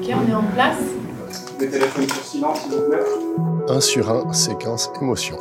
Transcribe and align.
Ok, 0.00 0.08
on 0.08 0.30
est 0.30 0.34
en 0.34 0.42
place. 0.54 0.78
Les 1.60 1.68
téléphones 1.68 2.08
sur 2.08 2.22
silence, 2.22 2.60
s'il 2.62 2.72
vous 2.72 2.88
plaît. 2.88 3.68
1 3.68 3.80
sur 3.80 4.10
1, 4.10 4.32
séquence 4.32 4.90
émotion. 5.00 5.36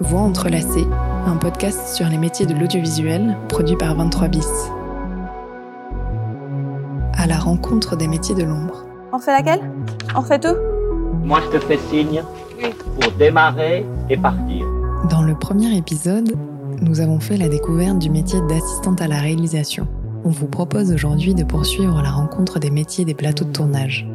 Voix 0.00 0.22
entrelacées, 0.22 0.86
un 1.26 1.36
podcast 1.36 1.94
sur 1.94 2.06
les 2.08 2.16
métiers 2.16 2.46
de 2.46 2.54
l'audiovisuel 2.54 3.36
produit 3.50 3.76
par 3.76 3.94
23 3.94 4.28
bis. 4.28 4.48
À 7.12 7.26
la 7.26 7.36
rencontre 7.38 7.94
des 7.96 8.08
métiers 8.08 8.34
de 8.34 8.44
l'ombre. 8.44 8.86
On 9.12 9.18
fait 9.18 9.32
laquelle? 9.32 9.70
On 10.16 10.22
fait 10.22 10.38
tout? 10.38 10.56
Moi, 11.22 11.40
je 11.44 11.58
te 11.58 11.64
fais 11.64 11.78
signe 11.90 12.22
pour 13.00 13.12
démarrer 13.12 13.84
et 14.08 14.16
partir. 14.16 14.66
Dans 15.10 15.22
le 15.22 15.34
premier 15.34 15.76
épisode, 15.76 16.34
nous 16.80 17.00
avons 17.00 17.20
fait 17.20 17.36
la 17.36 17.48
découverte 17.48 17.98
du 17.98 18.08
métier 18.08 18.40
d'assistante 18.48 19.02
à 19.02 19.08
la 19.08 19.18
réalisation. 19.18 19.86
On 20.26 20.30
vous 20.30 20.46
propose 20.46 20.90
aujourd'hui 20.90 21.34
de 21.34 21.44
poursuivre 21.44 22.00
la 22.00 22.10
rencontre 22.10 22.58
des 22.58 22.70
métiers 22.70 23.04
des 23.04 23.12
plateaux 23.12 23.44
de 23.44 23.52
tournage. 23.52 24.08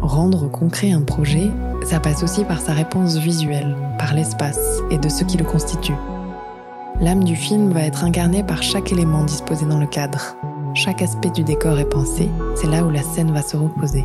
Rendre 0.00 0.50
concret 0.50 0.90
un 0.90 1.02
projet, 1.02 1.48
ça 1.84 2.00
passe 2.00 2.24
aussi 2.24 2.44
par 2.44 2.60
sa 2.60 2.72
réponse 2.72 3.18
visuelle, 3.18 3.76
par 4.00 4.14
l'espace 4.14 4.80
et 4.90 4.98
de 4.98 5.08
ce 5.08 5.22
qui 5.22 5.36
le 5.36 5.44
constitue. 5.44 5.94
L'âme 7.00 7.22
du 7.22 7.36
film 7.36 7.70
va 7.70 7.82
être 7.82 8.02
incarnée 8.02 8.42
par 8.42 8.64
chaque 8.64 8.90
élément 8.90 9.22
disposé 9.22 9.64
dans 9.64 9.78
le 9.78 9.86
cadre. 9.86 10.36
Chaque 10.74 11.02
aspect 11.02 11.30
du 11.30 11.44
décor 11.44 11.78
est 11.78 11.88
pensé, 11.88 12.28
c'est 12.56 12.70
là 12.70 12.82
où 12.82 12.90
la 12.90 13.02
scène 13.02 13.30
va 13.30 13.42
se 13.42 13.56
reposer. 13.56 14.04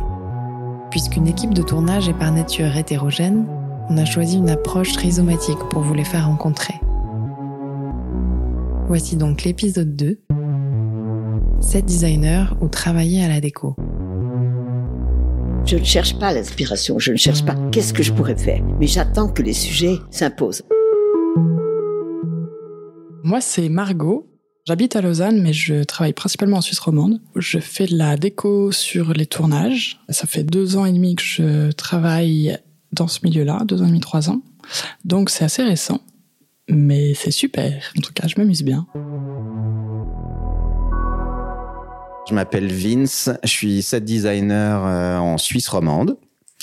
Puisqu'une 0.90 1.26
équipe 1.26 1.52
de 1.52 1.62
tournage 1.62 2.08
est 2.08 2.14
par 2.14 2.30
nature 2.30 2.76
hétérogène, 2.76 3.46
on 3.90 3.98
a 3.98 4.04
choisi 4.04 4.38
une 4.38 4.50
approche 4.50 4.96
rhizomatique 4.96 5.58
pour 5.68 5.82
vous 5.82 5.94
les 5.94 6.04
faire 6.04 6.26
rencontrer. 6.26 6.80
Voici 8.94 9.16
donc 9.16 9.44
l'épisode 9.44 9.96
2, 9.96 10.20
7 11.62 11.82
designers 11.86 12.44
ou 12.60 12.68
travailler 12.68 13.24
à 13.24 13.28
la 13.28 13.40
déco. 13.40 13.74
Je 15.64 15.78
ne 15.78 15.82
cherche 15.82 16.18
pas 16.18 16.34
l'inspiration, 16.34 16.98
je 16.98 17.12
ne 17.12 17.16
cherche 17.16 17.42
pas 17.42 17.54
qu'est-ce 17.70 17.94
que 17.94 18.02
je 18.02 18.12
pourrais 18.12 18.36
faire, 18.36 18.62
mais 18.78 18.86
j'attends 18.86 19.28
que 19.28 19.40
les 19.40 19.54
sujets 19.54 19.96
s'imposent. 20.10 20.60
Moi, 23.24 23.40
c'est 23.40 23.70
Margot. 23.70 24.28
J'habite 24.66 24.94
à 24.94 25.00
Lausanne, 25.00 25.40
mais 25.40 25.54
je 25.54 25.84
travaille 25.84 26.12
principalement 26.12 26.58
en 26.58 26.60
Suisse 26.60 26.80
romande. 26.80 27.18
Je 27.34 27.60
fais 27.60 27.86
de 27.86 27.96
la 27.96 28.18
déco 28.18 28.72
sur 28.72 29.14
les 29.14 29.24
tournages. 29.24 30.02
Ça 30.10 30.26
fait 30.26 30.44
deux 30.44 30.76
ans 30.76 30.84
et 30.84 30.92
demi 30.92 31.14
que 31.14 31.22
je 31.22 31.72
travaille 31.72 32.58
dans 32.92 33.08
ce 33.08 33.20
milieu-là, 33.24 33.62
deux 33.64 33.80
ans 33.80 33.86
et 33.86 33.88
demi, 33.88 34.00
trois 34.00 34.28
ans. 34.28 34.42
Donc 35.06 35.30
c'est 35.30 35.44
assez 35.46 35.62
récent, 35.62 36.02
mais 36.68 37.14
c'est 37.14 37.30
super. 37.30 37.92
En 37.96 38.00
tout 38.00 38.12
cas, 38.12 38.26
je 38.28 38.34
m'amuse 38.38 38.62
bien. 38.62 38.86
Je 42.28 42.34
m'appelle 42.34 42.72
Vince, 42.72 43.30
je 43.42 43.48
suis 43.48 43.82
set 43.82 44.04
designer 44.04 44.86
euh, 44.86 45.18
en 45.18 45.38
Suisse 45.38 45.68
romande. 45.68 46.16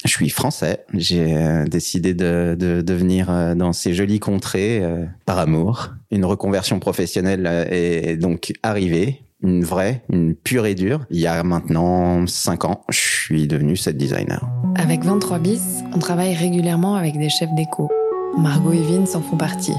Je 0.06 0.10
suis 0.10 0.30
français. 0.30 0.86
J'ai 0.94 1.36
euh, 1.36 1.66
décidé 1.66 2.14
de, 2.14 2.56
de, 2.58 2.82
de 2.82 2.94
venir 2.94 3.30
euh, 3.30 3.56
dans 3.56 3.74
ces 3.74 3.94
jolies 3.94 4.20
contrées 4.20 4.82
par 5.26 5.38
amour. 5.38 5.90
Une 6.12 6.24
reconversion 6.24 6.80
professionnelle 6.80 7.46
est 7.70 8.16
donc 8.16 8.54
arrivée, 8.64 9.22
une 9.44 9.64
vraie, 9.64 10.04
une 10.10 10.34
pure 10.34 10.66
et 10.66 10.76
dure. 10.76 11.06
Il 11.12 11.20
y 11.20 11.28
a 11.28 11.44
maintenant 11.44 12.26
cinq 12.26 12.64
ans, 12.64 12.86
je 12.90 13.00
suis 13.00 13.48
devenu 13.48 13.76
set 13.76 13.98
designer. 13.98 14.50
Avec 14.76 15.04
23 15.04 15.40
bis, 15.40 15.84
on 15.94 16.00
travaille 16.00 16.34
régulièrement 16.34 16.96
avec 16.96 17.18
des 17.18 17.30
chefs 17.30 17.54
déco. 17.56 17.90
Margot 18.38 18.72
et 18.72 18.82
Vince 18.82 19.16
en 19.16 19.22
font 19.22 19.38
partie. 19.38 19.76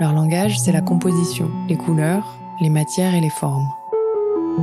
Leur 0.00 0.12
langage, 0.12 0.58
c'est 0.58 0.72
la 0.72 0.80
composition, 0.80 1.48
les 1.68 1.76
couleurs, 1.76 2.36
les 2.60 2.70
matières 2.70 3.14
et 3.14 3.20
les 3.20 3.30
formes. 3.30 3.68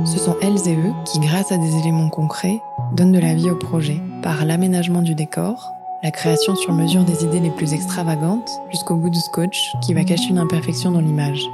Ce 0.04 0.18
sont 0.18 0.36
elles 0.42 0.68
et 0.68 0.76
eux 0.76 0.92
qui, 1.04 1.20
grâce 1.20 1.52
à 1.52 1.56
des 1.56 1.76
éléments 1.78 2.10
concrets, 2.10 2.60
donnent 2.92 3.12
de 3.12 3.18
la 3.18 3.34
vie 3.34 3.50
au 3.50 3.56
projet, 3.56 4.00
par 4.22 4.44
l'aménagement 4.44 5.02
du 5.02 5.14
décor, 5.14 5.70
la 6.02 6.10
création 6.10 6.56
sur 6.56 6.72
mesure 6.72 7.04
des 7.04 7.24
idées 7.24 7.40
les 7.40 7.50
plus 7.50 7.72
extravagantes, 7.72 8.50
jusqu'au 8.70 8.96
bout 8.96 9.10
du 9.10 9.20
scotch 9.20 9.72
qui 9.80 9.94
va 9.94 10.04
cacher 10.04 10.30
une 10.30 10.38
imperfection 10.38 10.90
dans 10.90 11.00
l'image. 11.00 11.48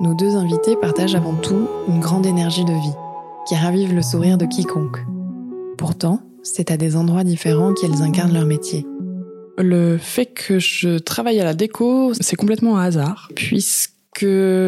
Nos 0.00 0.14
deux 0.14 0.36
invités 0.36 0.76
partagent 0.76 1.14
avant 1.14 1.34
tout 1.34 1.66
une 1.88 2.00
grande 2.00 2.26
énergie 2.26 2.64
de 2.64 2.72
vie, 2.72 2.94
qui 3.46 3.56
ravive 3.56 3.94
le 3.94 4.02
sourire 4.02 4.38
de 4.38 4.46
quiconque. 4.46 4.98
Pourtant, 5.78 6.20
c'est 6.42 6.70
à 6.70 6.76
des 6.76 6.94
endroits 6.94 7.24
différents 7.24 7.72
qu'elles 7.72 8.02
incarnent 8.02 8.34
leur 8.34 8.46
métier. 8.46 8.86
Le 9.58 9.98
fait 9.98 10.26
que 10.26 10.58
je 10.58 10.98
travaille 10.98 11.40
à 11.40 11.44
la 11.44 11.54
déco, 11.54 12.12
c'est 12.20 12.36
complètement 12.36 12.78
un 12.78 12.84
hasard, 12.84 13.30
puisque 13.34 14.26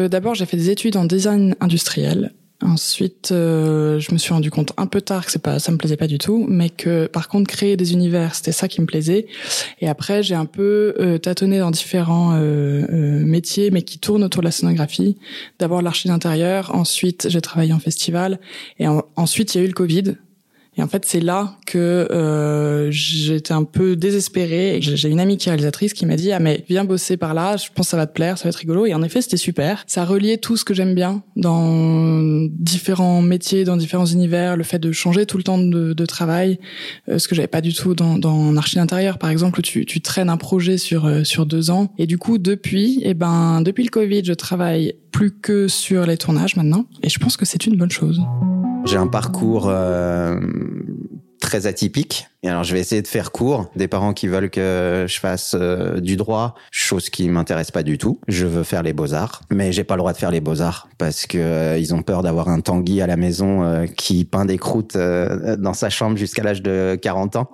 d'abord 0.09 0.35
j'ai 0.35 0.45
fait 0.45 0.57
des 0.57 0.69
études 0.69 0.97
en 0.97 1.05
design 1.05 1.55
industriel 1.59 2.33
Ensuite, 2.63 3.29
euh, 3.31 3.99
je 3.99 4.11
me 4.11 4.17
suis 4.17 4.33
rendu 4.33 4.49
compte 4.49 4.73
un 4.77 4.87
peu 4.87 4.99
tard 4.99 5.27
que 5.27 5.31
c'est 5.31 5.41
pas, 5.41 5.59
ça 5.59 5.71
me 5.71 5.77
plaisait 5.77 5.95
pas 5.95 6.07
du 6.07 6.17
tout, 6.17 6.47
mais 6.49 6.71
que 6.71 7.05
par 7.05 7.27
contre 7.27 7.47
créer 7.47 7.77
des 7.77 7.93
univers, 7.93 8.33
c'était 8.33 8.51
ça 8.51 8.67
qui 8.67 8.81
me 8.81 8.87
plaisait. 8.87 9.27
Et 9.79 9.87
après, 9.87 10.23
j'ai 10.23 10.33
un 10.33 10.45
peu 10.45 10.95
euh, 10.99 11.19
tâtonné 11.19 11.59
dans 11.59 11.69
différents 11.69 12.33
euh, 12.33 13.23
métiers, 13.23 13.69
mais 13.69 13.83
qui 13.83 13.99
tournent 13.99 14.23
autour 14.23 14.41
de 14.41 14.47
la 14.47 14.51
scénographie. 14.51 15.17
D'abord 15.59 15.83
l'archi 15.83 16.07
d'intérieur, 16.07 16.73
ensuite 16.73 17.27
j'ai 17.29 17.41
travaillé 17.41 17.73
en 17.73 17.79
festival, 17.79 18.39
et 18.79 18.87
ensuite 19.15 19.53
il 19.53 19.59
y 19.59 19.61
a 19.61 19.63
eu 19.63 19.67
le 19.67 19.73
Covid. 19.73 20.15
Et 20.77 20.83
en 20.83 20.87
fait, 20.87 21.05
c'est 21.05 21.19
là 21.19 21.57
que 21.65 22.07
euh, 22.11 22.91
j'étais 22.91 23.53
un 23.53 23.63
peu 23.63 23.95
désespérée. 23.95 24.77
J'ai 24.81 25.09
une 25.09 25.19
amie 25.19 25.37
qui 25.37 25.49
est 25.49 25.51
réalisatrice 25.51 25.93
qui 25.93 26.05
m'a 26.05 26.15
dit 26.15 26.31
ah 26.31 26.39
mais 26.39 26.63
viens 26.69 26.85
bosser 26.85 27.17
par 27.17 27.33
là, 27.33 27.57
je 27.57 27.69
pense 27.73 27.87
que 27.87 27.91
ça 27.91 27.97
va 27.97 28.05
te 28.05 28.13
plaire, 28.13 28.37
ça 28.37 28.43
va 28.43 28.49
être 28.49 28.57
rigolo. 28.57 28.85
Et 28.85 28.93
en 28.93 29.01
effet, 29.01 29.21
c'était 29.21 29.37
super. 29.37 29.83
Ça 29.87 30.05
reliait 30.05 30.37
tout 30.37 30.55
ce 30.55 30.63
que 30.63 30.75
j'aime 30.75 30.93
bien 30.93 31.23
dans 31.35 32.47
différents 32.51 33.21
métiers, 33.21 33.63
dans 33.63 33.77
différents 33.77 34.05
univers, 34.05 34.55
le 34.55 34.63
fait 34.63 34.79
de 34.79 34.91
changer 34.91 35.25
tout 35.25 35.37
le 35.37 35.43
temps 35.43 35.57
de, 35.57 35.93
de 35.93 36.05
travail, 36.05 36.59
euh, 37.09 37.17
ce 37.17 37.27
que 37.27 37.33
j'avais 37.33 37.47
pas 37.47 37.61
du 37.61 37.73
tout 37.73 37.95
dans, 37.95 38.19
dans 38.19 38.55
archi 38.55 38.79
intérieur 38.79 39.17
par 39.17 39.31
exemple 39.31 39.59
où 39.59 39.61
tu, 39.63 39.85
tu 39.85 40.01
traînes 40.01 40.29
un 40.29 40.37
projet 40.37 40.77
sur 40.77 41.05
euh, 41.05 41.23
sur 41.23 41.45
deux 41.47 41.71
ans. 41.71 41.91
Et 41.97 42.05
du 42.05 42.17
coup, 42.17 42.37
depuis, 42.37 43.01
eh 43.03 43.15
ben 43.15 43.61
depuis 43.61 43.83
le 43.83 43.89
Covid, 43.89 44.23
je 44.23 44.33
travaille 44.33 44.93
plus 45.11 45.31
que 45.31 45.67
sur 45.67 46.05
les 46.05 46.17
tournages 46.17 46.55
maintenant. 46.55 46.85
Et 47.01 47.09
je 47.09 47.17
pense 47.17 47.37
que 47.37 47.45
c'est 47.45 47.65
une 47.65 47.75
bonne 47.75 47.91
chose. 47.91 48.21
J'ai 48.87 48.95
un 48.95 49.07
parcours 49.07 49.67
euh, 49.67 50.39
très 51.47 51.67
atypique. 51.67 52.27
Et 52.43 52.49
alors, 52.49 52.63
je 52.63 52.73
vais 52.73 52.79
essayer 52.79 53.01
de 53.01 53.07
faire 53.07 53.31
court. 53.31 53.69
Des 53.75 53.87
parents 53.87 54.13
qui 54.13 54.27
veulent 54.27 54.49
que 54.49 55.05
je 55.07 55.19
fasse 55.19 55.55
euh, 55.57 55.99
du 55.99 56.15
droit, 56.15 56.55
chose 56.71 57.09
qui 57.09 57.29
m'intéresse 57.29 57.71
pas 57.71 57.83
du 57.83 57.97
tout. 57.97 58.19
Je 58.27 58.45
veux 58.45 58.63
faire 58.63 58.83
les 58.83 58.93
beaux-arts, 58.93 59.41
mais 59.49 59.71
j'ai 59.71 59.83
pas 59.83 59.95
le 59.95 59.99
droit 59.99 60.13
de 60.13 60.17
faire 60.17 60.31
les 60.31 60.41
beaux-arts 60.41 60.87
parce 60.97 61.25
que 61.25 61.37
euh, 61.37 61.77
ils 61.77 61.93
ont 61.93 62.01
peur 62.01 62.21
d'avoir 62.21 62.49
un 62.49 62.59
Tanguy 62.59 63.01
à 63.01 63.07
la 63.07 63.17
maison 63.17 63.63
euh, 63.63 63.85
qui 63.87 64.25
peint 64.25 64.45
des 64.45 64.57
croûtes 64.57 64.97
dans 64.97 65.73
sa 65.73 65.89
chambre 65.89 66.17
jusqu'à 66.17 66.43
l'âge 66.43 66.61
de 66.61 66.97
40 67.01 67.35
ans. 67.37 67.49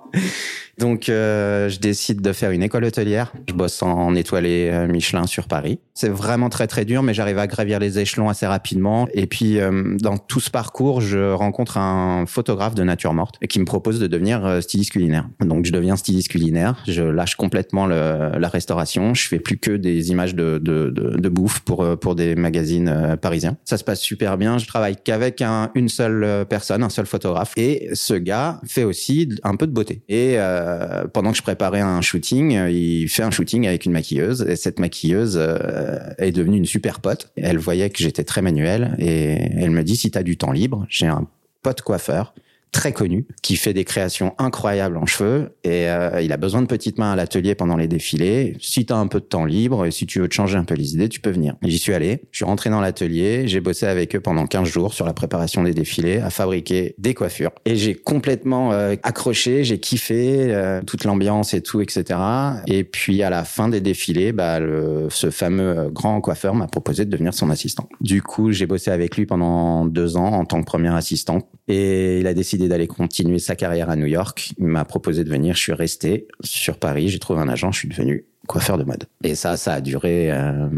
Donc, 0.78 1.08
euh, 1.08 1.68
je 1.68 1.78
décide 1.78 2.20
de 2.20 2.32
faire 2.32 2.50
une 2.50 2.62
école 2.62 2.84
hôtelière. 2.84 3.32
Je 3.48 3.54
bosse 3.54 3.82
en 3.82 4.14
étoilé 4.14 4.70
euh, 4.72 4.86
Michelin 4.86 5.26
sur 5.26 5.46
Paris. 5.46 5.78
C'est 5.94 6.08
vraiment 6.08 6.48
très 6.48 6.66
très 6.66 6.84
dur, 6.84 7.02
mais 7.02 7.14
j'arrive 7.14 7.38
à 7.38 7.46
gravir 7.46 7.78
les 7.78 7.98
échelons 7.98 8.28
assez 8.28 8.46
rapidement. 8.46 9.06
Et 9.14 9.26
puis, 9.26 9.60
euh, 9.60 9.96
dans 9.98 10.18
tout 10.18 10.40
ce 10.40 10.50
parcours, 10.50 11.00
je 11.00 11.32
rencontre 11.32 11.78
un 11.78 12.26
photographe 12.26 12.74
de 12.74 12.82
nature 12.82 13.14
morte 13.14 13.38
qui 13.48 13.60
me 13.60 13.64
propose 13.64 14.00
de 14.00 14.06
devenir 14.06 14.62
styliste 14.62 14.92
culinaire. 14.92 15.28
Donc, 15.40 15.64
je 15.64 15.72
deviens 15.72 15.96
styliste 15.96 16.28
culinaire. 16.28 16.82
Je 16.88 17.02
lâche 17.02 17.36
complètement 17.36 17.86
le, 17.86 18.32
la 18.38 18.48
restauration. 18.48 19.14
Je 19.14 19.28
fais 19.28 19.38
plus 19.38 19.58
que 19.58 19.70
des 19.70 20.10
images 20.10 20.34
de, 20.34 20.58
de, 20.58 20.90
de, 20.90 21.16
de 21.16 21.28
bouffe 21.28 21.60
pour 21.60 21.84
pour 21.98 22.14
des 22.14 22.34
magazines 22.34 23.16
parisiens. 23.20 23.56
Ça 23.64 23.78
se 23.78 23.84
passe 23.84 24.00
super 24.00 24.36
bien. 24.36 24.58
Je 24.58 24.66
travaille 24.66 24.96
qu'avec 25.02 25.42
un, 25.42 25.70
une 25.74 25.88
seule 25.88 26.46
personne, 26.48 26.82
un 26.82 26.88
seul 26.88 27.06
photographe. 27.06 27.52
Et 27.56 27.90
ce 27.92 28.14
gars 28.14 28.60
fait 28.66 28.84
aussi 28.84 29.28
un 29.42 29.56
peu 29.56 29.66
de 29.66 29.72
beauté. 29.72 30.02
Et 30.08 30.38
euh, 30.38 30.63
pendant 31.12 31.32
que 31.32 31.36
je 31.36 31.42
préparais 31.42 31.80
un 31.80 32.00
shooting, 32.00 32.56
euh, 32.56 32.70
il 32.70 33.08
fait 33.08 33.22
un 33.22 33.30
shooting 33.30 33.66
avec 33.66 33.84
une 33.84 33.92
maquilleuse 33.92 34.42
et 34.42 34.56
cette 34.56 34.78
maquilleuse 34.78 35.36
euh, 35.36 35.98
est 36.18 36.32
devenue 36.32 36.56
une 36.56 36.64
super 36.64 37.00
pote. 37.00 37.30
Elle 37.36 37.58
voyait 37.58 37.90
que 37.90 37.98
j'étais 37.98 38.24
très 38.24 38.42
manuel 38.42 38.94
et 38.98 39.36
elle 39.56 39.70
me 39.70 39.82
dit 39.82 39.96
si 39.96 40.10
tu 40.10 40.18
as 40.18 40.22
du 40.22 40.36
temps 40.36 40.52
libre, 40.52 40.86
j'ai 40.88 41.06
un 41.06 41.26
pote 41.62 41.82
coiffeur 41.82 42.34
très 42.74 42.92
connu 42.92 43.26
qui 43.40 43.56
fait 43.56 43.72
des 43.72 43.84
créations 43.84 44.34
incroyables 44.36 44.96
en 44.96 45.06
cheveux 45.06 45.56
et 45.62 45.88
euh, 45.88 46.20
il 46.20 46.32
a 46.32 46.36
besoin 46.36 46.60
de 46.60 46.66
petites 46.66 46.98
mains 46.98 47.12
à 47.12 47.16
l'atelier 47.16 47.54
pendant 47.54 47.76
les 47.76 47.86
défilés. 47.86 48.56
Si 48.60 48.84
tu 48.84 48.92
as 48.92 48.96
un 48.96 49.06
peu 49.06 49.20
de 49.20 49.24
temps 49.24 49.44
libre 49.44 49.86
et 49.86 49.92
si 49.92 50.06
tu 50.06 50.18
veux 50.18 50.28
te 50.28 50.34
changer 50.34 50.58
un 50.58 50.64
peu 50.64 50.74
les 50.74 50.94
idées, 50.94 51.08
tu 51.08 51.20
peux 51.20 51.30
venir. 51.30 51.54
J'y 51.62 51.78
suis 51.78 51.94
allé, 51.94 52.22
je 52.32 52.38
suis 52.38 52.44
rentré 52.44 52.70
dans 52.70 52.80
l'atelier, 52.80 53.46
j'ai 53.46 53.60
bossé 53.60 53.86
avec 53.86 54.16
eux 54.16 54.20
pendant 54.20 54.46
15 54.46 54.68
jours 54.68 54.92
sur 54.92 55.06
la 55.06 55.14
préparation 55.14 55.62
des 55.62 55.72
défilés, 55.72 56.18
à 56.18 56.30
fabriquer 56.30 56.96
des 56.98 57.14
coiffures 57.14 57.52
et 57.64 57.76
j'ai 57.76 57.94
complètement 57.94 58.72
euh, 58.72 58.96
accroché, 59.04 59.62
j'ai 59.62 59.78
kiffé 59.78 60.52
euh, 60.52 60.82
toute 60.84 61.04
l'ambiance 61.04 61.54
et 61.54 61.62
tout, 61.62 61.80
etc. 61.80 62.18
Et 62.66 62.82
puis 62.82 63.22
à 63.22 63.30
la 63.30 63.44
fin 63.44 63.68
des 63.68 63.80
défilés, 63.80 64.32
bah, 64.32 64.58
le, 64.58 65.06
ce 65.10 65.30
fameux 65.30 65.90
grand 65.90 66.20
coiffeur 66.20 66.56
m'a 66.56 66.66
proposé 66.66 67.04
de 67.04 67.10
devenir 67.10 67.34
son 67.34 67.50
assistant. 67.50 67.88
Du 68.00 68.20
coup, 68.20 68.50
j'ai 68.50 68.66
bossé 68.66 68.90
avec 68.90 69.16
lui 69.16 69.26
pendant 69.26 69.84
deux 69.84 70.16
ans 70.16 70.32
en 70.32 70.44
tant 70.44 70.60
que 70.60 70.66
premier 70.66 70.92
assistant 70.92 71.48
et 71.68 72.18
il 72.18 72.26
a 72.26 72.34
décidé 72.34 72.63
d'aller 72.68 72.86
continuer 72.86 73.38
sa 73.38 73.56
carrière 73.56 73.90
à 73.90 73.96
New 73.96 74.06
York. 74.06 74.52
Il 74.58 74.66
m'a 74.66 74.84
proposé 74.84 75.24
de 75.24 75.30
venir. 75.30 75.54
Je 75.54 75.60
suis 75.60 75.72
resté 75.72 76.28
sur 76.42 76.78
Paris. 76.78 77.08
J'ai 77.08 77.18
trouvé 77.18 77.40
un 77.40 77.48
agent. 77.48 77.72
Je 77.72 77.78
suis 77.78 77.88
devenu 77.88 78.26
coiffeur 78.46 78.78
de 78.78 78.84
mode. 78.84 79.04
Et 79.22 79.34
ça, 79.34 79.56
ça 79.56 79.74
a 79.74 79.80
duré 79.80 80.30
euh, 80.30 80.68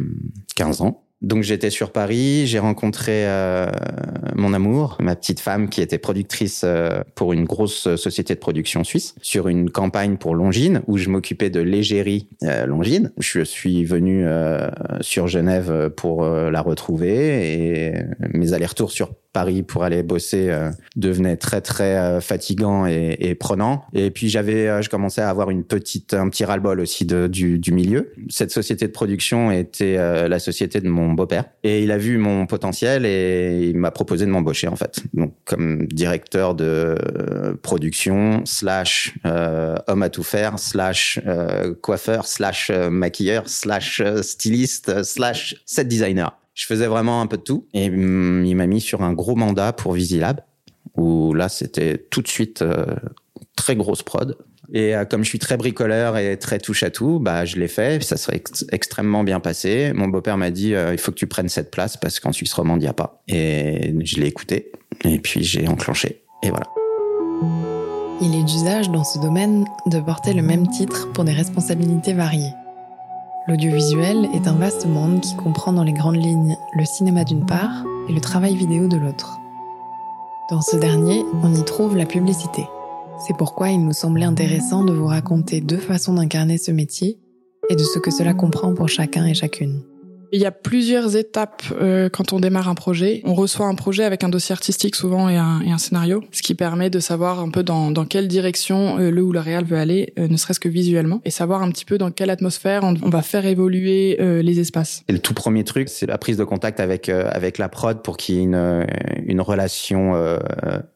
15 0.54 0.82
ans. 0.82 1.05
Donc 1.22 1.42
j'étais 1.42 1.70
sur 1.70 1.92
Paris, 1.92 2.46
j'ai 2.46 2.58
rencontré 2.58 3.26
euh, 3.26 3.66
mon 4.34 4.52
amour, 4.52 4.98
ma 5.00 5.16
petite 5.16 5.40
femme 5.40 5.68
qui 5.70 5.80
était 5.80 5.98
productrice 5.98 6.62
euh, 6.64 7.00
pour 7.14 7.32
une 7.32 7.44
grosse 7.44 7.94
société 7.96 8.34
de 8.34 8.38
production 8.38 8.84
suisse, 8.84 9.14
sur 9.22 9.48
une 9.48 9.70
campagne 9.70 10.18
pour 10.18 10.34
Longines 10.34 10.82
où 10.86 10.98
je 10.98 11.08
m'occupais 11.08 11.48
de 11.48 11.60
l'égérie 11.60 12.28
euh, 12.42 12.66
Longines. 12.66 13.12
Je 13.18 13.40
suis 13.40 13.84
venu 13.84 14.26
euh, 14.26 14.68
sur 15.00 15.26
Genève 15.26 15.90
pour 15.96 16.22
euh, 16.22 16.50
la 16.50 16.60
retrouver 16.60 17.86
et 17.88 17.94
mes 18.34 18.52
allers-retours 18.52 18.90
sur 18.90 19.14
Paris 19.32 19.62
pour 19.62 19.84
aller 19.84 20.02
bosser 20.02 20.48
euh, 20.48 20.70
devenait 20.96 21.36
très 21.36 21.60
très 21.60 21.96
euh, 21.98 22.20
fatigant 22.22 22.86
et, 22.86 23.16
et 23.20 23.34
prenant. 23.34 23.84
Et 23.92 24.10
puis 24.10 24.30
j'avais, 24.30 24.66
euh, 24.66 24.80
je 24.80 24.88
commençais 24.88 25.20
à 25.20 25.28
avoir 25.28 25.50
une 25.50 25.62
petite, 25.62 26.14
un 26.14 26.30
petit 26.30 26.46
ras-le-bol 26.46 26.80
aussi 26.80 27.04
de, 27.04 27.26
du, 27.26 27.58
du 27.58 27.72
milieu. 27.72 28.12
Cette 28.30 28.50
société 28.50 28.86
de 28.86 28.92
production 28.92 29.50
était 29.50 29.96
euh, 29.98 30.26
la 30.28 30.38
société 30.38 30.80
de 30.80 30.88
mon 30.88 31.12
beau-père 31.16 31.46
et 31.62 31.82
il 31.82 31.90
a 31.90 31.98
vu 31.98 32.18
mon 32.18 32.46
potentiel 32.46 33.04
et 33.04 33.68
il 33.70 33.76
m'a 33.76 33.90
proposé 33.90 34.26
de 34.26 34.30
m'embaucher 34.30 34.68
en 34.68 34.76
fait. 34.76 35.00
Donc 35.14 35.34
comme 35.44 35.86
directeur 35.86 36.54
de 36.54 36.64
euh, 36.64 37.54
production 37.60 38.42
slash 38.44 39.14
euh, 39.24 39.74
homme 39.88 40.02
à 40.02 40.10
tout 40.10 40.22
faire 40.22 40.58
slash 40.58 41.18
euh, 41.26 41.74
coiffeur 41.74 42.26
slash 42.26 42.70
maquilleur 42.70 43.48
slash 43.48 44.02
styliste 44.22 45.02
slash 45.02 45.56
set 45.64 45.88
designer 45.88 46.38
je 46.54 46.64
faisais 46.64 46.86
vraiment 46.86 47.20
un 47.20 47.26
peu 47.26 47.36
de 47.36 47.42
tout. 47.42 47.66
Et 47.74 47.84
il 47.84 48.56
m'a 48.56 48.66
mis 48.66 48.80
sur 48.80 49.02
un 49.02 49.12
gros 49.12 49.36
mandat 49.36 49.74
pour 49.74 49.92
Visilab, 49.92 50.40
où 50.96 51.34
là, 51.34 51.50
c'était 51.50 51.98
tout 51.98 52.22
de 52.22 52.28
suite 52.28 52.64
très 53.56 53.76
grosse 53.76 54.02
prod. 54.02 54.38
Et 54.72 54.96
euh, 54.96 55.04
comme 55.04 55.22
je 55.22 55.28
suis 55.28 55.38
très 55.38 55.56
bricoleur 55.56 56.16
et 56.16 56.36
très 56.38 56.58
touche 56.58 56.82
à 56.82 56.90
tout, 56.90 57.18
bah 57.20 57.44
je 57.44 57.56
l'ai 57.56 57.68
fait. 57.68 58.02
Ça 58.02 58.16
serait 58.16 58.36
ex- 58.36 58.66
extrêmement 58.72 59.24
bien 59.24 59.40
passé. 59.40 59.92
Mon 59.94 60.08
beau-père 60.08 60.36
m'a 60.36 60.50
dit 60.50 60.74
euh, 60.74 60.92
il 60.92 60.98
faut 60.98 61.12
que 61.12 61.16
tu 61.16 61.26
prennes 61.26 61.48
cette 61.48 61.70
place 61.70 61.96
parce 61.96 62.20
qu'en 62.20 62.32
Suisse 62.32 62.52
romande 62.52 62.82
il 62.82 62.86
y 62.86 62.88
a 62.88 62.92
pas. 62.92 63.22
Et 63.28 63.94
je 64.04 64.20
l'ai 64.20 64.26
écouté. 64.26 64.72
Et 65.04 65.18
puis 65.18 65.44
j'ai 65.44 65.68
enclenché. 65.68 66.22
Et 66.42 66.50
voilà. 66.50 66.66
Il 68.20 68.34
est 68.34 68.44
d'usage 68.44 68.90
dans 68.90 69.04
ce 69.04 69.18
domaine 69.18 69.66
de 69.86 70.00
porter 70.00 70.32
le 70.32 70.42
même 70.42 70.68
titre 70.68 71.12
pour 71.12 71.24
des 71.24 71.32
responsabilités 71.32 72.14
variées. 72.14 72.52
L'audiovisuel 73.46 74.28
est 74.34 74.48
un 74.48 74.54
vaste 74.54 74.86
monde 74.86 75.20
qui 75.20 75.36
comprend 75.36 75.72
dans 75.72 75.84
les 75.84 75.92
grandes 75.92 76.16
lignes 76.16 76.56
le 76.74 76.84
cinéma 76.84 77.22
d'une 77.24 77.46
part 77.46 77.84
et 78.08 78.12
le 78.12 78.20
travail 78.20 78.56
vidéo 78.56 78.88
de 78.88 78.96
l'autre. 78.96 79.38
Dans 80.50 80.62
ce 80.62 80.76
dernier, 80.76 81.24
on 81.42 81.54
y 81.54 81.64
trouve 81.64 81.96
la 81.96 82.06
publicité. 82.06 82.64
C'est 83.18 83.36
pourquoi 83.36 83.70
il 83.70 83.84
nous 83.84 83.92
semblait 83.92 84.24
intéressant 84.24 84.84
de 84.84 84.92
vous 84.92 85.06
raconter 85.06 85.60
deux 85.60 85.78
façons 85.78 86.14
d'incarner 86.14 86.58
ce 86.58 86.70
métier 86.70 87.18
et 87.70 87.74
de 87.74 87.82
ce 87.82 87.98
que 87.98 88.10
cela 88.10 88.34
comprend 88.34 88.74
pour 88.74 88.88
chacun 88.88 89.26
et 89.26 89.34
chacune. 89.34 89.82
Il 90.32 90.40
y 90.40 90.46
a 90.46 90.50
plusieurs 90.50 91.16
étapes 91.16 91.62
euh, 91.80 92.08
quand 92.08 92.32
on 92.32 92.40
démarre 92.40 92.68
un 92.68 92.74
projet. 92.74 93.22
On 93.24 93.34
reçoit 93.34 93.66
un 93.66 93.74
projet 93.74 94.04
avec 94.04 94.24
un 94.24 94.28
dossier 94.28 94.52
artistique 94.52 94.94
souvent 94.94 95.28
et 95.28 95.36
un, 95.36 95.60
et 95.62 95.70
un 95.70 95.78
scénario, 95.78 96.22
ce 96.32 96.42
qui 96.42 96.54
permet 96.54 96.90
de 96.90 97.00
savoir 97.00 97.40
un 97.40 97.50
peu 97.50 97.62
dans, 97.62 97.90
dans 97.90 98.04
quelle 98.04 98.28
direction 98.28 98.98
euh, 98.98 99.10
le 99.10 99.22
ou 99.22 99.32
la 99.32 99.42
réal 99.42 99.64
veut 99.64 99.78
aller, 99.78 100.12
euh, 100.18 100.28
ne 100.28 100.36
serait-ce 100.36 100.60
que 100.60 100.68
visuellement, 100.68 101.20
et 101.24 101.30
savoir 101.30 101.62
un 101.62 101.70
petit 101.70 101.84
peu 101.84 101.98
dans 101.98 102.10
quelle 102.10 102.30
atmosphère 102.30 102.82
on, 102.84 102.94
va 103.08 103.22
faire 103.22 103.46
évoluer 103.46 104.16
euh, 104.20 104.42
les 104.42 104.60
espaces. 104.60 105.02
Et 105.08 105.12
le 105.12 105.18
tout 105.18 105.34
premier 105.34 105.64
truc, 105.64 105.88
c'est 105.88 106.06
la 106.06 106.18
prise 106.18 106.36
de 106.36 106.44
contact 106.44 106.80
avec 106.80 107.08
euh, 107.08 107.28
avec 107.32 107.58
la 107.58 107.68
prod 107.68 108.02
pour 108.02 108.16
qu'il 108.16 108.36
y 108.36 108.38
ait 108.38 108.42
une 108.42 108.54
euh, 108.54 108.84
une 109.24 109.40
relation 109.40 110.14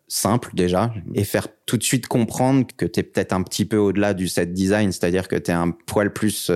simple 0.08 0.50
déjà 0.54 0.92
et 1.14 1.24
faire 1.24 1.48
tout 1.66 1.76
de 1.76 1.82
suite 1.82 2.06
comprendre 2.06 2.66
que 2.76 2.86
tu 2.86 3.00
es 3.00 3.02
peut-être 3.02 3.32
un 3.32 3.42
petit 3.42 3.64
peu 3.64 3.76
au-delà 3.76 4.14
du 4.14 4.28
set 4.28 4.52
design, 4.52 4.92
c'est-à-dire 4.92 5.28
que 5.28 5.36
tu 5.36 5.50
es 5.50 5.54
un 5.54 5.70
poil 5.70 6.12
plus 6.12 6.50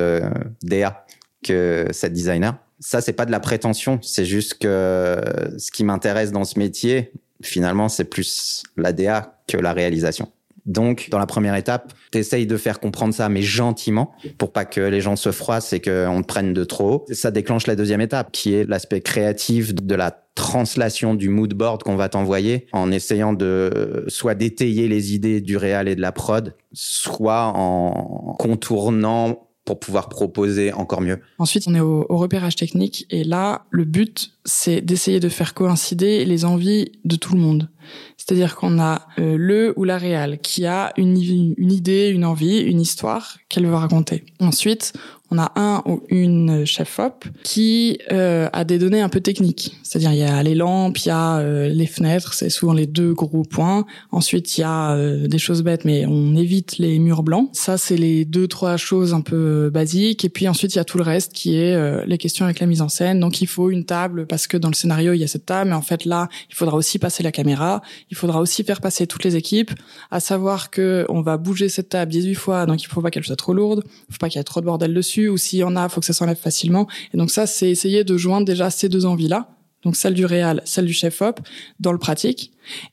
DA 0.63 1.05
que 1.43 1.87
set 1.91 2.13
designer. 2.13 2.57
Ça 2.87 3.01
c'est 3.01 3.15
pas 3.15 3.25
de 3.25 3.31
la 3.31 3.41
prétention, 3.41 3.99
c'est 4.03 4.27
juste 4.27 4.59
que 4.59 5.19
ce 5.57 5.71
qui 5.71 5.85
m'intéresse 5.85 6.33
dans 6.33 6.45
ce 6.45 6.59
métier, 6.59 7.13
finalement, 7.43 7.89
c'est 7.89 8.05
plus 8.05 8.63
la 8.77 8.93
DA 8.93 9.39
que 9.49 9.57
la 9.57 9.73
réalisation. 9.73 10.31
Donc, 10.67 11.09
dans 11.11 11.19
la 11.19 11.25
première 11.25 11.55
étape, 11.55 11.95
t'essayes 12.11 12.47
de 12.47 12.59
faire 12.59 12.81
comprendre 12.81 13.15
ça, 13.15 13.31
mais 13.31 13.41
gentiment, 13.41 14.13
pour 14.37 14.53
pas 14.53 14.67
que 14.67 14.83
les 14.83 15.01
gens 15.01 15.17
se 15.17 15.33
froissent 15.33 15.73
et 15.73 15.81
qu'on 15.81 16.21
te 16.21 16.27
prenne 16.27 16.53
de 16.53 16.65
trop 16.65 16.91
haut. 16.91 17.05
Ça 17.11 17.31
déclenche 17.31 17.67
la 17.67 17.75
deuxième 17.75 18.03
étape, 18.03 18.33
qui 18.33 18.55
est 18.55 18.69
l'aspect 18.69 19.01
créatif 19.01 19.75
de 19.75 19.95
la 19.95 20.11
translation 20.35 21.15
du 21.15 21.31
mood 21.31 21.55
board 21.55 21.83
qu'on 21.83 21.97
va 21.97 22.11
t'envoyer, 22.11 22.67
en 22.73 22.93
essayant 22.93 23.33
de 23.33 24.05
soit 24.09 24.35
d'étayer 24.35 24.89
les 24.89 25.15
idées 25.15 25.41
du 25.41 25.57
réal 25.57 25.89
et 25.89 25.97
de 25.97 26.03
la 26.03 26.13
prod, 26.13 26.55
soit 26.75 27.47
en 27.55 28.35
contournant 28.39 29.44
pour 29.65 29.81
pouvoir 29.81 30.09
proposer 30.09 30.73
encore 30.73 31.01
mieux. 31.01 31.21
Ensuite, 31.39 31.65
on 31.67 31.75
est 31.75 31.81
au, 31.81 32.07
repérage 32.09 32.57
technique 32.57 33.07
et 33.11 33.25
là, 33.25 33.65
le 33.71 33.85
but, 33.85 34.34
c'est 34.45 34.81
d'essayer 34.81 35.21
de 35.21 35.29
faire 35.29 35.55
coïncider 35.55 36.25
les 36.25 36.45
envies 36.45 36.93
de 37.05 37.17
tout 37.17 37.35
le 37.35 37.41
monde. 37.41 37.69
C'est-à-dire 38.17 38.57
qu'on 38.57 38.79
a 38.79 39.07
euh, 39.19 39.37
le 39.39 39.75
ou 39.77 39.85
la 39.85 39.99
réal 39.99 40.39
qui 40.39 40.65
a 40.67 40.93
une, 40.97 41.17
une 41.59 41.73
idée, 41.73 42.09
une 42.09 42.25
envie, 42.25 42.59
une 42.61 42.81
histoire 42.81 43.39
qu'elle 43.49 43.67
veut 43.67 43.75
raconter. 43.75 44.25
Ensuite, 44.41 44.95
on 45.31 45.39
a 45.39 45.53
un 45.57 45.83
ou 45.87 46.03
une 46.11 46.65
chef 46.65 46.99
op 46.99 47.25
qui 47.43 47.99
euh, 48.13 48.49
a 48.53 48.65
des 48.65 48.79
données 48.79 49.01
un 49.01 49.09
peu 49.09 49.21
techniques. 49.21 49.77
C'est-à-dire 49.83 50.13
il 50.13 50.19
y 50.19 50.23
a 50.23 50.43
les 50.43 50.55
lampes, 50.55 50.99
il 50.99 51.09
y 51.09 51.11
a 51.11 51.39
euh, 51.39 51.69
les 51.69 51.87
fenêtres, 51.87 52.35
c'est 52.35 52.51
souvent 52.51 52.73
les 52.73 52.87
deux 52.87 53.15
gros 53.15 53.43
points. 53.43 53.85
Ensuite, 54.13 54.57
il 54.57 54.61
y 54.61 54.65
a 54.65 54.93
euh, 54.93 55.27
des 55.27 55.39
choses 55.39 55.63
bêtes, 55.63 55.85
mais 55.85 56.07
on 56.07 56.37
évite 56.37 56.79
les 56.79 56.99
murs 56.99 57.23
blancs. 57.23 57.49
Ça, 57.53 57.79
c'est 57.79 57.97
les 57.97 58.25
deux 58.25 58.47
trois 58.47 58.77
choses 58.77 59.15
un 59.15 59.23
peu 59.23 59.71
basiques. 59.71 60.25
Et 60.25 60.29
puis 60.29 60.47
ensuite, 60.47 60.75
il 60.75 60.79
y 60.79 60.81
a 60.81 60.85
tout 60.85 60.99
le 60.99 61.05
reste 61.05 61.33
qui 61.33 61.57
est 61.57 61.75
euh, 61.75 62.05
les 62.07 62.19
questions 62.19 62.45
avec 62.45 62.61
la 62.61 62.67
mise 62.67 62.83
en 62.83 62.89
scène. 62.89 63.19
Donc 63.19 63.41
il 63.41 63.47
faut 63.47 63.71
une 63.71 63.85
table 63.85 64.27
parce 64.35 64.49
que 64.49 64.57
dans 64.57 64.69
le 64.69 64.75
scénario 64.75 65.13
il 65.13 65.21
y 65.21 65.23
a 65.23 65.29
cette 65.29 65.47
table, 65.47 65.71
mais 65.71 65.77
en 65.77 65.83
fait 65.83 66.05
là, 66.05 66.29
il 66.51 66.57
faudra 66.57 66.77
aussi 66.77 66.99
passer 66.99 67.23
la 67.23 67.31
caméra. 67.31 67.83
Il 68.11 68.17
faudra 68.17 68.41
aussi 68.41 68.65
faire 68.65 68.81
passer 68.81 69.07
toutes 69.07 69.23
les 69.23 69.37
équipes, 69.37 69.71
à 70.11 70.19
savoir 70.19 70.71
que 70.71 71.07
on 71.09 71.21
va 71.21 71.37
bouger 71.37 71.69
cette 71.69 71.91
table 71.91 72.11
18 72.11 72.35
fois, 72.35 72.67
donc 72.67 72.83
il 72.83 72.87
faut 72.87 73.01
pas 73.01 73.13
qu'elle 73.13 73.23
soit 73.23 73.37
trop 73.37 73.55
lourde, 73.55 73.85
faut 74.11 74.19
pas 74.19 74.29
qu'il 74.29 74.41
y 74.41 74.41
ait 74.41 74.45
trop 74.45 74.61
de 74.61 74.67
bordel 74.67 74.93
dessus, 74.93 75.29
ou 75.29 75.37
s'il 75.37 75.61
y 75.61 75.63
en 75.63 75.77
a, 75.77 75.89
faut 75.89 76.01
que 76.01 76.07
ça 76.07 76.13
s'enlève 76.13 76.37
facilement. 76.37 76.89
Et 77.13 77.17
donc 77.17 77.31
ça, 77.31 77.47
c'est 77.47 77.71
essayer 77.71 78.03
de 78.03 78.17
joindre 78.17 78.45
déjà 78.45 78.71
ces 78.71 78.89
deux 78.89 79.07
envies-là, 79.07 79.51
donc 79.85 79.95
celle 79.95 80.15
du 80.15 80.27
réal, 80.27 80.63
celle 80.65 80.87
du 80.87 80.95
chef-op, 80.95 81.39
dans 81.79 81.93
le 81.93 81.99
pratique. 81.99 82.51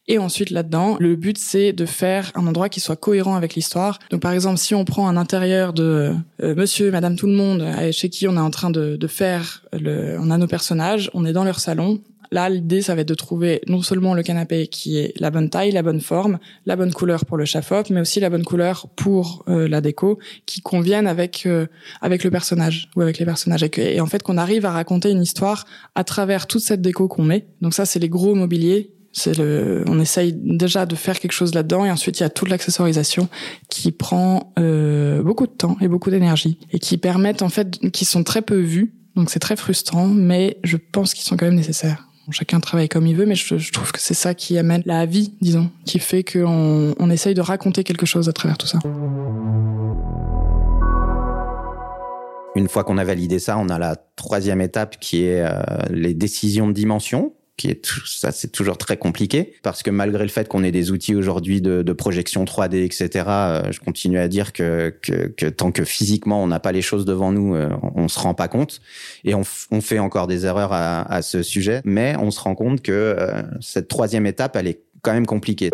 Et 0.08 0.18
ensuite 0.18 0.50
là-dedans, 0.50 0.98
le 1.00 1.16
but 1.16 1.38
c'est 1.38 1.74
de 1.74 1.86
faire 1.86 2.32
un 2.36 2.48
endroit 2.48 2.70
qui 2.70 2.80
soit 2.80 2.96
cohérent 2.96 3.36
avec 3.36 3.56
l'histoire. 3.56 4.00
Donc 4.10 4.22
par 4.22 4.32
exemple, 4.32 4.58
si 4.58 4.76
on 4.76 4.86
prend 4.86 5.08
un 5.08 5.18
intérieur 5.18 5.74
de 5.74 6.14
euh, 6.44 6.56
Monsieur, 6.56 6.92
Madame, 6.92 7.16
tout 7.16 7.28
le 7.28 7.34
monde, 7.34 7.62
euh, 7.62 7.92
chez 7.92 8.10
qui 8.10 8.28
on 8.28 8.36
est 8.36 8.40
en 8.40 8.52
train 8.52 8.70
de, 8.70 8.96
de 8.96 9.08
faire, 9.08 9.64
le, 9.74 10.18
on 10.20 10.30
a 10.30 10.38
nos 10.38 10.48
personnages, 10.48 11.10
on 11.14 11.26
est 11.26 11.34
dans 11.34 11.44
leur 11.44 11.60
salon. 11.60 12.02
Là, 12.34 12.48
l'idée, 12.48 12.82
ça 12.82 12.96
va 12.96 13.02
être 13.02 13.10
de 13.10 13.14
trouver 13.14 13.60
non 13.68 13.82
seulement 13.82 14.14
le 14.14 14.24
canapé 14.24 14.68
qui 14.68 14.98
est 14.98 15.14
la 15.20 15.32
bonne 15.32 15.50
taille, 15.50 15.72
la 15.72 15.84
bonne 15.84 16.00
forme, 16.00 16.40
la 16.66 16.78
bonne 16.78 16.94
couleur 16.94 17.26
pour 17.26 17.36
le 17.36 17.44
chef-op, 17.44 17.90
mais 17.90 18.00
aussi 18.00 18.22
la 18.22 18.30
bonne 18.30 18.46
couleur 18.46 18.88
pour 18.96 19.44
euh, 19.50 19.68
la 19.68 19.82
déco, 19.82 20.18
qui 20.46 20.62
convienne 20.62 21.08
avec 21.08 21.46
euh, 21.46 21.66
avec 22.00 22.24
le 22.24 22.32
personnage 22.32 22.90
ou 22.96 23.02
avec 23.02 23.20
les 23.20 23.26
personnages. 23.26 23.64
Et, 23.64 23.96
et 23.96 24.00
en 24.00 24.06
fait, 24.06 24.24
qu'on 24.24 24.38
arrive 24.38 24.66
à 24.66 24.72
raconter 24.72 25.12
une 25.12 25.22
histoire 25.22 25.66
à 25.94 26.06
travers 26.06 26.48
toute 26.48 26.62
cette 26.62 26.82
déco 26.82 27.10
qu'on 27.10 27.24
met. 27.24 27.48
Donc 27.60 27.74
ça, 27.74 27.86
c'est 27.86 28.00
les 28.00 28.08
gros 28.08 28.34
mobiliers. 28.34 28.92
C'est 29.14 29.38
le, 29.38 29.84
on 29.88 30.00
essaye 30.00 30.34
déjà 30.34 30.86
de 30.86 30.96
faire 30.96 31.20
quelque 31.20 31.34
chose 31.34 31.54
là-dedans, 31.54 31.84
et 31.86 31.92
ensuite 31.92 32.20
il 32.20 32.24
y 32.24 32.26
a 32.26 32.30
toute 32.30 32.50
l'accessorisation 32.50 33.28
qui 33.70 33.92
prend 33.92 34.54
euh, 34.58 35.22
beaucoup 35.22 35.48
de 35.48 35.52
temps 35.52 35.76
et 35.82 35.88
beaucoup 35.88 36.10
d'énergie 36.10 36.58
et 36.72 36.80
qui 36.80 36.98
permettent 36.98 37.42
en 37.42 37.50
fait, 37.50 37.80
qui 37.92 38.06
sont 38.06 38.24
très 38.24 38.42
peu 38.42 38.58
vus. 38.58 38.94
Donc 39.16 39.30
c'est 39.30 39.40
très 39.40 39.58
frustrant, 39.58 40.08
mais 40.08 40.58
je 40.64 40.78
pense 40.78 41.14
qu'ils 41.14 41.26
sont 41.26 41.36
quand 41.36 41.46
même 41.46 41.56
nécessaires. 41.56 42.08
Chacun 42.30 42.62
travaille 42.62 42.88
comme 42.88 43.08
il 43.08 43.16
veut, 43.16 43.26
mais 43.26 43.36
je, 43.36 43.58
je 43.58 43.72
trouve 43.74 43.92
que 43.92 44.00
c'est 44.00 44.14
ça 44.14 44.34
qui 44.34 44.58
amène 44.58 44.84
la 44.86 45.06
vie, 45.06 45.34
disons, 45.42 45.70
qui 45.84 46.00
fait 46.00 46.24
qu'on 46.24 46.96
on 46.98 47.10
essaye 47.10 47.34
de 47.34 47.42
raconter 47.42 47.84
quelque 47.84 48.06
chose 48.06 48.30
à 48.30 48.32
travers 48.32 48.58
tout 48.58 48.68
ça. 48.68 48.80
Une 52.56 52.70
fois 52.70 52.86
qu'on 52.86 52.98
a 52.98 53.04
validé 53.04 53.40
ça, 53.40 53.58
on 53.58 53.68
a 53.68 53.78
la 53.78 53.98
troisième 54.16 54.62
étape 54.62 54.98
qui 55.00 55.26
est 55.26 55.42
euh, 55.42 55.62
les 55.90 56.14
décisions 56.14 56.68
de 56.68 56.74
dimension 56.74 57.34
qui 57.58 57.70
est 57.70 57.84
tout- 57.84 58.06
ça 58.06 58.32
c'est 58.32 58.48
toujours 58.52 58.78
très 58.78 58.98
compliqué 58.98 59.54
parce 59.64 59.84
que 59.84 59.90
malgré 59.92 60.24
le 60.24 60.30
fait 60.30 60.48
qu'on 60.48 60.64
ait 60.64 60.72
des 60.72 60.92
outils 60.92 61.16
aujourd'hui 61.16 61.62
de, 61.62 61.82
de 61.84 61.94
projection 61.94 62.44
3D 62.46 62.84
etc 62.86 63.26
euh, 63.28 63.62
je 63.72 63.80
continue 63.80 64.18
à 64.20 64.28
dire 64.28 64.54
que, 64.54 64.94
que, 65.02 65.28
que 65.28 65.46
tant 65.48 65.72
que 65.72 65.84
physiquement 65.84 66.44
on 66.44 66.48
n'a 66.48 66.60
pas 66.60 66.72
les 66.72 66.82
choses 66.82 67.06
devant 67.06 67.32
nous 67.32 67.56
euh, 67.56 67.70
on, 67.96 68.08
se 68.08 68.20
rend 68.20 68.34
pas 68.34 68.48
compte 68.48 68.82
et 69.24 69.36
on, 69.36 69.44
on 69.72 69.82
fait 69.82 70.00
encore 70.00 70.28
des 70.28 70.46
erreurs 70.46 70.74
à, 70.74 71.02
à 71.12 71.22
ce 71.22 71.44
sujet 71.44 71.82
mais 71.84 72.16
on 72.20 72.32
se 72.32 72.40
rend 72.40 72.56
compte 72.56 72.82
que 72.82 72.92
euh, 72.92 73.42
cette 73.60 73.88
troisième 73.88 74.26
étape 74.26 74.56
elle 74.56 74.68
est 74.68 74.82
quand 75.02 75.14
même 75.14 75.26
compliquée 75.26 75.72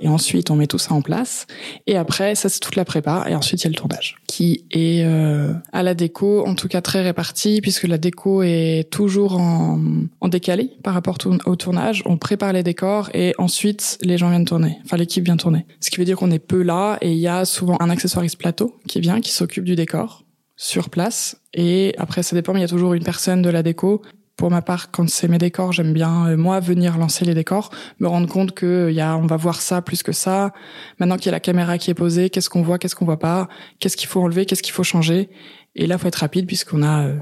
Et 0.00 0.08
ensuite, 0.08 0.50
on 0.50 0.56
met 0.56 0.66
tout 0.66 0.78
ça 0.78 0.94
en 0.94 1.02
place. 1.02 1.46
Et 1.86 1.96
après, 1.96 2.34
ça, 2.34 2.48
c'est 2.48 2.60
toute 2.60 2.76
la 2.76 2.84
prépa. 2.84 3.26
Et 3.28 3.34
ensuite, 3.34 3.60
il 3.62 3.64
y 3.64 3.66
a 3.66 3.70
le 3.70 3.76
tournage, 3.76 4.16
qui 4.26 4.64
est 4.70 5.04
euh, 5.04 5.52
à 5.72 5.82
la 5.82 5.94
déco, 5.94 6.46
en 6.46 6.54
tout 6.54 6.68
cas 6.68 6.80
très 6.80 7.02
réparti, 7.02 7.60
puisque 7.60 7.84
la 7.84 7.98
déco 7.98 8.42
est 8.42 8.88
toujours 8.90 9.40
en, 9.40 9.80
en 10.20 10.28
décalé 10.28 10.70
par 10.82 10.94
rapport 10.94 11.18
au 11.44 11.56
tournage. 11.56 12.02
On 12.06 12.16
prépare 12.16 12.52
les 12.52 12.62
décors 12.62 13.10
et 13.14 13.34
ensuite, 13.38 13.98
les 14.02 14.18
gens 14.18 14.30
viennent 14.30 14.44
tourner. 14.44 14.78
Enfin, 14.84 14.96
l'équipe 14.96 15.24
vient 15.24 15.36
tourner. 15.36 15.66
Ce 15.80 15.90
qui 15.90 15.98
veut 15.98 16.04
dire 16.04 16.16
qu'on 16.16 16.30
est 16.30 16.38
peu 16.38 16.62
là 16.62 16.98
et 17.00 17.12
il 17.12 17.18
y 17.18 17.28
a 17.28 17.44
souvent 17.44 17.76
un 17.80 17.90
accessoiriste 17.90 18.38
plateau 18.38 18.76
qui 18.86 19.00
vient, 19.00 19.20
qui 19.20 19.30
s'occupe 19.30 19.64
du 19.64 19.76
décor 19.76 20.24
sur 20.56 20.90
place. 20.90 21.40
Et 21.54 21.94
après, 21.98 22.22
ça 22.22 22.36
dépend, 22.36 22.52
mais 22.52 22.60
il 22.60 22.62
y 22.62 22.66
a 22.66 22.68
toujours 22.68 22.94
une 22.94 23.02
personne 23.02 23.42
de 23.42 23.50
la 23.50 23.62
déco. 23.62 24.02
Pour 24.40 24.50
ma 24.50 24.62
part, 24.62 24.90
quand 24.90 25.06
c'est 25.06 25.28
mes 25.28 25.36
décors, 25.36 25.72
j'aime 25.72 25.92
bien 25.92 26.28
euh, 26.28 26.36
moi 26.38 26.60
venir 26.60 26.96
lancer 26.96 27.26
les 27.26 27.34
décors, 27.34 27.68
me 27.98 28.08
rendre 28.08 28.26
compte 28.26 28.52
que 28.52 28.90
y 28.90 29.02
a, 29.02 29.14
on 29.14 29.26
va 29.26 29.36
voir 29.36 29.60
ça 29.60 29.82
plus 29.82 30.02
que 30.02 30.12
ça. 30.12 30.54
Maintenant 30.98 31.18
qu'il 31.18 31.26
y 31.26 31.28
a 31.28 31.32
la 31.32 31.40
caméra 31.40 31.76
qui 31.76 31.90
est 31.90 31.94
posée, 31.94 32.30
qu'est-ce 32.30 32.48
qu'on 32.48 32.62
voit, 32.62 32.78
qu'est-ce 32.78 32.94
qu'on 32.94 33.04
voit 33.04 33.18
pas, 33.18 33.50
qu'est-ce 33.80 33.98
qu'il 33.98 34.08
faut 34.08 34.22
enlever, 34.22 34.46
qu'est-ce 34.46 34.62
qu'il 34.62 34.72
faut 34.72 34.82
changer. 34.82 35.28
Et 35.76 35.86
là, 35.86 35.98
faut 35.98 36.08
être 36.08 36.14
rapide 36.14 36.46
puisqu'on 36.46 36.82
a 36.82 37.02
euh, 37.02 37.18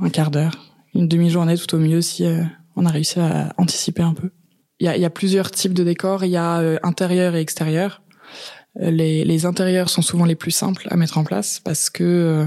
un 0.00 0.10
quart 0.10 0.30
d'heure, 0.30 0.52
une 0.94 1.08
demi-journée 1.08 1.56
tout 1.58 1.74
au 1.74 1.80
mieux 1.80 2.02
si 2.02 2.24
euh, 2.24 2.44
on 2.76 2.86
a 2.86 2.90
réussi 2.90 3.18
à 3.18 3.52
anticiper 3.58 4.02
un 4.02 4.14
peu. 4.14 4.30
Il 4.78 4.86
y 4.86 4.88
a, 4.88 4.96
y 4.96 5.04
a, 5.04 5.10
plusieurs 5.10 5.50
types 5.50 5.74
de 5.74 5.82
décors. 5.82 6.24
Il 6.24 6.30
y 6.30 6.36
a 6.36 6.78
intérieur 6.84 7.34
et 7.34 7.40
extérieur. 7.40 8.01
Les, 8.74 9.24
les, 9.24 9.44
intérieurs 9.44 9.90
sont 9.90 10.00
souvent 10.00 10.24
les 10.24 10.34
plus 10.34 10.50
simples 10.50 10.88
à 10.90 10.96
mettre 10.96 11.18
en 11.18 11.24
place 11.24 11.60
parce 11.62 11.90
que 11.90 12.02
euh, 12.02 12.46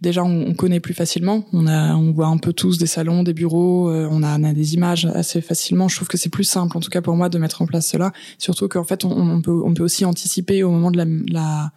déjà 0.00 0.24
on, 0.24 0.46
on, 0.48 0.54
connaît 0.54 0.80
plus 0.80 0.94
facilement. 0.94 1.44
On 1.52 1.66
a, 1.66 1.94
on 1.94 2.10
voit 2.10 2.28
un 2.28 2.38
peu 2.38 2.54
tous 2.54 2.78
des 2.78 2.86
salons, 2.86 3.22
des 3.22 3.34
bureaux, 3.34 3.90
euh, 3.90 4.08
on, 4.10 4.22
a, 4.22 4.38
on, 4.38 4.44
a, 4.44 4.54
des 4.54 4.72
images 4.72 5.04
assez 5.04 5.42
facilement. 5.42 5.86
Je 5.86 5.96
trouve 5.96 6.08
que 6.08 6.16
c'est 6.16 6.30
plus 6.30 6.44
simple, 6.44 6.74
en 6.74 6.80
tout 6.80 6.88
cas 6.88 7.02
pour 7.02 7.16
moi, 7.16 7.28
de 7.28 7.36
mettre 7.38 7.60
en 7.60 7.66
place 7.66 7.86
cela. 7.86 8.12
Surtout 8.38 8.66
qu'en 8.66 8.84
fait, 8.84 9.04
on, 9.04 9.42
peut, 9.42 9.60
on 9.62 9.74
peut 9.74 9.82
aussi 9.82 10.06
anticiper 10.06 10.62
au 10.62 10.70
moment 10.70 10.90
de 10.90 10.96
la, 10.96 11.04
la 11.30 11.72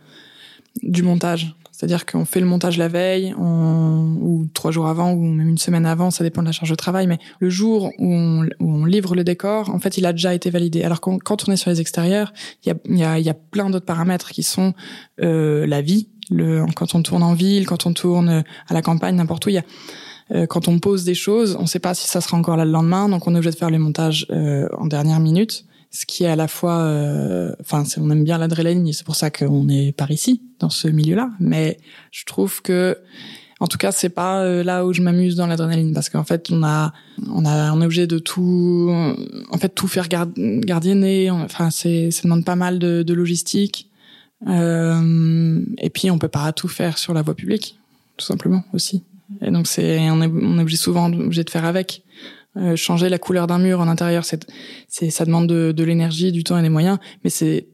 du 0.83 1.03
montage. 1.03 1.53
C'est-à-dire 1.81 2.05
qu'on 2.05 2.25
fait 2.25 2.39
le 2.39 2.45
montage 2.45 2.77
la 2.77 2.89
veille, 2.89 3.33
on, 3.39 4.15
ou 4.21 4.45
trois 4.53 4.69
jours 4.69 4.85
avant, 4.85 5.13
ou 5.13 5.23
même 5.23 5.49
une 5.49 5.57
semaine 5.57 5.87
avant, 5.87 6.11
ça 6.11 6.23
dépend 6.23 6.43
de 6.43 6.45
la 6.45 6.51
charge 6.51 6.69
de 6.69 6.75
travail, 6.75 7.07
mais 7.07 7.17
le 7.39 7.49
jour 7.49 7.91
où 7.97 8.13
on, 8.13 8.43
où 8.59 8.71
on 8.71 8.85
livre 8.85 9.15
le 9.15 9.23
décor, 9.23 9.71
en 9.71 9.79
fait, 9.79 9.97
il 9.97 10.05
a 10.05 10.11
déjà 10.11 10.35
été 10.35 10.51
validé. 10.51 10.83
Alors 10.83 11.01
quand, 11.01 11.17
quand 11.17 11.49
on 11.49 11.51
est 11.51 11.55
sur 11.55 11.71
les 11.71 11.81
extérieurs, 11.81 12.33
il 12.63 12.69
y 12.69 12.71
a, 12.71 12.75
y, 12.85 13.03
a, 13.03 13.19
y 13.19 13.29
a 13.29 13.33
plein 13.33 13.71
d'autres 13.71 13.87
paramètres 13.87 14.29
qui 14.29 14.43
sont 14.43 14.75
euh, 15.23 15.65
la 15.65 15.81
vie, 15.81 16.09
le, 16.29 16.67
quand 16.75 16.93
on 16.93 17.01
tourne 17.01 17.23
en 17.23 17.33
ville, 17.33 17.65
quand 17.65 17.87
on 17.87 17.93
tourne 17.93 18.43
à 18.67 18.73
la 18.75 18.83
campagne, 18.83 19.15
n'importe 19.15 19.47
où, 19.47 19.49
il 19.49 19.55
y 19.55 19.57
a 19.57 19.63
euh, 20.35 20.45
quand 20.45 20.67
on 20.67 20.77
pose 20.77 21.03
des 21.03 21.15
choses, 21.15 21.55
on 21.57 21.63
ne 21.63 21.67
sait 21.67 21.79
pas 21.79 21.95
si 21.95 22.07
ça 22.07 22.21
sera 22.21 22.37
encore 22.37 22.57
là 22.57 22.65
le 22.65 22.71
lendemain, 22.71 23.09
donc 23.09 23.25
on 23.25 23.33
est 23.33 23.37
obligé 23.37 23.49
de 23.49 23.57
faire 23.57 23.71
les 23.71 23.79
montages 23.79 24.27
euh, 24.29 24.67
en 24.77 24.85
dernière 24.85 25.19
minute 25.19 25.65
ce 25.91 26.05
qui 26.05 26.23
est 26.23 26.27
à 26.27 26.37
la 26.37 26.47
fois, 26.47 26.79
euh, 26.79 27.53
enfin, 27.59 27.83
on 27.97 28.09
aime 28.09 28.23
bien 28.23 28.37
l'adrénaline, 28.37 28.91
c'est 28.93 29.05
pour 29.05 29.15
ça 29.15 29.29
qu'on 29.29 29.67
est 29.67 29.91
par 29.91 30.09
ici, 30.09 30.41
dans 30.59 30.69
ce 30.69 30.87
milieu-là. 30.87 31.29
Mais 31.41 31.79
je 32.11 32.23
trouve 32.23 32.61
que, 32.61 32.97
en 33.59 33.67
tout 33.67 33.77
cas, 33.77 33.91
c'est 33.91 34.09
pas 34.09 34.41
euh, 34.41 34.63
là 34.63 34.85
où 34.85 34.93
je 34.93 35.01
m'amuse 35.01 35.35
dans 35.35 35.47
l'adrénaline, 35.47 35.93
parce 35.93 36.09
qu'en 36.09 36.23
fait, 36.23 36.49
on 36.49 36.63
a, 36.63 36.93
on 37.27 37.43
a, 37.45 37.73
on 37.73 37.81
est 37.81 37.85
obligé 37.85 38.07
de 38.07 38.19
tout, 38.19 38.89
en 39.51 39.57
fait, 39.57 39.69
tout 39.69 39.89
faire 39.89 40.07
gard 40.07 40.27
gardienner. 40.37 41.29
Enfin, 41.29 41.69
c'est, 41.69 42.09
ça 42.09 42.21
demande 42.23 42.45
pas 42.45 42.55
mal 42.55 42.79
de, 42.79 43.03
de 43.03 43.13
logistique. 43.13 43.89
Euh, 44.47 45.61
et 45.77 45.89
puis, 45.89 46.09
on 46.09 46.17
peut 46.17 46.29
pas 46.29 46.53
tout 46.53 46.69
faire 46.69 46.97
sur 46.97 47.13
la 47.13 47.21
voie 47.21 47.35
publique, 47.35 47.77
tout 48.15 48.25
simplement 48.25 48.63
aussi. 48.73 49.03
Et 49.41 49.51
donc, 49.51 49.67
c'est, 49.67 50.09
on 50.09 50.21
est, 50.21 50.27
on 50.27 50.57
est 50.57 50.61
obligé 50.61 50.77
souvent 50.77 51.11
obligé 51.11 51.43
de 51.43 51.49
faire 51.49 51.65
avec. 51.65 52.03
Euh, 52.57 52.75
changer 52.75 53.07
la 53.07 53.17
couleur 53.17 53.47
d'un 53.47 53.59
mur 53.59 53.79
en 53.79 53.87
intérieur, 53.87 54.25
c'est, 54.25 54.45
c'est, 54.89 55.09
ça 55.09 55.23
demande 55.23 55.47
de, 55.47 55.71
de 55.71 55.83
l'énergie, 55.83 56.31
du 56.33 56.43
temps 56.43 56.57
et 56.57 56.61
des 56.61 56.69
moyens, 56.69 56.97
mais 57.23 57.29
c'est 57.29 57.69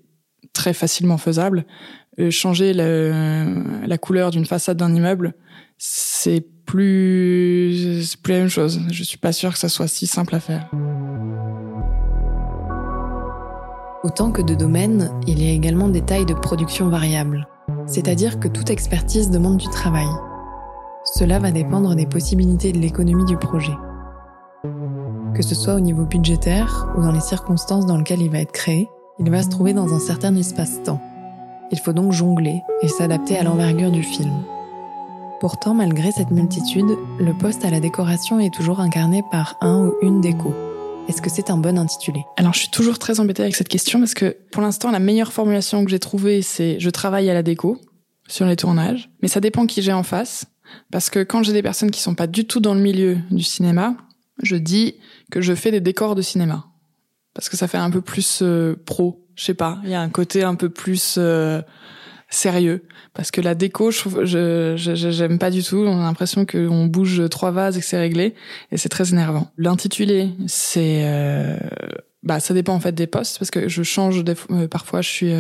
très 0.53 0.74
facilement 0.74 1.17
faisable. 1.17 1.65
Euh, 2.19 2.29
changer 2.29 2.74
le, 2.74 3.86
la 3.86 3.98
couleur 3.98 4.29
d'une 4.29 4.46
façade 4.46 4.77
d'un 4.77 4.93
immeuble, 4.93 5.34
c'est 5.77 6.46
plus, 6.65 8.03
c'est 8.03 8.22
plus 8.22 8.34
la 8.34 8.39
même 8.39 8.50
chose. 8.50 8.81
Je 8.91 9.03
suis 9.03 9.17
pas 9.17 9.31
sûre 9.31 9.53
que 9.53 9.60
ça 9.60 9.69
soit 9.69 9.88
si 9.88 10.05
simple 10.05 10.36
à 10.36 10.39
faire. 10.39 10.69
Autant 14.03 14.31
que 14.31 14.41
de 14.41 14.53
domaines, 14.53 15.12
il 15.27 15.43
y 15.43 15.50
a 15.50 15.53
également 15.53 15.88
des 15.88 16.01
tailles 16.01 16.25
de 16.25 16.34
production 16.34 16.89
variables. 16.89 17.48
C'est-à-dire 17.88 18.39
que 18.39 18.48
toute 18.48 18.69
expertise 18.69 19.31
demande 19.31 19.57
du 19.57 19.67
travail. 19.69 20.07
Cela 21.15 21.39
va 21.39 21.51
dépendre 21.51 21.96
des 21.96 22.05
possibilités 22.05 22.72
de 22.72 22.79
l'économie 22.79 23.25
du 23.25 23.38
projet 23.38 23.74
que 25.34 25.44
ce 25.44 25.56
soit 25.56 25.76
au 25.76 25.80
niveau 25.80 26.06
budgétaire 26.06 26.88
ou 26.98 27.02
dans 27.02 27.12
les 27.12 27.20
circonstances 27.20 27.86
dans 27.86 27.98
lesquelles 27.98 28.22
il 28.22 28.32
va 28.32 28.40
être 28.40 28.52
créé, 28.52 28.88
il 29.20 29.30
va 29.30 29.44
se 29.44 29.50
trouver 29.50 29.74
dans 29.74 29.94
un 29.94 30.00
certain 30.00 30.36
espace-temps. 30.36 31.02
Il 31.72 31.80
faut 31.80 31.94
donc 31.94 32.12
jongler 32.12 32.62
et 32.82 32.88
s'adapter 32.88 33.38
à 33.38 33.44
l'envergure 33.44 33.92
du 33.92 34.04
film. 34.04 34.44
Pourtant, 35.40 35.74
malgré 35.74 36.12
cette 36.12 36.32
multitude, 36.32 36.98
le 37.20 37.38
poste 37.38 37.64
à 37.66 37.70
la 37.70 37.80
décoration 37.80 38.40
est 38.40 38.54
toujours 38.54 38.80
incarné 38.80 39.24
par 39.32 39.58
un 39.62 39.86
ou 39.86 39.94
une 40.02 40.22
déco. 40.22 40.54
Est-ce 41.08 41.22
que 41.22 41.30
c'est 41.30 41.52
un 41.52 41.58
bon 41.58 41.78
intitulé? 41.78 42.26
Alors, 42.38 42.54
je 42.54 42.60
suis 42.60 42.70
toujours 42.70 43.00
très 43.00 43.20
embêtée 43.20 43.44
avec 43.44 43.56
cette 43.56 43.70
question 43.70 44.00
parce 44.00 44.14
que 44.14 44.36
pour 44.52 44.62
l'instant, 44.62 44.92
la 44.92 45.00
meilleure 45.00 45.32
formulation 45.32 45.86
que 45.86 45.92
j'ai 45.92 46.00
trouvée, 46.00 46.42
c'est 46.42 46.80
je 46.80 46.90
travaille 46.90 47.30
à 47.30 47.34
la 47.34 47.44
déco 47.44 47.78
sur 48.28 48.46
les 48.46 48.56
tournages. 48.56 49.10
Mais 49.22 49.28
ça 49.28 49.40
dépend 49.40 49.68
qui 49.68 49.82
j'ai 49.82 49.94
en 49.94 50.04
face. 50.04 50.46
Parce 50.92 51.10
que 51.10 51.24
quand 51.24 51.44
j'ai 51.44 51.54
des 51.54 51.64
personnes 51.64 51.92
qui 51.92 52.02
sont 52.02 52.16
pas 52.16 52.28
du 52.28 52.46
tout 52.46 52.60
dans 52.60 52.74
le 52.74 52.82
milieu 52.82 53.18
du 53.32 53.44
cinéma, 53.44 53.96
je 54.41 54.56
dis 54.56 54.96
que 55.32 55.41
je 55.41 55.53
fais 55.53 55.72
des 55.72 55.82
décors 55.82 56.15
de 56.15 56.22
cinéma. 56.22 56.65
Parce 57.34 57.50
que 57.50 57.58
ça 57.58 57.67
fait 57.67 57.77
un 57.77 57.91
peu 57.91 58.01
plus 58.01 58.39
euh, 58.41 58.75
pro. 58.86 59.24
Je 59.36 59.44
sais 59.44 59.53
pas, 59.53 59.79
il 59.84 59.91
y 59.91 59.94
a 59.94 60.01
un 60.01 60.10
côté 60.10 60.44
un 60.44 60.56
peu 60.56 60.70
plus 60.70 61.15
euh, 61.20 61.62
sérieux. 62.29 62.84
Parce 63.13 63.29
que 63.29 63.41
la 63.41 63.53
déco, 63.53 63.91
je 63.91 64.74
j'aime 64.75 65.38
pas 65.38 65.51
du 65.51 65.63
tout. 65.63 65.77
On 65.77 66.00
a 66.00 66.03
l'impression 66.03 66.46
qu'on 66.46 66.86
bouge 66.86 67.29
trois 67.29 67.51
vases 67.51 67.77
et 67.77 67.79
que 67.79 67.86
c'est 67.86 68.00
réglé. 68.00 68.34
Et 68.72 68.77
c'est 68.77 68.89
très 68.89 69.12
énervant. 69.12 69.51
L'intitulé, 69.58 70.29
c'est 70.48 71.03
euh, 71.06 71.58
bah 72.24 72.39
ça 72.39 72.53
dépend 72.53 72.74
en 72.74 72.79
fait 72.79 72.94
des 72.94 73.08
postes. 73.08 73.38
Parce 73.38 73.51
que 73.51 73.67
je 73.67 73.84
change 73.84 74.24
des, 74.24 74.36
euh, 74.50 74.67
parfois 74.67 75.01
je 75.01 75.10
suis 75.10 75.34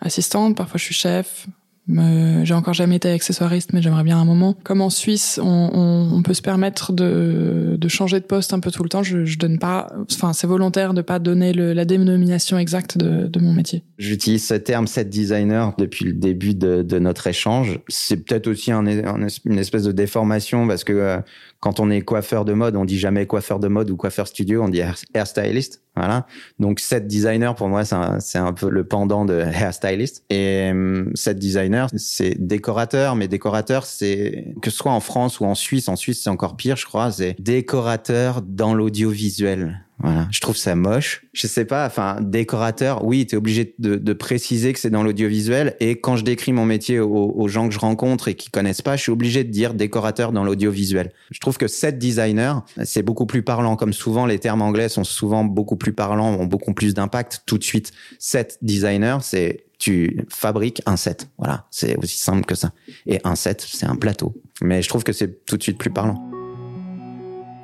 assistante, 0.00 0.56
parfois 0.56 0.78
je 0.78 0.84
suis 0.84 0.94
chef, 0.94 1.46
j'ai 1.86 2.54
encore 2.54 2.72
jamais 2.74 2.96
été 2.96 3.10
accessoiriste, 3.10 3.72
mais 3.72 3.82
j'aimerais 3.82 4.04
bien 4.04 4.18
un 4.18 4.24
moment. 4.24 4.56
Comme 4.64 4.80
en 4.80 4.90
Suisse, 4.90 5.38
on, 5.42 6.22
peut 6.24 6.32
se 6.32 6.42
permettre 6.42 6.92
de, 6.92 7.78
changer 7.88 8.20
de 8.20 8.24
poste 8.24 8.54
un 8.54 8.60
peu 8.60 8.70
tout 8.70 8.82
le 8.82 8.88
temps. 8.88 9.02
Je, 9.02 9.38
donne 9.38 9.58
pas, 9.58 9.92
enfin, 10.10 10.32
c'est 10.32 10.46
volontaire 10.46 10.94
de 10.94 11.02
pas 11.02 11.18
donner 11.18 11.52
la 11.52 11.84
dénomination 11.84 12.58
exacte 12.58 12.96
de, 12.96 13.38
mon 13.38 13.52
métier. 13.52 13.82
J'utilise 13.98 14.46
ce 14.46 14.54
terme 14.54 14.86
set 14.86 15.10
designer 15.10 15.74
depuis 15.76 16.06
le 16.06 16.12
début 16.12 16.54
de, 16.54 16.98
notre 16.98 17.26
échange. 17.26 17.80
C'est 17.88 18.16
peut-être 18.16 18.46
aussi 18.46 18.72
un, 18.72 18.86
un, 18.86 19.26
une 19.44 19.58
espèce 19.58 19.82
de 19.82 19.92
déformation 19.92 20.66
parce 20.66 20.84
que 20.84 20.92
euh, 20.92 21.18
quand 21.64 21.80
on 21.80 21.88
est 21.88 22.02
coiffeur 22.02 22.44
de 22.44 22.52
mode, 22.52 22.76
on 22.76 22.84
dit 22.84 22.98
jamais 22.98 23.24
coiffeur 23.24 23.58
de 23.58 23.68
mode 23.68 23.88
ou 23.88 23.96
coiffeur 23.96 24.28
studio, 24.28 24.62
on 24.62 24.68
dit 24.68 24.82
hairstylist. 25.14 25.80
Voilà. 25.96 26.26
Donc 26.58 26.78
set 26.78 27.06
designer 27.06 27.54
pour 27.54 27.68
moi 27.68 27.86
c'est 27.86 28.36
un, 28.36 28.52
peu 28.52 28.68
le 28.68 28.84
pendant 28.84 29.24
de 29.24 29.40
hairstylist. 29.40 30.26
Et 30.28 30.70
set 31.14 31.38
designer 31.38 31.88
c'est 31.96 32.34
décorateur, 32.38 33.16
mais 33.16 33.28
décorateur 33.28 33.86
c'est 33.86 34.52
que 34.60 34.68
ce 34.68 34.76
soit 34.76 34.92
en 34.92 35.00
France 35.00 35.40
ou 35.40 35.46
en 35.46 35.54
Suisse. 35.54 35.88
En 35.88 35.96
Suisse 35.96 36.22
c'est 36.22 36.28
encore 36.28 36.56
pire, 36.56 36.76
je 36.76 36.84
crois. 36.84 37.10
C'est 37.10 37.34
décorateur 37.40 38.42
dans 38.42 38.74
l'audiovisuel. 38.74 39.83
Voilà, 39.98 40.26
je 40.32 40.40
trouve 40.40 40.56
ça 40.56 40.74
moche. 40.74 41.24
Je 41.32 41.46
sais 41.46 41.64
pas, 41.64 41.86
enfin, 41.86 42.18
décorateur, 42.20 43.04
oui, 43.04 43.26
tu 43.26 43.34
es 43.34 43.38
obligé 43.38 43.74
de, 43.78 43.94
de, 43.94 44.12
préciser 44.12 44.72
que 44.72 44.80
c'est 44.80 44.90
dans 44.90 45.04
l'audiovisuel. 45.04 45.76
Et 45.78 46.00
quand 46.00 46.16
je 46.16 46.24
décris 46.24 46.52
mon 46.52 46.64
métier 46.64 46.98
aux, 46.98 47.32
aux, 47.36 47.48
gens 47.48 47.68
que 47.68 47.74
je 47.74 47.78
rencontre 47.78 48.26
et 48.28 48.34
qui 48.34 48.50
connaissent 48.50 48.82
pas, 48.82 48.96
je 48.96 49.02
suis 49.02 49.12
obligé 49.12 49.44
de 49.44 49.50
dire 49.50 49.72
décorateur 49.72 50.32
dans 50.32 50.42
l'audiovisuel. 50.42 51.12
Je 51.30 51.38
trouve 51.38 51.58
que 51.58 51.68
set 51.68 51.98
designer, 51.98 52.64
c'est 52.84 53.02
beaucoup 53.02 53.26
plus 53.26 53.42
parlant. 53.42 53.76
Comme 53.76 53.92
souvent, 53.92 54.26
les 54.26 54.40
termes 54.40 54.62
anglais 54.62 54.88
sont 54.88 55.04
souvent 55.04 55.44
beaucoup 55.44 55.76
plus 55.76 55.92
parlants, 55.92 56.34
ont 56.34 56.46
beaucoup 56.46 56.74
plus 56.74 56.92
d'impact 56.92 57.42
tout 57.46 57.58
de 57.58 57.64
suite. 57.64 57.92
Set 58.18 58.58
designer, 58.62 59.22
c'est 59.22 59.64
tu 59.78 60.24
fabriques 60.28 60.82
un 60.86 60.96
set. 60.96 61.28
Voilà, 61.38 61.66
c'est 61.70 61.96
aussi 61.96 62.18
simple 62.18 62.44
que 62.44 62.54
ça. 62.54 62.72
Et 63.06 63.20
un 63.22 63.36
set, 63.36 63.64
c'est 63.68 63.86
un 63.86 63.96
plateau. 63.96 64.34
Mais 64.60 64.82
je 64.82 64.88
trouve 64.88 65.04
que 65.04 65.12
c'est 65.12 65.44
tout 65.46 65.56
de 65.56 65.62
suite 65.62 65.78
plus 65.78 65.90
parlant. 65.90 66.20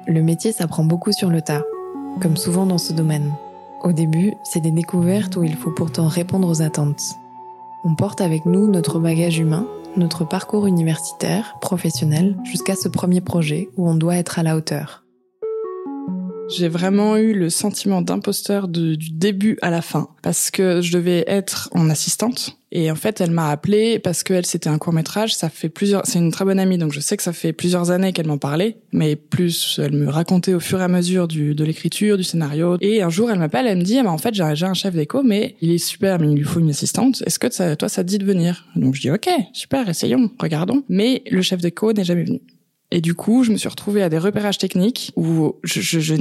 Le 0.07 0.23
métier 0.23 0.53
s'apprend 0.53 0.85
beaucoup 0.85 1.13
sur 1.13 1.31
le 1.31 1.41
tas 1.41 1.65
comme 2.21 2.37
souvent 2.37 2.67
dans 2.67 2.79
ce 2.79 2.93
domaine. 2.93 3.33
Au 3.83 3.93
début, 3.93 4.35
c'est 4.45 4.61
des 4.61 4.71
découvertes 4.71 5.37
où 5.37 5.43
il 5.43 5.57
faut 5.57 5.71
pourtant 5.71 6.09
répondre 6.09 6.49
aux 6.49 6.63
attentes. 6.63 7.03
On 7.85 7.95
porte 7.95 8.21
avec 8.21 8.45
nous 8.45 8.67
notre 8.67 8.99
bagage 8.99 9.39
humain, 9.39 9.67
notre 9.97 10.25
parcours 10.25 10.67
universitaire, 10.67 11.57
professionnel, 11.61 12.37
jusqu'à 12.45 12.77
ce 12.77 12.89
premier 12.89 13.21
projet 13.21 13.71
où 13.77 13.89
on 13.89 13.95
doit 13.95 14.17
être 14.17 14.39
à 14.39 14.43
la 14.43 14.57
hauteur. 14.57 15.05
J'ai 16.51 16.69
vraiment 16.69 17.17
eu 17.17 17.33
le 17.33 17.49
sentiment 17.49 18.03
d'imposteur 18.03 18.69
du 18.69 18.97
début 18.97 19.57
à 19.63 19.71
la 19.71 19.83
fin 19.83 20.09
parce 20.23 20.51
que 20.51 20.81
je 20.81 20.93
devais 20.93 21.25
être 21.27 21.71
en 21.73 21.89
assistante 21.89 22.60
et 22.73 22.91
en 22.91 22.95
fait 22.95 23.21
elle 23.21 23.31
m'a 23.31 23.51
appelé 23.51 23.99
parce 23.99 24.23
que 24.23 24.45
c'était 24.45 24.69
un 24.69 24.79
court 24.79 24.93
métrage. 24.93 25.35
Ça 25.35 25.49
fait 25.49 25.69
plusieurs, 25.69 26.07
c'est 26.07 26.19
une 26.19 26.31
très 26.31 26.45
bonne 26.45 26.59
amie 26.59 26.79
donc 26.79 26.93
je 26.93 27.01
sais 27.01 27.17
que 27.17 27.23
ça 27.23 27.33
fait 27.33 27.53
plusieurs 27.53 27.91
années 27.91 28.13
qu'elle 28.13 28.27
m'en 28.27 28.39
parlait, 28.39 28.79
mais 28.93 29.17
plus 29.17 29.81
elle 29.83 29.93
me 29.93 30.09
racontait 30.09 30.55
au 30.55 30.61
fur 30.61 30.81
et 30.81 30.85
à 30.85 30.89
mesure 30.89 31.29
du, 31.29 31.55
de 31.55 31.65
l'écriture, 31.65 32.17
du 32.17 32.25
scénario. 32.25 32.77
Et 32.81 33.03
un 33.03 33.11
jour 33.11 33.31
elle 33.31 33.39
m'appelle, 33.39 33.67
elle 33.67 33.79
me 33.79 33.83
dit 33.83 33.99
ah 33.99 34.03
bah 34.03 34.11
en 34.11 34.19
fait 34.19 34.35
j'ai 34.35 34.43
un 34.43 34.75
chef 34.75 34.95
d'écho 34.95 35.23
mais 35.23 35.57
il 35.61 35.71
est 35.71 35.79
super 35.79 36.19
mais 36.19 36.31
il 36.31 36.37
lui 36.37 36.45
faut 36.45 36.61
une 36.61 36.71
assistante. 36.71 37.23
Est-ce 37.27 37.39
que 37.39 37.51
ça, 37.51 37.77
toi 37.77 37.89
ça 37.89 38.03
te 38.05 38.09
dit 38.09 38.19
de 38.19 38.25
venir? 38.25 38.67
Donc 38.77 38.95
je 38.95 39.01
dis 39.01 39.11
ok 39.11 39.29
super 39.53 39.89
essayons 39.89 40.31
regardons. 40.39 40.83
Mais 40.89 41.23
le 41.31 41.43
chef 41.43 41.61
d'écho 41.61 41.93
n'est 41.93 42.05
jamais 42.05 42.25
venu. 42.25 42.41
Et 42.91 43.01
du 43.01 43.15
coup, 43.15 43.45
je 43.45 43.53
me 43.53 43.57
suis 43.57 43.69
retrouvée 43.69 44.03
à 44.03 44.09
des 44.09 44.19
repérages 44.19 44.59
techniques 44.59 45.13
où 45.17 45.57
je, 45.63 45.81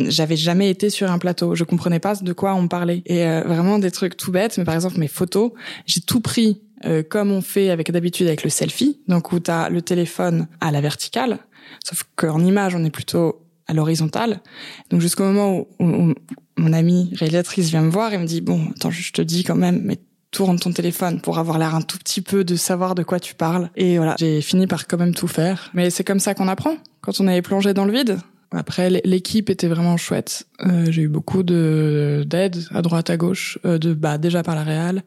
j'avais 0.10 0.36
jamais 0.36 0.70
été 0.70 0.90
sur 0.90 1.12
un 1.12 1.18
plateau. 1.18 1.56
Je 1.56 1.64
comprenais 1.64 2.00
pas 2.00 2.16
de 2.16 2.34
quoi 2.34 2.54
on 2.54 2.68
parlait. 2.68 3.02
Et 3.06 3.26
euh, 3.26 3.42
vraiment 3.42 3.80
des 3.80 3.92
trucs 3.92 4.16
tout 4.18 4.32
bêtes. 4.32 4.58
Mais 4.58 4.66
par 4.66 4.76
exemple, 4.76 5.00
mes 5.00 5.08
photos, 5.08 5.52
j'ai 5.86 6.02
tout 6.02 6.22
pris 6.22 6.62
euh, 6.86 7.04
comme 7.04 7.32
on 7.32 7.42
fait 7.42 7.72
avec 7.72 7.92
d'habitude 7.92 8.28
avec 8.28 8.44
le 8.44 8.50
selfie, 8.50 9.02
donc 9.08 9.32
où 9.32 9.40
tu 9.40 9.52
as 9.52 9.70
le 9.70 9.82
téléphone 9.82 10.48
à 10.62 10.72
la 10.72 10.80
verticale, 10.80 11.40
sauf 11.84 12.04
qu'en 12.16 12.44
image, 12.44 12.74
on 12.76 12.86
est 12.86 12.90
plutôt 12.90 13.42
à 13.68 13.74
l'horizontale. 13.74 14.42
Donc 14.90 15.02
jusqu'au 15.02 15.24
moment 15.24 15.58
où, 15.58 15.68
où, 15.80 16.14
mon 16.58 16.74
amie 16.74 17.12
réalisatrice 17.16 17.70
vient 17.70 17.82
me 17.82 17.90
voir 17.90 18.14
et 18.14 18.18
me 18.18 18.26
dit, 18.26 18.42
bon, 18.42 18.70
attends, 18.76 18.92
je 18.92 19.12
te 19.12 19.22
dis 19.22 19.44
quand 19.44 19.56
même, 19.56 19.82
mais 19.84 19.98
tourne 20.32 20.60
ton 20.60 20.72
téléphone 20.72 21.22
pour 21.22 21.40
avoir 21.40 21.58
l'air 21.58 21.76
un 21.76 21.82
tout 21.82 21.98
petit 21.98 22.22
peu 22.22 22.44
de 22.44 22.56
savoir 22.56 22.96
de 22.96 23.04
quoi 23.04 23.20
tu 23.20 23.36
parles. 23.36 23.70
Et 23.76 23.98
voilà, 23.98 24.16
j'ai 24.20 24.42
fini 24.42 24.68
par 24.68 24.88
quand 24.88 24.98
même 24.98 25.16
tout 25.16 25.28
faire. 25.28 25.72
Mais 25.74 25.90
c'est 25.90 26.04
comme 26.04 26.20
ça 26.20 26.34
qu'on 26.34 26.48
apprend 26.48 26.78
quand 27.02 27.20
on 27.20 27.28
est 27.28 27.42
plongé 27.42 27.74
dans 27.74 27.86
le 27.86 27.94
vide. 27.94 28.20
Après, 28.52 28.90
l'équipe 28.90 29.52
était 29.52 29.68
vraiment 29.68 29.96
chouette. 29.96 30.48
Euh, 30.66 30.88
j'ai 30.90 31.04
eu 31.04 31.08
beaucoup 31.08 31.44
de 31.44 32.24
d'aide 32.26 32.58
à 32.72 32.82
droite, 32.82 33.12
à 33.12 33.18
gauche, 33.18 33.60
euh, 33.64 33.78
de 33.78 33.94
bah 33.94 34.18
déjà 34.18 34.42
par 34.42 34.56
la 34.56 34.64
Real 34.64 35.04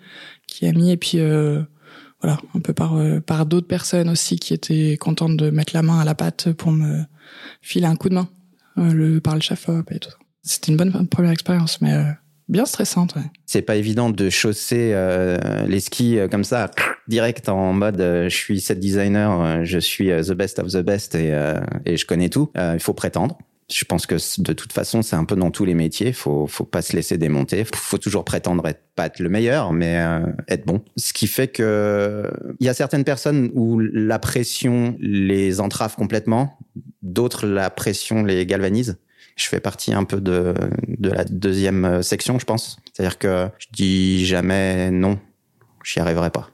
qui 0.46 0.66
a 0.66 0.72
mis 0.72 0.90
et 0.90 0.96
puis 0.96 1.18
euh, 1.18 1.62
voilà 2.20 2.38
un 2.54 2.60
peu 2.60 2.72
par 2.72 2.96
euh, 2.96 3.20
par 3.20 3.46
d'autres 3.46 3.66
personnes 3.66 4.08
aussi 4.08 4.36
qui 4.36 4.54
étaient 4.54 4.96
contentes 4.98 5.36
de 5.36 5.50
mettre 5.50 5.74
la 5.74 5.82
main 5.82 5.98
à 5.98 6.04
la 6.04 6.14
pâte 6.14 6.52
pour 6.52 6.70
me 6.70 7.02
filer 7.62 7.86
un 7.86 7.96
coup 7.96 8.08
de 8.08 8.14
main, 8.14 8.28
euh, 8.78 8.92
le 8.92 9.20
par 9.20 9.34
le 9.34 9.40
chef 9.40 9.68
et 9.90 9.98
tout. 9.98 10.10
C'était 10.42 10.72
une 10.72 10.78
bonne 10.78 11.08
première 11.08 11.30
expérience, 11.30 11.80
mais 11.80 11.96
bien 12.52 12.66
stressante. 12.66 13.16
Ouais. 13.16 13.22
C'est 13.46 13.62
pas 13.62 13.76
évident 13.76 14.10
de 14.10 14.30
chausser 14.30 14.92
euh, 14.92 15.38
les 15.66 15.80
skis 15.80 16.18
euh, 16.18 16.28
comme 16.28 16.44
ça, 16.44 16.70
direct 17.08 17.48
en 17.48 17.72
mode 17.72 18.00
euh, 18.00 18.28
je 18.28 18.36
suis 18.36 18.60
set 18.60 18.78
designer, 18.78 19.64
je 19.64 19.78
suis 19.78 20.08
the 20.08 20.32
best 20.32 20.58
of 20.58 20.68
the 20.68 20.82
best 20.82 21.14
et, 21.14 21.32
et 21.86 21.96
je 21.96 22.06
connais 22.06 22.28
tout. 22.28 22.50
il 22.56 22.80
faut 22.80 22.94
prétendre. 22.94 23.38
Je 23.72 23.84
pense 23.86 24.04
que 24.04 24.16
de 24.42 24.52
toute 24.52 24.72
façon, 24.72 25.00
c'est 25.00 25.16
un 25.16 25.24
peu 25.24 25.34
dans 25.34 25.50
tous 25.50 25.64
les 25.64 25.72
métiers. 25.72 26.12
Faut, 26.12 26.46
faut 26.46 26.64
pas 26.64 26.82
se 26.82 26.94
laisser 26.94 27.16
démonter. 27.16 27.64
Faut 27.74 27.96
toujours 27.96 28.22
prétendre 28.22 28.66
être 28.68 28.82
pas 28.94 29.06
être 29.06 29.18
le 29.18 29.30
meilleur, 29.30 29.72
mais 29.72 29.98
être 30.48 30.66
bon. 30.66 30.82
Ce 30.96 31.14
qui 31.14 31.26
fait 31.26 31.48
que 31.48 32.30
il 32.60 32.66
y 32.66 32.68
a 32.68 32.74
certaines 32.74 33.04
personnes 33.04 33.50
où 33.54 33.78
la 33.78 34.18
pression 34.18 34.94
les 35.00 35.60
entrave 35.60 35.94
complètement, 35.96 36.58
d'autres 37.00 37.46
la 37.46 37.70
pression 37.70 38.22
les 38.24 38.44
galvanise 38.44 38.98
je 39.36 39.48
fais 39.48 39.60
partie 39.60 39.92
un 39.92 40.04
peu 40.04 40.20
de, 40.20 40.54
de 40.88 41.10
la 41.10 41.24
deuxième 41.24 42.02
section, 42.02 42.38
je 42.38 42.44
pense. 42.44 42.78
C'est-à-dire 42.92 43.18
que 43.18 43.48
je 43.58 43.66
dis 43.72 44.26
jamais 44.26 44.90
non, 44.90 45.18
j'y 45.84 46.00
arriverai 46.00 46.30
pas. 46.30 46.50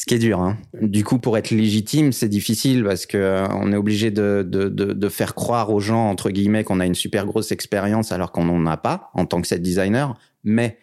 Ce 0.00 0.06
qui 0.06 0.14
est 0.14 0.18
dur. 0.18 0.40
Hein. 0.40 0.56
Du 0.80 1.04
coup, 1.04 1.18
pour 1.18 1.36
être 1.36 1.50
légitime, 1.50 2.12
c'est 2.12 2.30
difficile 2.30 2.84
parce 2.84 3.04
que 3.04 3.18
euh, 3.18 3.46
on 3.50 3.70
est 3.70 3.76
obligé 3.76 4.10
de, 4.10 4.42
de, 4.48 4.70
de, 4.70 4.94
de, 4.94 5.08
faire 5.10 5.34
croire 5.34 5.70
aux 5.70 5.80
gens 5.80 6.08
entre 6.08 6.30
guillemets 6.30 6.64
qu'on 6.64 6.80
a 6.80 6.86
une 6.86 6.94
super 6.94 7.26
grosse 7.26 7.52
expérience 7.52 8.10
alors 8.10 8.32
qu'on 8.32 8.44
n'en 8.44 8.64
a 8.64 8.78
pas 8.78 9.10
en 9.12 9.26
tant 9.26 9.42
que 9.42 9.46
set 9.46 9.60
designer. 9.60 10.18
Mais 10.42 10.78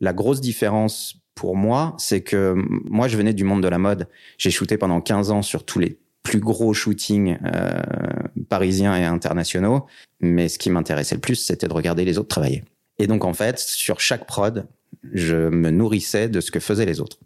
la 0.00 0.14
grosse 0.14 0.40
différence 0.40 1.16
pour 1.34 1.56
moi, 1.56 1.94
c'est 1.98 2.22
que 2.22 2.54
moi, 2.88 3.06
je 3.06 3.18
venais 3.18 3.34
du 3.34 3.44
monde 3.44 3.62
de 3.62 3.68
la 3.68 3.76
mode. 3.76 4.08
J'ai 4.38 4.50
shooté 4.50 4.78
pendant 4.78 5.02
15 5.02 5.30
ans 5.30 5.42
sur 5.42 5.66
tous 5.66 5.78
les 5.78 5.98
plus 6.24 6.40
gros 6.40 6.74
shootings 6.74 7.38
euh, 7.44 7.80
parisiens 8.48 8.96
et 8.96 9.04
internationaux, 9.04 9.86
mais 10.20 10.48
ce 10.48 10.58
qui 10.58 10.70
m'intéressait 10.70 11.14
le 11.14 11.20
plus, 11.20 11.36
c'était 11.36 11.68
de 11.68 11.72
regarder 11.72 12.04
les 12.04 12.18
autres 12.18 12.28
travailler. 12.28 12.64
Et 12.98 13.06
donc 13.06 13.24
en 13.24 13.34
fait, 13.34 13.60
sur 13.60 14.00
chaque 14.00 14.26
prod, 14.26 14.66
je 15.12 15.36
me 15.36 15.70
nourrissais 15.70 16.28
de 16.28 16.40
ce 16.40 16.50
que 16.50 16.58
faisaient 16.58 16.86
les 16.86 17.00
autres. 17.00 17.18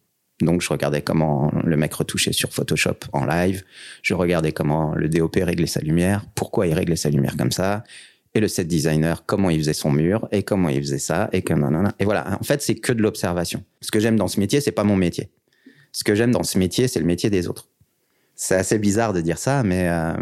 Donc 0.42 0.60
je 0.60 0.68
regardais 0.68 1.00
comment 1.00 1.50
le 1.64 1.76
mec 1.76 1.94
retouchait 1.94 2.32
sur 2.32 2.52
Photoshop 2.52 2.98
en 3.12 3.24
live, 3.24 3.64
je 4.02 4.14
regardais 4.14 4.52
comment 4.52 4.94
le 4.94 5.08
DOP 5.08 5.36
réglait 5.36 5.66
sa 5.66 5.80
lumière, 5.80 6.26
pourquoi 6.34 6.66
il 6.66 6.74
réglait 6.74 6.96
sa 6.96 7.08
lumière 7.08 7.36
comme 7.36 7.52
ça, 7.52 7.84
et 8.34 8.40
le 8.40 8.48
set 8.48 8.68
designer, 8.68 9.24
comment 9.26 9.50
il 9.50 9.58
faisait 9.58 9.72
son 9.72 9.90
mur, 9.90 10.28
et 10.32 10.42
comment 10.42 10.68
il 10.68 10.80
faisait 10.80 10.98
ça, 10.98 11.28
et 11.32 11.42
comme 11.42 11.90
Et 11.98 12.04
voilà, 12.04 12.36
en 12.38 12.44
fait, 12.44 12.62
c'est 12.62 12.76
que 12.76 12.92
de 12.92 13.02
l'observation. 13.02 13.64
Ce 13.80 13.90
que 13.90 14.00
j'aime 14.00 14.16
dans 14.16 14.28
ce 14.28 14.38
métier, 14.38 14.60
c'est 14.60 14.72
pas 14.72 14.84
mon 14.84 14.96
métier. 14.96 15.30
Ce 15.92 16.04
que 16.04 16.14
j'aime 16.14 16.30
dans 16.30 16.42
ce 16.42 16.58
métier, 16.58 16.88
c'est 16.88 17.00
le 17.00 17.06
métier 17.06 17.30
des 17.30 17.48
autres. 17.48 17.68
C'est 18.40 18.54
assez 18.54 18.78
bizarre 18.78 19.12
de 19.12 19.20
dire 19.20 19.36
ça, 19.36 19.64
mais 19.64 19.88
euh, 19.88 20.12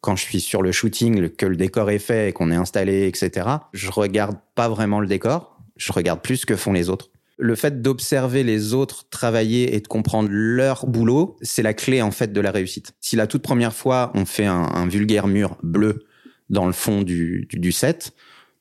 quand 0.00 0.16
je 0.16 0.22
suis 0.22 0.40
sur 0.40 0.60
le 0.60 0.72
shooting, 0.72 1.28
que 1.28 1.46
le 1.46 1.54
décor 1.54 1.88
est 1.90 2.00
fait 2.00 2.34
qu'on 2.34 2.50
est 2.50 2.56
installé, 2.56 3.06
etc., 3.06 3.46
je 3.72 3.92
regarde 3.92 4.36
pas 4.56 4.68
vraiment 4.68 4.98
le 4.98 5.06
décor, 5.06 5.56
je 5.76 5.92
regarde 5.92 6.20
plus 6.20 6.38
ce 6.38 6.46
que 6.46 6.56
font 6.56 6.72
les 6.72 6.90
autres. 6.90 7.10
Le 7.38 7.54
fait 7.54 7.80
d'observer 7.80 8.42
les 8.42 8.74
autres 8.74 9.08
travailler 9.08 9.76
et 9.76 9.80
de 9.80 9.86
comprendre 9.86 10.28
leur 10.32 10.84
boulot, 10.88 11.36
c'est 11.42 11.62
la 11.62 11.72
clé 11.72 12.02
en 12.02 12.10
fait 12.10 12.32
de 12.32 12.40
la 12.40 12.50
réussite. 12.50 12.92
Si 13.00 13.14
la 13.14 13.28
toute 13.28 13.42
première 13.42 13.72
fois 13.72 14.10
on 14.16 14.24
fait 14.24 14.46
un, 14.46 14.62
un 14.62 14.88
vulgaire 14.88 15.28
mur 15.28 15.56
bleu 15.62 16.06
dans 16.50 16.66
le 16.66 16.72
fond 16.72 17.02
du, 17.02 17.46
du, 17.48 17.60
du 17.60 17.70
set, 17.70 18.14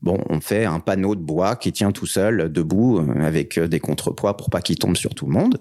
bon, 0.04 0.24
on 0.30 0.40
fait 0.40 0.66
un 0.66 0.80
panneau 0.80 1.16
de 1.16 1.22
bois 1.22 1.56
qui 1.56 1.72
tient 1.72 1.92
tout 1.92 2.06
seul, 2.06 2.54
debout, 2.54 3.00
euh, 3.00 3.22
avec 3.22 3.58
euh, 3.58 3.68
des 3.68 3.80
contrepoids 3.80 4.38
pour 4.38 4.52
pas 4.52 4.62
qu'il 4.62 4.78
tombe 4.78 4.96
sur 4.96 5.16
tout 5.16 5.26
le 5.26 5.34
monde, 5.34 5.60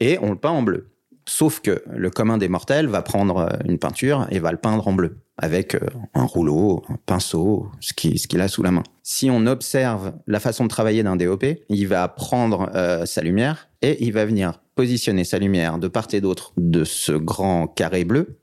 et 0.00 0.18
on 0.20 0.28
le 0.30 0.36
peint 0.36 0.50
en 0.50 0.62
bleu. 0.62 0.90
Sauf 1.26 1.60
que 1.60 1.82
le 1.90 2.10
commun 2.10 2.38
des 2.38 2.48
mortels 2.48 2.86
va 2.86 3.02
prendre 3.02 3.38
euh, 3.38 3.48
une 3.64 3.78
peinture 3.78 4.26
et 4.30 4.38
va 4.38 4.52
le 4.52 4.58
peindre 4.58 4.86
en 4.86 4.92
bleu 4.92 5.18
avec 5.36 5.74
euh, 5.74 5.80
un 6.12 6.24
rouleau, 6.24 6.84
un 6.88 6.96
pinceau, 7.06 7.68
ce 7.80 7.92
qu'il 7.92 8.40
a 8.40 8.48
sous 8.48 8.62
la 8.62 8.70
main. 8.70 8.82
Si 9.02 9.30
on 9.30 9.46
observe 9.46 10.12
la 10.26 10.38
façon 10.38 10.64
de 10.64 10.68
travailler 10.68 11.02
d'un 11.02 11.16
DOP, 11.16 11.44
il 11.68 11.88
va 11.88 12.06
prendre 12.08 12.70
euh, 12.74 13.06
sa 13.06 13.22
lumière 13.22 13.68
et 13.82 14.04
il 14.04 14.12
va 14.12 14.26
venir 14.26 14.60
positionner 14.74 15.24
sa 15.24 15.38
lumière 15.38 15.78
de 15.78 15.88
part 15.88 16.08
et 16.12 16.20
d'autre 16.20 16.52
de 16.56 16.84
ce 16.84 17.12
grand 17.12 17.66
carré 17.66 18.04
bleu 18.04 18.38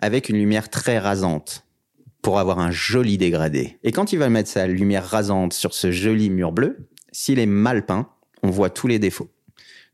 avec 0.00 0.28
une 0.28 0.36
lumière 0.36 0.68
très 0.68 0.98
rasante 0.98 1.66
pour 2.22 2.38
avoir 2.38 2.58
un 2.58 2.70
joli 2.70 3.18
dégradé. 3.18 3.78
Et 3.82 3.92
quand 3.92 4.12
il 4.12 4.18
va 4.18 4.30
mettre 4.30 4.48
sa 4.48 4.66
lumière 4.66 5.04
rasante 5.04 5.52
sur 5.52 5.74
ce 5.74 5.90
joli 5.90 6.30
mur 6.30 6.52
bleu, 6.52 6.88
s'il 7.12 7.38
est 7.38 7.46
mal 7.46 7.84
peint, 7.86 8.08
on 8.42 8.50
voit 8.50 8.70
tous 8.70 8.86
les 8.86 8.98
défauts. 8.98 9.30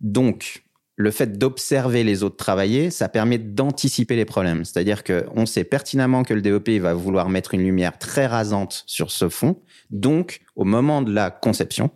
Donc, 0.01 0.65
le 1.01 1.11
fait 1.11 1.39
d'observer 1.39 2.05
les 2.05 2.23
autres 2.23 2.37
travailler, 2.37 2.91
ça 2.91 3.09
permet 3.09 3.39
d'anticiper 3.39 4.17
les 4.17 4.27
problèmes. 4.27 4.67
C'est-à-dire 4.67 5.03
qu'on 5.03 5.47
sait 5.47 5.65
pertinemment 5.65 6.25
que 6.25 6.35
le 6.35 6.43
DOP 6.43 6.69
va 6.81 6.93
vouloir 6.93 7.31
mettre 7.31 7.55
une 7.55 7.63
lumière 7.63 7.99
très 7.99 8.27
rasante 8.27 8.85
sur 8.87 9.11
ce 9.11 9.31
fond. 9.31 9.57
Donc, 9.91 10.41
au 10.57 10.65
moment 10.65 11.01
de 11.01 11.13
la 11.13 11.31
conception, 11.31 11.91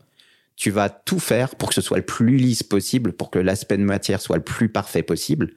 tu 0.56 0.70
vas 0.70 0.88
tout 0.88 1.18
faire 1.18 1.54
pour 1.54 1.68
que 1.68 1.74
ce 1.74 1.82
soit 1.82 1.98
le 1.98 2.04
plus 2.04 2.38
lisse 2.38 2.62
possible, 2.62 3.12
pour 3.12 3.30
que 3.30 3.38
l'aspect 3.38 3.76
de 3.76 3.82
matière 3.82 4.22
soit 4.22 4.36
le 4.36 4.42
plus 4.42 4.70
parfait 4.70 5.02
possible, 5.02 5.52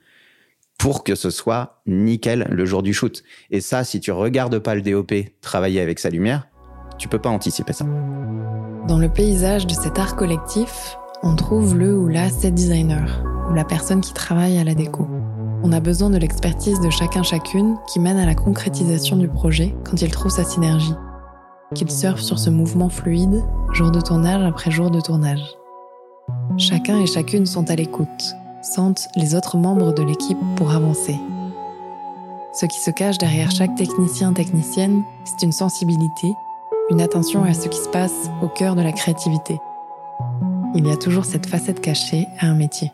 pour 0.78 1.06
que 1.06 1.16
ce 1.16 1.30
soit 1.30 1.82
nickel 1.86 2.48
le 2.52 2.66
jour 2.66 2.84
du 2.84 2.94
shoot. 2.94 3.24
Et 3.50 3.62
ça, 3.62 3.86
si 3.86 4.02
tu 4.02 4.12
regardes 4.12 4.60
pas 4.60 4.76
le 4.76 4.82
DOP 4.82 5.14
travailler 5.40 5.80
avec 5.80 6.00
sa 6.00 6.10
lumière, 6.10 6.50
tu 6.98 7.08
peux 7.08 7.20
pas 7.20 7.30
anticiper 7.30 7.72
ça. 7.72 7.86
Dans 8.88 9.00
le 9.00 9.10
paysage 9.10 9.68
de 9.68 9.74
cet 9.74 10.00
art 10.00 10.18
collectif, 10.18 10.98
on 11.24 11.36
trouve 11.36 11.78
le 11.78 11.98
ou 11.98 12.08
la 12.08 12.30
set 12.30 12.54
designer, 12.54 13.24
ou 13.50 13.54
la 13.54 13.64
personne 13.64 14.02
qui 14.02 14.14
travaille 14.14 14.58
à 14.58 14.64
la 14.64 14.76
déco. 14.76 15.08
On 15.64 15.72
a 15.72 15.80
besoin 15.80 16.10
de 16.10 16.18
l'expertise 16.18 16.80
de 16.80 16.90
chacun 16.90 17.24
chacune 17.24 17.78
qui 17.92 18.00
mène 18.00 18.18
à 18.18 18.26
la 18.26 18.36
concrétisation 18.36 19.16
du 19.16 19.28
projet 19.28 19.76
quand 19.84 20.02
il 20.02 20.12
trouve 20.12 20.32
sa 20.32 20.44
synergie. 20.44 20.94
Qu'il 21.76 21.92
surfe 21.92 22.22
sur 22.22 22.40
ce 22.40 22.50
mouvement 22.50 22.90
fluide, 22.90 23.44
jour 23.74 23.92
de 23.92 24.00
tournage 24.00 24.44
après 24.46 24.72
jour 24.72 24.90
de 24.92 25.02
tournage. 25.02 25.44
Chacun 26.58 27.00
et 27.00 27.08
chacune 27.08 27.46
sont 27.46 27.70
à 27.70 27.76
l'écoute, 27.76 28.36
sentent 28.62 29.08
les 29.16 29.36
autres 29.36 29.58
membres 29.58 29.94
de 29.94 30.04
l'équipe 30.04 30.38
pour 30.56 30.72
avancer. 30.72 31.16
Ce 32.54 32.66
qui 32.66 32.80
se 32.80 32.92
cache 32.92 33.18
derrière 33.18 33.52
chaque 33.52 33.76
technicien 33.76 34.34
technicienne, 34.34 35.04
c'est 35.26 35.46
une 35.46 35.52
sensibilité, 35.52 36.28
une 36.90 37.02
attention 37.02 37.44
à 37.44 37.54
ce 37.54 37.68
qui 37.68 37.80
se 37.80 37.90
passe 37.90 38.30
au 38.42 38.48
cœur 38.48 38.76
de 38.76 38.82
la 38.82 38.92
créativité 38.92 39.60
il 40.78 40.88
y 40.88 40.92
a 40.92 40.98
toujours 40.98 41.26
cette 41.26 41.48
facette 41.48 41.82
cachée 41.82 42.28
à 42.40 42.48
un 42.48 42.54
métier. 42.54 42.92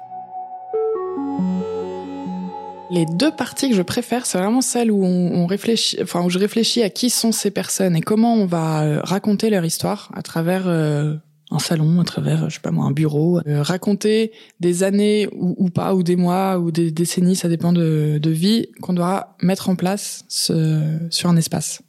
Les 2.94 3.08
deux 3.08 3.32
parties 3.32 3.72
que 3.72 3.76
je 3.76 3.82
préfère, 3.82 4.28
c'est 4.28 4.38
vraiment 4.38 4.62
celle 4.62 4.92
où 4.92 5.04
on, 5.04 5.48
réfléchit, 5.48 5.98
enfin 6.04 6.22
où 6.22 6.30
je 6.30 6.38
réfléchis 6.38 6.84
à 6.84 6.92
qui 6.92 7.10
sont 7.10 7.32
ces 7.32 7.50
personnes 7.50 7.96
et 7.96 8.02
comment 8.02 8.36
on 8.36 8.46
va 8.46 8.84
euh, 8.84 9.00
raconter 9.02 9.50
leur 9.50 9.66
histoire 9.66 10.12
à 10.14 10.22
travers 10.22 10.68
euh, 10.68 11.16
un 11.50 11.58
salon, 11.58 12.00
à 12.00 12.04
travers, 12.04 12.52
je 12.52 12.54
sais 12.54 12.62
pas 12.62 12.70
moi, 12.70 12.86
un 12.86 12.92
bureau, 12.92 13.40
euh, 13.48 13.64
raconter 13.64 14.32
des 14.60 14.84
années 14.84 15.28
ou, 15.34 15.72
pas, 15.72 15.96
ou 15.96 16.04
des 16.04 16.16
mois, 16.16 16.60
ou 16.60 16.70
des 16.70 16.92
décennies, 16.92 17.36
ça 17.36 17.50
dépend 17.50 17.74
de, 17.74 18.22
vie 18.26 18.68
qu'on 18.80 18.94
doit 18.94 19.38
mettre 19.42 19.70
en 19.70 19.76
place 19.76 20.24
ce, 20.28 21.00
sur 21.10 21.32
un 21.32 21.36
espace. 21.36 21.82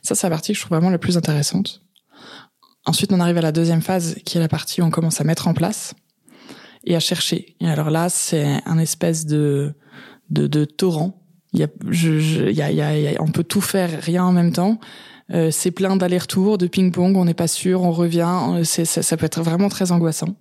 Ça, 0.00 0.14
c'est 0.14 0.26
la 0.26 0.30
partie 0.30 0.52
que 0.52 0.58
je 0.58 0.64
trouve 0.64 0.78
vraiment 0.78 0.90
la 0.90 0.96
plus 0.96 1.18
intéressante. 1.18 1.82
Ensuite, 2.86 3.12
on 3.12 3.20
arrive 3.20 3.36
à 3.36 3.42
la 3.42 3.52
deuxième 3.52 3.82
phase, 3.82 4.14
qui 4.24 4.38
est 4.38 4.40
la 4.40 4.48
partie 4.48 4.80
où 4.80 4.86
on 4.86 4.90
commence 4.90 5.20
à 5.20 5.24
mettre 5.24 5.48
en 5.48 5.52
place 5.52 5.92
et 6.86 6.96
à 6.96 7.00
chercher. 7.00 7.56
Et 7.60 7.68
alors 7.68 7.90
là, 7.90 8.08
c'est 8.08 8.62
un 8.64 8.78
espèce 8.78 9.26
de, 9.26 9.74
de, 10.30 10.46
de 10.46 10.64
torrent. 10.64 11.22
Il 11.52 11.60
y 11.60 11.62
a, 11.62 11.68
je, 11.88 12.18
je, 12.18 12.44
y 12.44 12.62
a, 12.62 12.70
il 12.70 12.76
y 12.76 13.16
a, 13.16 13.22
on 13.22 13.28
peut 13.28 13.44
tout 13.44 13.60
faire, 13.60 13.90
rien 14.02 14.24
en 14.24 14.32
même 14.32 14.52
temps. 14.52 14.78
Euh, 15.32 15.50
c'est 15.50 15.70
plein 15.70 15.96
d'allers-retours, 15.96 16.58
de 16.58 16.66
ping-pong, 16.66 17.16
on 17.16 17.24
n'est 17.24 17.34
pas 17.34 17.48
sûr, 17.48 17.82
on 17.82 17.92
revient. 17.92 18.60
C'est, 18.64 18.84
ça, 18.84 19.02
ça, 19.02 19.16
peut 19.16 19.26
être 19.26 19.42
vraiment 19.42 19.68
très 19.68 19.90
angoissant. 19.90 20.36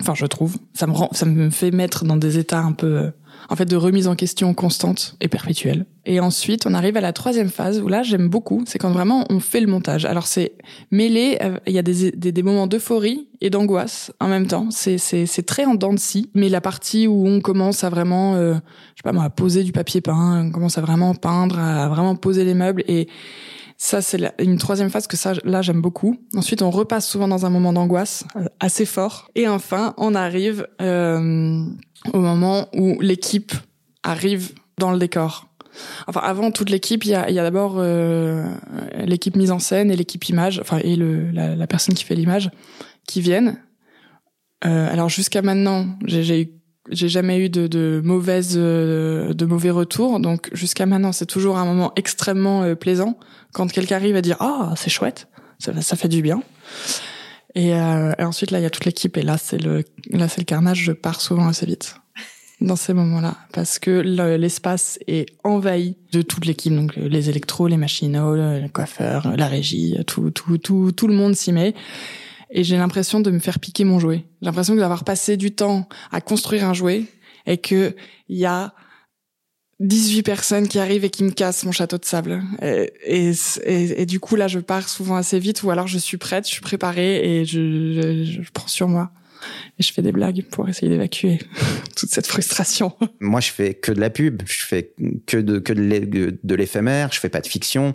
Enfin, 0.00 0.14
je 0.14 0.26
trouve. 0.26 0.56
Ça 0.74 0.86
me 0.86 0.92
rend, 0.92 1.08
ça 1.12 1.26
me 1.26 1.50
fait 1.50 1.70
mettre 1.70 2.04
dans 2.04 2.16
des 2.16 2.38
états 2.38 2.60
un 2.60 2.72
peu 2.72 3.12
en 3.48 3.56
fait 3.56 3.64
de 3.64 3.76
remise 3.76 4.08
en 4.08 4.14
question 4.14 4.52
constante 4.54 5.16
et 5.20 5.28
perpétuelle. 5.28 5.86
Et 6.06 6.18
ensuite, 6.20 6.66
on 6.66 6.74
arrive 6.74 6.96
à 6.96 7.00
la 7.00 7.12
troisième 7.12 7.50
phase 7.50 7.80
où 7.80 7.88
là, 7.88 8.02
j'aime 8.02 8.28
beaucoup, 8.28 8.64
c'est 8.66 8.78
quand 8.78 8.90
vraiment 8.90 9.26
on 9.30 9.38
fait 9.38 9.60
le 9.60 9.66
montage. 9.66 10.04
Alors 10.04 10.26
c'est 10.26 10.52
mêlé, 10.90 11.38
euh, 11.42 11.58
il 11.66 11.74
y 11.74 11.78
a 11.78 11.82
des, 11.82 12.10
des, 12.12 12.32
des 12.32 12.42
moments 12.42 12.66
d'euphorie 12.66 13.28
et 13.40 13.50
d'angoisse 13.50 14.12
en 14.20 14.28
même 14.28 14.46
temps. 14.46 14.68
C'est 14.70 14.98
c'est 14.98 15.26
c'est 15.26 15.42
très 15.42 15.64
en 15.64 15.74
dents 15.74 15.92
de 15.92 15.98
scie. 15.98 16.30
Mais 16.34 16.48
la 16.48 16.60
partie 16.60 17.06
où 17.06 17.26
on 17.26 17.40
commence 17.40 17.84
à 17.84 17.90
vraiment, 17.90 18.34
euh, 18.34 18.54
je 18.54 18.58
sais 18.58 19.02
pas 19.04 19.12
moi, 19.12 19.24
à 19.24 19.30
poser 19.30 19.62
du 19.62 19.72
papier 19.72 20.00
peint, 20.00 20.46
on 20.46 20.50
commence 20.50 20.78
à 20.78 20.80
vraiment 20.80 21.14
peindre, 21.14 21.58
à 21.58 21.88
vraiment 21.88 22.16
poser 22.16 22.44
les 22.44 22.54
meubles 22.54 22.82
et 22.88 23.08
ça, 23.82 24.02
c'est 24.02 24.20
une 24.38 24.58
troisième 24.58 24.90
phase 24.90 25.06
que 25.06 25.16
ça, 25.16 25.32
là, 25.42 25.62
j'aime 25.62 25.80
beaucoup. 25.80 26.18
Ensuite, 26.36 26.60
on 26.60 26.70
repasse 26.70 27.08
souvent 27.08 27.26
dans 27.26 27.46
un 27.46 27.50
moment 27.50 27.72
d'angoisse 27.72 28.24
euh, 28.36 28.44
assez 28.60 28.84
fort. 28.84 29.30
Et 29.34 29.48
enfin, 29.48 29.94
on 29.96 30.14
arrive 30.14 30.68
euh, 30.82 31.64
au 32.12 32.18
moment 32.18 32.68
où 32.74 33.00
l'équipe 33.00 33.52
arrive 34.02 34.52
dans 34.76 34.92
le 34.92 34.98
décor. 34.98 35.46
Enfin, 36.08 36.20
avant 36.20 36.50
toute 36.50 36.68
l'équipe, 36.68 37.06
il 37.06 37.12
y 37.12 37.14
a, 37.14 37.30
y 37.30 37.38
a 37.38 37.42
d'abord 37.42 37.76
euh, 37.78 38.44
l'équipe 39.06 39.34
mise 39.34 39.50
en 39.50 39.58
scène 39.58 39.90
et 39.90 39.96
l'équipe 39.96 40.28
image, 40.28 40.60
enfin 40.60 40.80
et 40.84 40.94
le, 40.94 41.30
la, 41.30 41.66
personne 41.66 41.94
qui 41.94 42.04
fait 42.04 42.14
l'image, 42.14 42.50
qui 43.06 43.22
viennent. 43.22 43.62
Euh, 44.66 44.92
alors 44.92 45.08
jusqu'à 45.08 45.40
maintenant, 45.40 45.86
j'ai 46.04 46.42
eu 46.42 46.59
j'ai 46.90 47.08
jamais 47.08 47.38
eu 47.38 47.48
de, 47.48 47.66
de 47.66 48.00
mauvaises 48.04 48.54
euh, 48.56 49.32
de 49.32 49.46
mauvais 49.46 49.70
retours. 49.70 50.20
Donc 50.20 50.48
jusqu'à 50.52 50.86
maintenant 50.86 51.12
c'est 51.12 51.26
toujours 51.26 51.58
un 51.58 51.64
moment 51.64 51.92
extrêmement 51.96 52.62
euh, 52.62 52.74
plaisant. 52.74 53.18
Quand 53.52 53.70
quelqu'un 53.70 53.96
arrive 53.96 54.16
à 54.16 54.22
dire 54.22 54.36
ah 54.40 54.74
c'est 54.76 54.90
chouette. 54.90 55.28
Ça, 55.58 55.78
ça 55.82 55.96
fait 55.96 56.08
du 56.08 56.22
bien 56.22 56.42
et, 57.54 57.74
euh, 57.74 58.12
et 58.18 58.22
ensuite 58.24 58.50
là 58.50 58.60
il 58.60 58.62
y 58.62 58.66
a 58.66 58.70
toute 58.70 58.84
l'équipe. 58.84 59.16
Et 59.16 59.22
là 59.22 59.36
c'est 59.38 59.58
le 59.58 59.84
là 60.10 60.28
c'est 60.28 60.40
le 60.40 60.46
carnage. 60.46 60.82
Je 60.84 60.92
pars 60.92 61.20
souvent 61.20 61.48
assez 61.48 61.66
vite 61.66 61.96
dans 62.60 62.76
ces 62.76 62.92
moments-là. 62.92 63.36
Parce 63.52 63.78
que 63.78 63.90
le- 63.90 64.36
l'espace 64.36 64.98
est 65.06 65.26
envahi 65.44 65.96
de 66.12 66.22
toute 66.22 66.46
l'équipe. 66.46 66.74
Donc 66.74 66.94
les 66.96 67.28
électros 67.30 67.68
les 67.68 67.76
machinaux 67.76 68.36
le 68.36 68.68
coiffeur 68.68 69.34
la 69.36 69.46
régie 69.48 69.96
tout 70.06 70.30
tout 70.30 70.58
tout 70.58 70.92
tout 70.92 71.08
le 71.08 71.14
monde 71.14 71.34
s'y 71.34 71.52
met 71.52 71.74
et 72.50 72.64
j'ai 72.64 72.76
l'impression 72.76 73.20
de 73.20 73.30
me 73.30 73.38
faire 73.38 73.60
piquer 73.60 73.84
mon 73.84 73.98
jouet. 73.98 74.24
J'ai 74.40 74.46
l'impression 74.46 74.74
d'avoir 74.74 75.04
passé 75.04 75.36
du 75.36 75.52
temps 75.52 75.88
à 76.10 76.20
construire 76.20 76.64
un 76.64 76.74
jouet 76.74 77.04
et 77.46 77.58
que 77.58 77.94
il 78.28 78.38
y 78.38 78.46
a 78.46 78.74
18 79.80 80.22
personnes 80.22 80.68
qui 80.68 80.78
arrivent 80.78 81.04
et 81.04 81.10
qui 81.10 81.24
me 81.24 81.30
cassent 81.30 81.64
mon 81.64 81.72
château 81.72 81.96
de 81.96 82.04
sable. 82.04 82.42
Et, 82.60 82.92
et, 83.06 83.30
et- 83.64 84.02
et 84.02 84.06
du 84.06 84.20
coup, 84.20 84.36
là, 84.36 84.46
je 84.46 84.58
pars 84.58 84.88
souvent 84.88 85.16
assez 85.16 85.38
vite 85.38 85.62
ou 85.62 85.70
alors 85.70 85.86
je 85.86 85.98
suis 85.98 86.18
prête, 86.18 86.46
je 86.46 86.52
suis 86.52 86.60
préparée 86.60 87.40
et 87.40 87.44
je, 87.46 88.24
je, 88.26 88.42
je 88.42 88.50
prends 88.52 88.68
sur 88.68 88.88
moi. 88.88 89.10
Et 89.78 89.82
je 89.82 89.92
fais 89.92 90.02
des 90.02 90.12
blagues 90.12 90.44
pour 90.50 90.68
essayer 90.68 90.88
d'évacuer 90.88 91.38
toute 91.96 92.10
cette 92.10 92.26
frustration. 92.26 92.92
Moi, 93.20 93.40
je 93.40 93.50
fais 93.50 93.74
que 93.74 93.92
de 93.92 94.00
la 94.00 94.10
pub, 94.10 94.42
je 94.46 94.64
fais 94.64 94.92
que 95.26 95.36
de 95.36 95.58
que 95.58 95.72
l'éphémère, 96.54 97.12
je 97.12 97.20
fais 97.20 97.28
pas 97.28 97.40
de 97.40 97.46
fiction, 97.46 97.94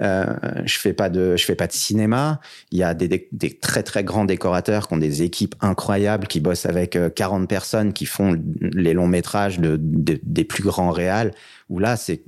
euh, 0.00 0.34
je 0.64 0.78
fais 0.78 0.92
pas 0.92 1.08
de 1.08 1.36
je 1.36 1.44
fais 1.44 1.54
pas 1.54 1.66
de 1.66 1.72
cinéma. 1.72 2.40
Il 2.70 2.78
y 2.78 2.82
a 2.82 2.94
des, 2.94 3.28
très 3.60 3.82
très 3.82 4.04
grands 4.04 4.24
décorateurs 4.24 4.88
qui 4.88 4.94
ont 4.94 4.98
des 4.98 5.22
équipes 5.22 5.54
incroyables, 5.60 6.26
qui 6.26 6.40
bossent 6.40 6.66
avec 6.66 6.96
euh, 6.96 7.10
40 7.10 7.48
personnes, 7.48 7.92
qui 7.92 8.06
font 8.06 8.40
les 8.60 8.94
longs 8.94 9.08
métrages 9.08 9.58
de, 9.58 9.76
de- 9.78 10.20
des 10.22 10.44
plus 10.44 10.62
grands 10.62 10.90
réals. 10.90 11.32
Où 11.68 11.78
là, 11.78 11.96
c'est 11.96 12.22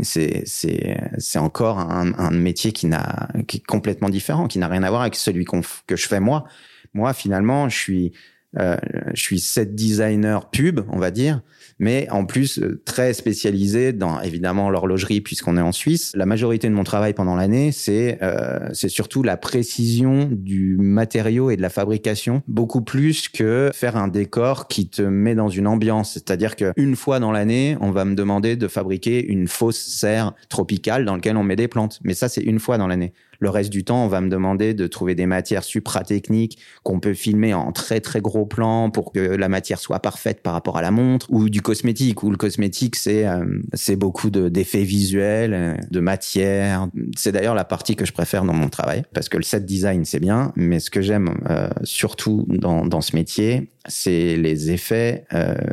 encore 1.37 1.79
un, 1.79 2.31
métier 2.31 2.73
qui 2.73 2.87
est 2.87 3.66
complètement 3.66 4.11
différent, 4.11 4.46
qui 4.49 4.59
n'a 4.59 4.68
rien 4.68 4.83
à 4.83 4.90
voir 4.90 5.01
avec 5.01 5.14
celui 5.16 5.46
que 5.87 5.96
je 5.96 6.09
fais 6.09 6.20
moi. 6.20 6.44
Moi, 6.92 7.14
finalement, 7.14 7.68
je 7.68 7.77
suis 7.79 8.12
euh, 8.59 8.77
je 9.15 9.23
suis 9.23 9.39
set 9.39 9.77
designer 9.77 10.51
pub, 10.51 10.81
on 10.89 10.99
va 10.99 11.13
dire, 11.13 11.41
mais 11.79 12.09
en 12.11 12.25
plus 12.25 12.59
euh, 12.59 12.83
très 12.85 13.13
spécialisé 13.13 13.93
dans 13.93 14.21
évidemment 14.21 14.71
l'horlogerie 14.71 15.21
puisqu'on 15.21 15.57
est 15.57 15.61
en 15.61 15.71
Suisse. 15.71 16.11
La 16.17 16.27
majorité 16.27 16.69
de 16.69 16.75
mon 16.75 16.83
travail 16.83 17.15
pendant 17.15 17.37
l'année, 17.37 17.71
c'est 17.71 18.19
euh, 18.23 18.69
c'est 18.73 18.89
surtout 18.89 19.23
la 19.23 19.37
précision 19.37 20.29
du 20.33 20.77
matériau 20.77 21.51
et 21.51 21.57
de 21.57 21.63
la 21.63 21.71
fabrication, 21.71 22.43
beaucoup 22.49 22.83
plus 22.83 23.29
que 23.29 23.71
faire 23.73 23.97
un 23.97 24.09
décor 24.09 24.67
qui 24.67 24.89
te 24.89 25.03
met 25.03 25.37
dans 25.37 25.49
une 25.49 25.69
ambiance. 25.69 26.15
C'est-à-dire 26.15 26.57
que 26.57 26.73
une 26.77 26.97
fois 26.97 27.21
dans 27.21 27.31
l'année, 27.31 27.77
on 27.81 27.93
va 27.93 28.05
me 28.05 28.17
demander 28.17 28.57
de 28.57 28.67
fabriquer 28.67 29.25
une 29.25 29.47
fausse 29.47 29.79
serre 29.81 30.33
tropicale 30.49 31.05
dans 31.05 31.15
laquelle 31.15 31.37
on 31.37 31.45
met 31.45 31.57
des 31.57 31.69
plantes, 31.69 32.01
mais 32.03 32.15
ça 32.15 32.29
c'est 32.29 32.43
une 32.43 32.59
fois 32.59 32.79
dans 32.79 32.89
l'année. 32.89 33.13
Le 33.40 33.48
reste 33.50 33.70
du 33.70 33.85
temps, 33.85 34.05
on 34.05 34.09
va 34.09 34.20
me 34.20 34.29
demander 34.29 34.74
de 34.74 34.87
trouver 34.87 35.14
des 35.14 35.26
matières 35.26 35.64
supra-techniques 35.64 36.59
qu'on 36.83 37.00
peut 37.00 37.14
filmer 37.14 37.55
en 37.55 37.72
très 37.72 38.00
très 38.00 38.20
gros 38.20 38.46
plan 38.46 38.90
pour 38.90 39.12
que 39.12 39.18
la 39.20 39.48
matière 39.48 39.79
soit 39.81 39.98
parfaite 40.00 40.42
par 40.42 40.53
rapport 40.53 40.76
à 40.76 40.83
la 40.83 40.90
montre, 40.90 41.26
ou 41.31 41.48
du 41.48 41.62
cosmétique, 41.62 42.22
où 42.22 42.31
le 42.31 42.37
cosmétique 42.37 42.96
c'est 42.96 43.26
euh, 43.26 43.44
c'est 43.72 43.96
beaucoup 43.96 44.31
de- 44.31 44.48
d'effets 44.48 44.85
visuels, 44.85 45.55
euh, 45.55 45.74
de 45.90 46.00
matière. 46.00 46.88
C'est 47.16 47.33
d'ailleurs 47.33 47.55
la 47.55 47.64
partie 47.64 47.96
que 47.96 48.05
je 48.05 48.12
préfère 48.12 48.44
dans 48.44 48.53
mon 48.53 48.68
travail, 48.68 49.03
parce 49.14 49.29
que 49.29 49.38
le 49.38 49.42
set 49.42 49.64
design 49.64 50.05
c'est 50.05 50.20
bien, 50.20 50.53
mais 50.55 50.79
ce 50.79 50.90
que 50.90 51.00
j'aime 51.00 51.35
euh, 51.48 51.68
surtout 51.83 52.44
dans, 52.48 52.85
dans 52.87 53.00
ce 53.00 53.16
métier, 53.16 53.70
c'est 53.88 54.37
les 54.37 54.70
effets 54.70 55.24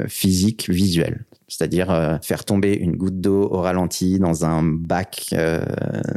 physiques 0.08 0.70
visuels. 0.70 1.26
C'est-à-dire 1.50 1.90
euh, 1.92 2.18
faire 2.22 2.44
tomber 2.44 2.74
une 2.74 2.96
goutte 2.98 3.22
d'eau 3.22 3.44
au 3.50 3.62
ralenti 3.62 4.20
dans 4.20 4.44
un 4.44 4.64
bac 4.64 5.28
euh, 5.34 5.64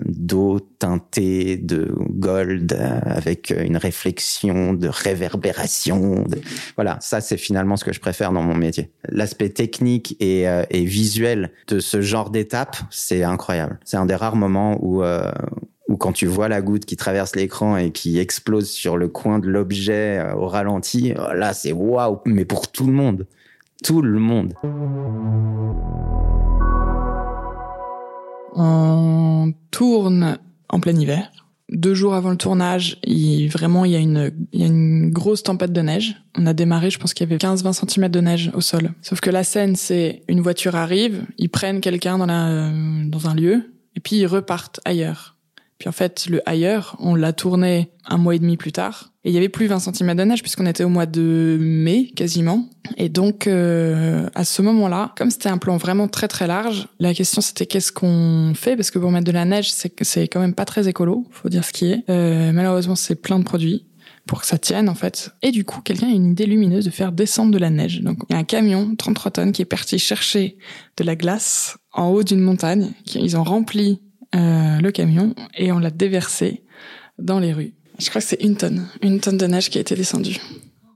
d'eau 0.04 0.58
teintée 0.78 1.56
de 1.56 1.92
gold 2.10 2.72
euh, 2.72 3.00
avec 3.04 3.50
une 3.56 3.76
réflexion 3.76 4.72
de 4.74 4.88
réverbération. 4.88 6.24
de- 6.24 6.40
Voilà, 6.76 6.98
ça 7.00 7.20
c'est 7.20 7.36
finalement 7.36 7.76
ce 7.76 7.84
que 7.84 7.92
je 7.92 8.00
préfère 8.00 8.32
dans 8.32 8.42
mon 8.42 8.54
métier. 8.56 8.90
L'aspect 9.08 9.50
technique 9.50 10.16
et, 10.20 10.48
euh, 10.48 10.64
et 10.70 10.84
visuel 10.84 11.50
de 11.68 11.78
ce 11.80 12.00
genre 12.00 12.30
d'étape, 12.30 12.76
c'est 12.90 13.22
incroyable. 13.22 13.78
C'est 13.84 13.96
un 13.96 14.06
des 14.06 14.14
rares 14.14 14.36
moments 14.36 14.78
où 14.82 15.02
euh, 15.02 15.30
où 15.88 15.96
quand 15.96 16.12
tu 16.12 16.26
vois 16.26 16.48
la 16.48 16.62
goutte 16.62 16.84
qui 16.84 16.96
traverse 16.96 17.34
l'écran 17.34 17.76
et 17.76 17.90
qui 17.90 18.20
explose 18.20 18.70
sur 18.70 18.96
le 18.96 19.08
coin 19.08 19.40
de 19.40 19.48
l'objet 19.48 20.18
euh, 20.18 20.34
au 20.34 20.46
ralenti, 20.46 21.12
euh, 21.12 21.34
là 21.34 21.52
c'est 21.52 21.72
waouh, 21.72 22.18
mais 22.26 22.44
pour 22.44 22.70
tout 22.70 22.86
le 22.86 22.92
monde. 22.92 23.26
Tout 23.84 24.02
le 24.02 24.18
monde. 24.18 24.54
On 28.54 29.52
tourne 29.70 30.38
en 30.68 30.80
plein 30.80 30.94
hiver. 30.94 31.30
Deux 31.70 31.94
jours 31.94 32.14
avant 32.14 32.30
le 32.30 32.36
tournage, 32.36 32.98
il, 33.04 33.48
vraiment, 33.48 33.84
il 33.84 33.92
y, 33.92 33.96
a 33.96 34.00
une, 34.00 34.32
une 34.52 35.10
grosse 35.10 35.44
tempête 35.44 35.72
de 35.72 35.80
neige. 35.80 36.16
On 36.36 36.46
a 36.46 36.52
démarré, 36.52 36.90
je 36.90 36.98
pense 36.98 37.14
qu'il 37.14 37.28
y 37.28 37.32
avait 37.32 37.38
15-20 37.38 37.88
cm 37.88 38.08
de 38.08 38.20
neige 38.20 38.50
au 38.54 38.60
sol. 38.60 38.90
Sauf 39.02 39.20
que 39.20 39.30
la 39.30 39.44
scène, 39.44 39.76
c'est 39.76 40.22
une 40.28 40.40
voiture 40.40 40.74
arrive, 40.74 41.24
ils 41.38 41.48
prennent 41.48 41.80
quelqu'un 41.80 42.18
dans, 42.18 42.26
la, 42.26 42.72
dans 43.06 43.28
un 43.28 43.34
lieu, 43.34 43.72
et 43.94 44.00
puis 44.00 44.16
ils 44.16 44.26
repartent 44.26 44.80
ailleurs. 44.84 45.36
Puis 45.80 45.88
en 45.88 45.92
fait, 45.92 46.26
le 46.28 46.46
ailleurs, 46.48 46.94
on 47.00 47.14
l'a 47.14 47.32
tourné 47.32 47.90
un 48.04 48.18
mois 48.18 48.34
et 48.34 48.38
demi 48.38 48.58
plus 48.58 48.70
tard. 48.70 49.12
Et 49.24 49.30
il 49.30 49.34
y 49.34 49.38
avait 49.38 49.48
plus 49.48 49.66
20 49.66 49.78
cm 49.78 50.14
de 50.14 50.24
neige 50.24 50.42
puisqu'on 50.42 50.66
était 50.66 50.84
au 50.84 50.90
mois 50.90 51.06
de 51.06 51.56
mai 51.58 52.10
quasiment. 52.14 52.68
Et 52.98 53.08
donc 53.08 53.46
euh, 53.46 54.28
à 54.34 54.44
ce 54.44 54.60
moment-là, 54.60 55.14
comme 55.16 55.30
c'était 55.30 55.48
un 55.48 55.56
plan 55.56 55.78
vraiment 55.78 56.06
très 56.06 56.28
très 56.28 56.46
large, 56.46 56.86
la 56.98 57.14
question 57.14 57.40
c'était 57.40 57.64
qu'est-ce 57.64 57.92
qu'on 57.92 58.52
fait? 58.54 58.76
Parce 58.76 58.90
que 58.90 58.98
pour 58.98 59.10
mettre 59.10 59.24
de 59.24 59.32
la 59.32 59.46
neige, 59.46 59.72
c'est 59.72 60.28
quand 60.28 60.40
même 60.40 60.54
pas 60.54 60.66
très 60.66 60.86
écolo, 60.86 61.26
faut 61.30 61.48
dire 61.48 61.64
ce 61.64 61.72
qui 61.72 61.90
est. 61.90 62.04
Euh, 62.10 62.52
malheureusement, 62.52 62.94
c'est 62.94 63.14
plein 63.14 63.38
de 63.38 63.44
produits 63.44 63.86
pour 64.26 64.42
que 64.42 64.46
ça 64.46 64.58
tienne 64.58 64.90
en 64.90 64.94
fait. 64.94 65.30
Et 65.40 65.50
du 65.50 65.64
coup, 65.64 65.80
quelqu'un 65.80 66.08
a 66.08 66.12
une 66.12 66.32
idée 66.32 66.44
lumineuse 66.44 66.84
de 66.84 66.90
faire 66.90 67.12
descendre 67.12 67.52
de 67.52 67.58
la 67.58 67.70
neige. 67.70 68.02
Donc 68.02 68.18
il 68.28 68.34
y 68.34 68.36
a 68.36 68.38
un 68.38 68.44
camion 68.44 68.94
33 68.96 69.30
tonnes 69.30 69.52
qui 69.52 69.62
est 69.62 69.66
parti 69.66 69.98
chercher 69.98 70.58
de 70.98 71.04
la 71.04 71.16
glace 71.16 71.78
en 71.92 72.08
haut 72.08 72.22
d'une 72.22 72.40
montagne. 72.40 72.92
Ils 73.14 73.38
ont 73.38 73.44
rempli 73.44 74.02
euh, 74.34 74.80
le 74.80 74.90
camion 74.90 75.34
et 75.56 75.72
on 75.72 75.78
l'a 75.78 75.90
déversé 75.90 76.62
dans 77.18 77.40
les 77.40 77.52
rues. 77.52 77.74
Je 77.98 78.08
crois 78.08 78.20
que 78.20 78.26
c'est 78.26 78.42
une 78.42 78.56
tonne, 78.56 78.88
une 79.02 79.20
tonne 79.20 79.36
de 79.36 79.46
neige 79.46 79.70
qui 79.70 79.78
a 79.78 79.80
été 79.80 79.94
descendue. 79.94 80.38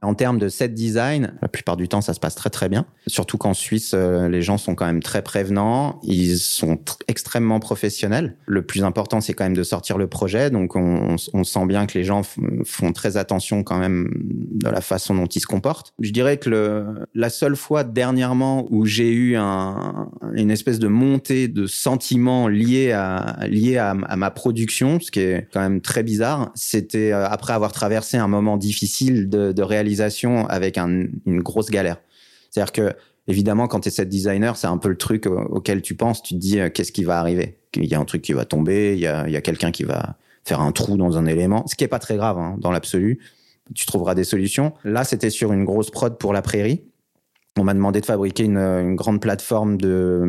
En 0.05 0.15
termes 0.15 0.39
de 0.39 0.49
set 0.49 0.75
design, 0.75 1.33
la 1.43 1.49
plupart 1.49 1.77
du 1.77 1.89
temps, 1.89 2.01
ça 2.01 2.15
se 2.15 2.21
passe 2.21 2.35
très 2.35 2.51
très 2.51 2.69
bien. 2.69 2.87
Surtout 3.07 3.39
qu'en 3.39 3.55
Suisse, 3.55 3.93
euh, 3.95 4.29
les 4.29 4.43
gens 4.43 4.59
sont 4.59 4.75
quand 4.75 4.87
même 4.87 5.03
très 5.03 5.23
prévenants, 5.23 6.01
ils 6.03 6.39
sont 6.39 6.75
tr- 6.75 6.99
extrêmement 7.09 7.61
professionnels. 7.61 8.37
Le 8.47 8.63
plus 8.63 8.85
important, 8.85 9.21
c'est 9.21 9.35
quand 9.35 9.45
même 9.45 9.57
de 9.57 9.63
sortir 9.63 9.99
le 9.99 10.07
projet, 10.07 10.51
donc 10.51 10.77
on, 10.77 11.17
sent 11.17 11.67
bien 11.67 11.87
que 11.87 11.99
les 11.99 12.05
gens 12.05 12.23
font 12.65 12.93
très 12.93 13.17
attention 13.17 13.63
quand 13.63 13.79
même 13.79 14.11
de 14.15 14.69
la 14.69 14.81
façon 14.81 15.15
dont 15.15 15.27
ils 15.27 15.41
se 15.41 15.47
comportent. 15.47 15.93
Je 16.01 16.11
dirais 16.11 16.39
que 16.39 16.85
la 17.15 17.31
seule 17.31 17.57
fois 17.57 17.85
dernièrement 17.85 18.67
où 18.71 18.87
j'ai 18.87 19.13
eu 19.13 19.37
un, 19.37 20.11
une 20.35 20.51
espèce 20.51 20.79
de 20.79 20.89
montée 20.89 21.49
de 21.49 21.67
sentiments 21.67 22.49
liés 22.49 22.93
à 22.93 23.37
liés 23.49 23.79
à 23.79 23.95
ma 23.95 24.31
production, 24.31 25.01
ce 25.01 25.11
qui 25.11 25.21
est 25.21 25.49
quand 25.53 25.61
même 25.61 25.81
très 25.81 26.03
bizarre, 26.03 26.51
c'était 26.55 27.13
euh, 27.13 27.27
après 27.27 27.53
avoir 27.53 27.73
traversé 27.73 28.17
un 28.17 28.29
moment 28.29 28.57
difficile 28.57 29.29
de, 29.29 29.53
de 29.53 29.63
réalisation 29.63 29.94
avec 30.49 30.79
un- 30.79 31.07
une 31.27 31.41
grosse 31.41 31.71
galère. 31.71 31.99
C'est-à-dire 32.51 32.73
que 32.73 32.93
évidemment, 33.27 33.67
quand 33.67 33.81
tu 33.81 33.89
es 33.89 33.91
set 33.91 34.09
designer, 34.09 34.57
c'est 34.57 34.67
un 34.67 34.79
peu 34.79 34.89
le 34.89 34.97
truc 34.97 35.27
au- 35.27 35.39
auquel 35.41 35.83
tu 35.83 35.95
penses. 35.95 36.23
Tu 36.23 36.35
te 36.35 36.39
dis 36.39 36.61
euh, 36.61 36.69
qu'est-ce 36.71 36.93
qui 36.93 37.05
va 37.05 37.19
arriver? 37.19 37.59
Il 37.77 37.87
y 37.87 37.95
a 37.95 38.01
un 38.01 38.05
truc 38.05 38.23
qui 38.23 38.33
va 38.33 38.45
tomber, 38.45 38.95
il 38.95 39.01
y 39.01 39.07
a, 39.07 39.41
quelqu'un 39.41 39.73
qui 39.73 39.83
va 39.85 40.17
faire 40.45 40.61
un 40.61 40.73
trou 40.73 40.97
dans 40.97 41.19
un 41.19 41.27
élément, 41.27 41.67
ce 41.67 41.75
qui 41.75 41.85
est 41.85 41.89
pas 41.89 41.99
très 41.99 42.17
grave 42.17 42.39
hein, 42.39 42.57
dans 42.59 42.71
l'absolu. 42.71 43.19
Tu 43.75 43.87
trouveras 43.87 44.15
des 44.15 44.25
solutions. 44.25 44.73
Là, 44.85 45.05
c'était 45.05 45.31
sur 45.31 45.53
une 45.53 45.65
grosse 45.65 45.91
prod 45.91 46.17
pour 46.19 46.33
la 46.33 46.43
prairie. 46.43 46.83
On 47.59 47.65
m'a 47.65 47.73
demandé 47.73 48.01
de 48.01 48.07
fabriquer 48.07 48.45
une, 48.45 48.59
une, 48.59 48.95
grande 48.95 49.21
plateforme 49.21 49.77
de, 49.77 50.23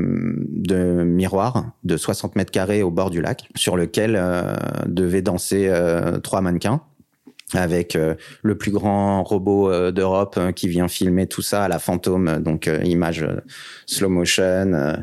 de 0.47 1.03
miroirs 1.03 1.71
de 1.83 1.97
60 1.97 2.35
mètres 2.35 2.51
carrés 2.51 2.81
au 2.81 2.91
bord 2.91 3.09
du 3.09 3.19
lac, 3.21 3.49
sur 3.55 3.75
lequel 3.77 4.15
euh, 4.15 4.55
devaient 4.87 5.23
danser 5.23 5.67
euh, 5.69 6.19
trois 6.19 6.41
mannequins 6.41 6.81
avec 7.53 7.95
euh, 7.95 8.15
le 8.41 8.57
plus 8.57 8.71
grand 8.71 9.23
robot 9.23 9.69
euh, 9.69 9.91
d'Europe 9.91 10.35
euh, 10.37 10.51
qui 10.51 10.67
vient 10.67 10.87
filmer 10.87 11.27
tout 11.27 11.41
ça 11.41 11.63
à 11.63 11.67
la 11.67 11.79
fantôme, 11.79 12.39
donc 12.39 12.69
image 12.83 13.25
slow 13.85 14.09
motion, 14.09 14.97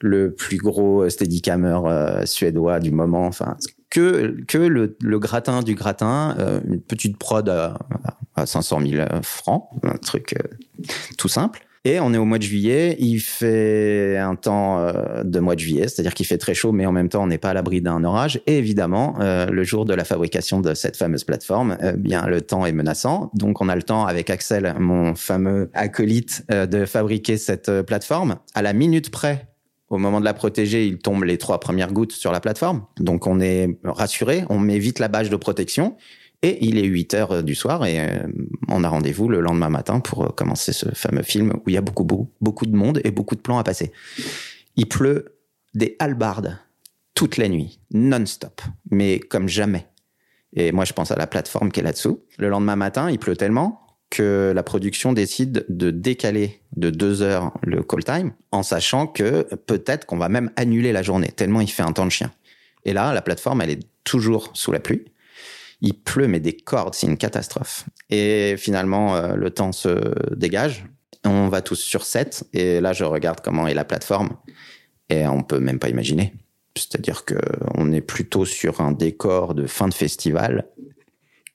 le 0.00 0.32
plus 0.32 0.58
gros 0.58 1.08
steadicammer 1.08 1.80
suédois 2.24 2.80
du 2.80 2.90
moment, 2.92 3.26
enfin 3.26 3.56
que 3.90 4.36
que 4.46 4.58
le, 4.58 4.96
le 5.00 5.18
gratin 5.18 5.62
du 5.62 5.74
gratin, 5.74 6.36
une 6.66 6.80
petite 6.80 7.18
prod 7.18 7.48
à, 7.48 7.78
à 8.36 8.46
500 8.46 8.80
000 8.86 9.06
francs, 9.22 9.68
un 9.82 9.96
truc 9.96 10.34
tout 11.16 11.28
simple. 11.28 11.67
Et 11.84 12.00
on 12.00 12.12
est 12.12 12.18
au 12.18 12.24
mois 12.24 12.38
de 12.38 12.42
juillet, 12.42 12.96
il 12.98 13.20
fait 13.20 14.16
un 14.18 14.34
temps 14.34 14.78
euh, 14.78 15.22
de 15.22 15.40
mois 15.40 15.54
de 15.54 15.60
juillet, 15.60 15.88
c'est-à-dire 15.88 16.14
qu'il 16.14 16.26
fait 16.26 16.38
très 16.38 16.54
chaud, 16.54 16.72
mais 16.72 16.86
en 16.86 16.92
même 16.92 17.08
temps 17.08 17.22
on 17.22 17.28
n'est 17.28 17.38
pas 17.38 17.50
à 17.50 17.54
l'abri 17.54 17.80
d'un 17.80 18.02
orage. 18.04 18.40
Et 18.46 18.58
évidemment, 18.58 19.16
euh, 19.20 19.46
le 19.46 19.64
jour 19.64 19.84
de 19.84 19.94
la 19.94 20.04
fabrication 20.04 20.60
de 20.60 20.74
cette 20.74 20.96
fameuse 20.96 21.24
plateforme, 21.24 21.76
euh, 21.82 21.92
bien 21.92 22.26
le 22.26 22.40
temps 22.40 22.66
est 22.66 22.72
menaçant. 22.72 23.30
Donc 23.34 23.60
on 23.60 23.68
a 23.68 23.76
le 23.76 23.82
temps 23.82 24.06
avec 24.06 24.30
Axel, 24.30 24.74
mon 24.78 25.14
fameux 25.14 25.70
acolyte, 25.74 26.44
de 26.50 26.84
fabriquer 26.84 27.36
cette 27.36 27.82
plateforme 27.82 28.36
à 28.54 28.62
la 28.62 28.72
minute 28.72 29.10
près. 29.10 29.46
Au 29.88 29.96
moment 29.96 30.20
de 30.20 30.24
la 30.24 30.34
protéger, 30.34 30.86
il 30.86 30.98
tombe 30.98 31.24
les 31.24 31.38
trois 31.38 31.60
premières 31.60 31.92
gouttes 31.92 32.12
sur 32.12 32.30
la 32.32 32.40
plateforme. 32.40 32.84
Donc 32.98 33.26
on 33.26 33.40
est 33.40 33.78
rassuré, 33.84 34.44
on 34.50 34.58
met 34.58 34.78
vite 34.78 34.98
la 34.98 35.08
bâche 35.08 35.30
de 35.30 35.36
protection 35.36 35.96
et 36.42 36.64
il 36.64 36.78
est 36.78 36.84
8 36.84 37.14
heures 37.14 37.42
du 37.42 37.54
soir 37.54 37.84
et 37.84 37.98
euh, 37.98 38.26
on 38.68 38.84
a 38.84 38.88
rendez-vous 38.88 39.28
le 39.28 39.40
lendemain 39.40 39.70
matin 39.70 40.00
pour 40.00 40.24
euh, 40.24 40.28
commencer 40.28 40.72
ce 40.72 40.88
fameux 40.94 41.22
film 41.22 41.54
où 41.54 41.68
il 41.68 41.74
y 41.74 41.76
a 41.76 41.80
beaucoup, 41.80 42.04
beaucoup, 42.04 42.30
beaucoup 42.40 42.66
de 42.66 42.76
monde 42.76 43.00
et 43.04 43.10
beaucoup 43.10 43.34
de 43.34 43.40
plans 43.40 43.58
à 43.58 43.64
passer. 43.64 43.92
Il 44.76 44.88
pleut 44.88 45.36
des 45.74 45.96
halbardes 45.98 46.58
toute 47.14 47.36
la 47.36 47.48
nuit, 47.48 47.80
non-stop, 47.92 48.62
mais 48.90 49.18
comme 49.18 49.48
jamais. 49.48 49.86
Et 50.54 50.70
moi, 50.70 50.84
je 50.84 50.92
pense 50.92 51.10
à 51.10 51.16
la 51.16 51.26
plateforme 51.26 51.72
qui 51.72 51.80
est 51.80 51.82
là-dessous. 51.82 52.20
Le 52.38 52.48
lendemain 52.48 52.76
matin, 52.76 53.10
il 53.10 53.18
pleut 53.18 53.36
tellement 53.36 53.80
que 54.08 54.52
la 54.54 54.62
production 54.62 55.12
décide 55.12 55.66
de 55.68 55.90
décaler 55.90 56.62
de 56.76 56.90
deux 56.90 57.20
heures 57.22 57.52
le 57.62 57.82
call 57.82 58.04
time, 58.04 58.32
en 58.52 58.62
sachant 58.62 59.06
que 59.06 59.42
peut-être 59.66 60.06
qu'on 60.06 60.16
va 60.16 60.28
même 60.28 60.50
annuler 60.56 60.92
la 60.92 61.02
journée, 61.02 61.28
tellement 61.28 61.60
il 61.60 61.70
fait 61.70 61.82
un 61.82 61.92
temps 61.92 62.06
de 62.06 62.10
chien. 62.10 62.30
Et 62.84 62.92
là, 62.92 63.12
la 63.12 63.20
plateforme, 63.20 63.60
elle 63.60 63.70
est 63.70 63.86
toujours 64.04 64.50
sous 64.54 64.72
la 64.72 64.80
pluie 64.80 65.04
il 65.80 65.94
pleut, 65.94 66.26
mais 66.26 66.40
des 66.40 66.54
cordes, 66.54 66.94
c'est 66.94 67.06
une 67.06 67.16
catastrophe. 67.16 67.84
Et 68.10 68.56
finalement, 68.56 69.16
euh, 69.16 69.34
le 69.34 69.50
temps 69.50 69.72
se 69.72 70.34
dégage. 70.34 70.86
On 71.24 71.48
va 71.48 71.62
tous 71.62 71.76
sur 71.76 72.04
7. 72.04 72.44
Et 72.52 72.80
là, 72.80 72.92
je 72.92 73.04
regarde 73.04 73.40
comment 73.40 73.66
est 73.66 73.74
la 73.74 73.84
plateforme. 73.84 74.30
Et 75.08 75.26
on 75.26 75.42
peut 75.42 75.60
même 75.60 75.78
pas 75.78 75.88
imaginer. 75.88 76.34
C'est-à-dire 76.76 77.24
que 77.24 77.36
on 77.74 77.92
est 77.92 78.00
plutôt 78.00 78.44
sur 78.44 78.80
un 78.80 78.92
décor 78.92 79.54
de 79.54 79.66
fin 79.66 79.88
de 79.88 79.94
festival 79.94 80.66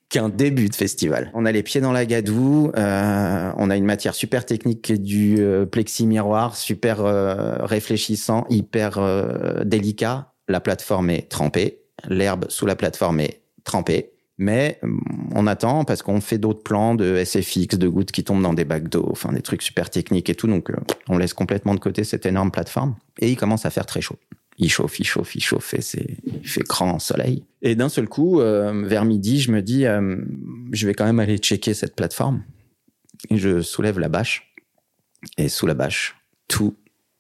qu'un 0.10 0.30
début 0.30 0.70
de 0.70 0.76
festival. 0.76 1.32
On 1.34 1.46
a 1.46 1.52
les 1.52 1.64
pieds 1.64 1.82
dans 1.82 1.92
la 1.92 2.06
gadoue, 2.06 2.72
euh, 2.78 3.52
on 3.58 3.70
a 3.70 3.78
une 3.78 3.86
matière 3.86 4.14
super 4.14 4.46
technique 4.46 4.92
du 4.92 5.38
euh, 5.40 5.66
plexi 5.66 6.06
miroir, 6.06 6.56
super 6.56 7.04
réfléchissant, 7.66 8.46
hyper 8.50 9.00
délicat. 9.66 10.34
La 10.48 10.60
plateforme 10.60 11.10
est 11.10 11.30
trempée, 11.30 11.80
l'herbe 12.08 12.46
sous 12.50 12.66
la 12.66 12.76
plateforme 12.76 13.22
est 13.22 13.42
trempée. 13.64 14.13
Mais 14.38 14.80
euh, 14.84 14.88
on 15.36 15.46
attend 15.48 15.86
parce 15.86 16.02
qu'on 16.02 16.22
fait 16.22 16.38
d'autres 16.38 16.64
plans 16.64 16.96
de 16.96 17.24
SFX, 17.24 17.78
de 17.78 17.88
gouttes 17.88 18.12
qui 18.12 18.24
tombent 18.24 18.42
dans 18.42 18.54
des 18.54 18.66
bacs 18.66 18.90
d'eau, 18.90 19.08
enfin 19.12 19.32
des 19.32 19.42
trucs 19.42 19.62
super 19.62 19.90
techniques 19.90 20.30
et 20.30 20.36
tout. 20.36 20.48
Donc 20.48 20.70
euh, 20.70 20.76
on 21.08 21.18
laisse 21.18 21.34
complètement 21.34 21.76
de 21.76 21.80
côté 21.80 22.04
cette 22.04 22.26
énorme 22.26 22.52
plateforme. 22.52 22.96
Et 23.20 23.32
il 23.32 23.38
commence 23.38 23.66
à 23.66 23.70
faire 23.70 23.86
très 23.86 24.02
chaud. 24.02 24.18
Il 24.58 24.72
chauffe, 24.72 25.00
il 25.00 25.06
chauffe, 25.06 25.36
il 25.36 25.44
chauffe 25.44 25.74
et 25.74 25.82
c'est, 25.82 26.18
il 26.26 26.48
fait 26.48 26.62
grand 26.62 27.00
soleil. 27.00 27.44
Et 27.62 27.76
d'un 27.76 27.90
seul 27.90 28.08
coup, 28.08 28.40
euh, 28.40 28.84
vers 28.86 29.06
midi, 29.06 29.40
je 29.40 29.52
me 29.52 29.62
dis, 29.62 29.86
je 30.72 30.88
vais 30.88 30.94
quand 30.94 31.06
même 31.06 31.20
aller 31.20 31.38
checker 31.38 31.74
cette 31.74 31.96
plateforme. 31.96 32.44
Et 33.30 33.38
je 33.38 33.62
soulève 33.62 34.00
la 34.00 34.10
bâche. 34.10 34.54
Et 35.38 35.50
sous 35.50 35.66
la 35.66 35.74
bâche, 35.74 36.16
tout 36.48 36.76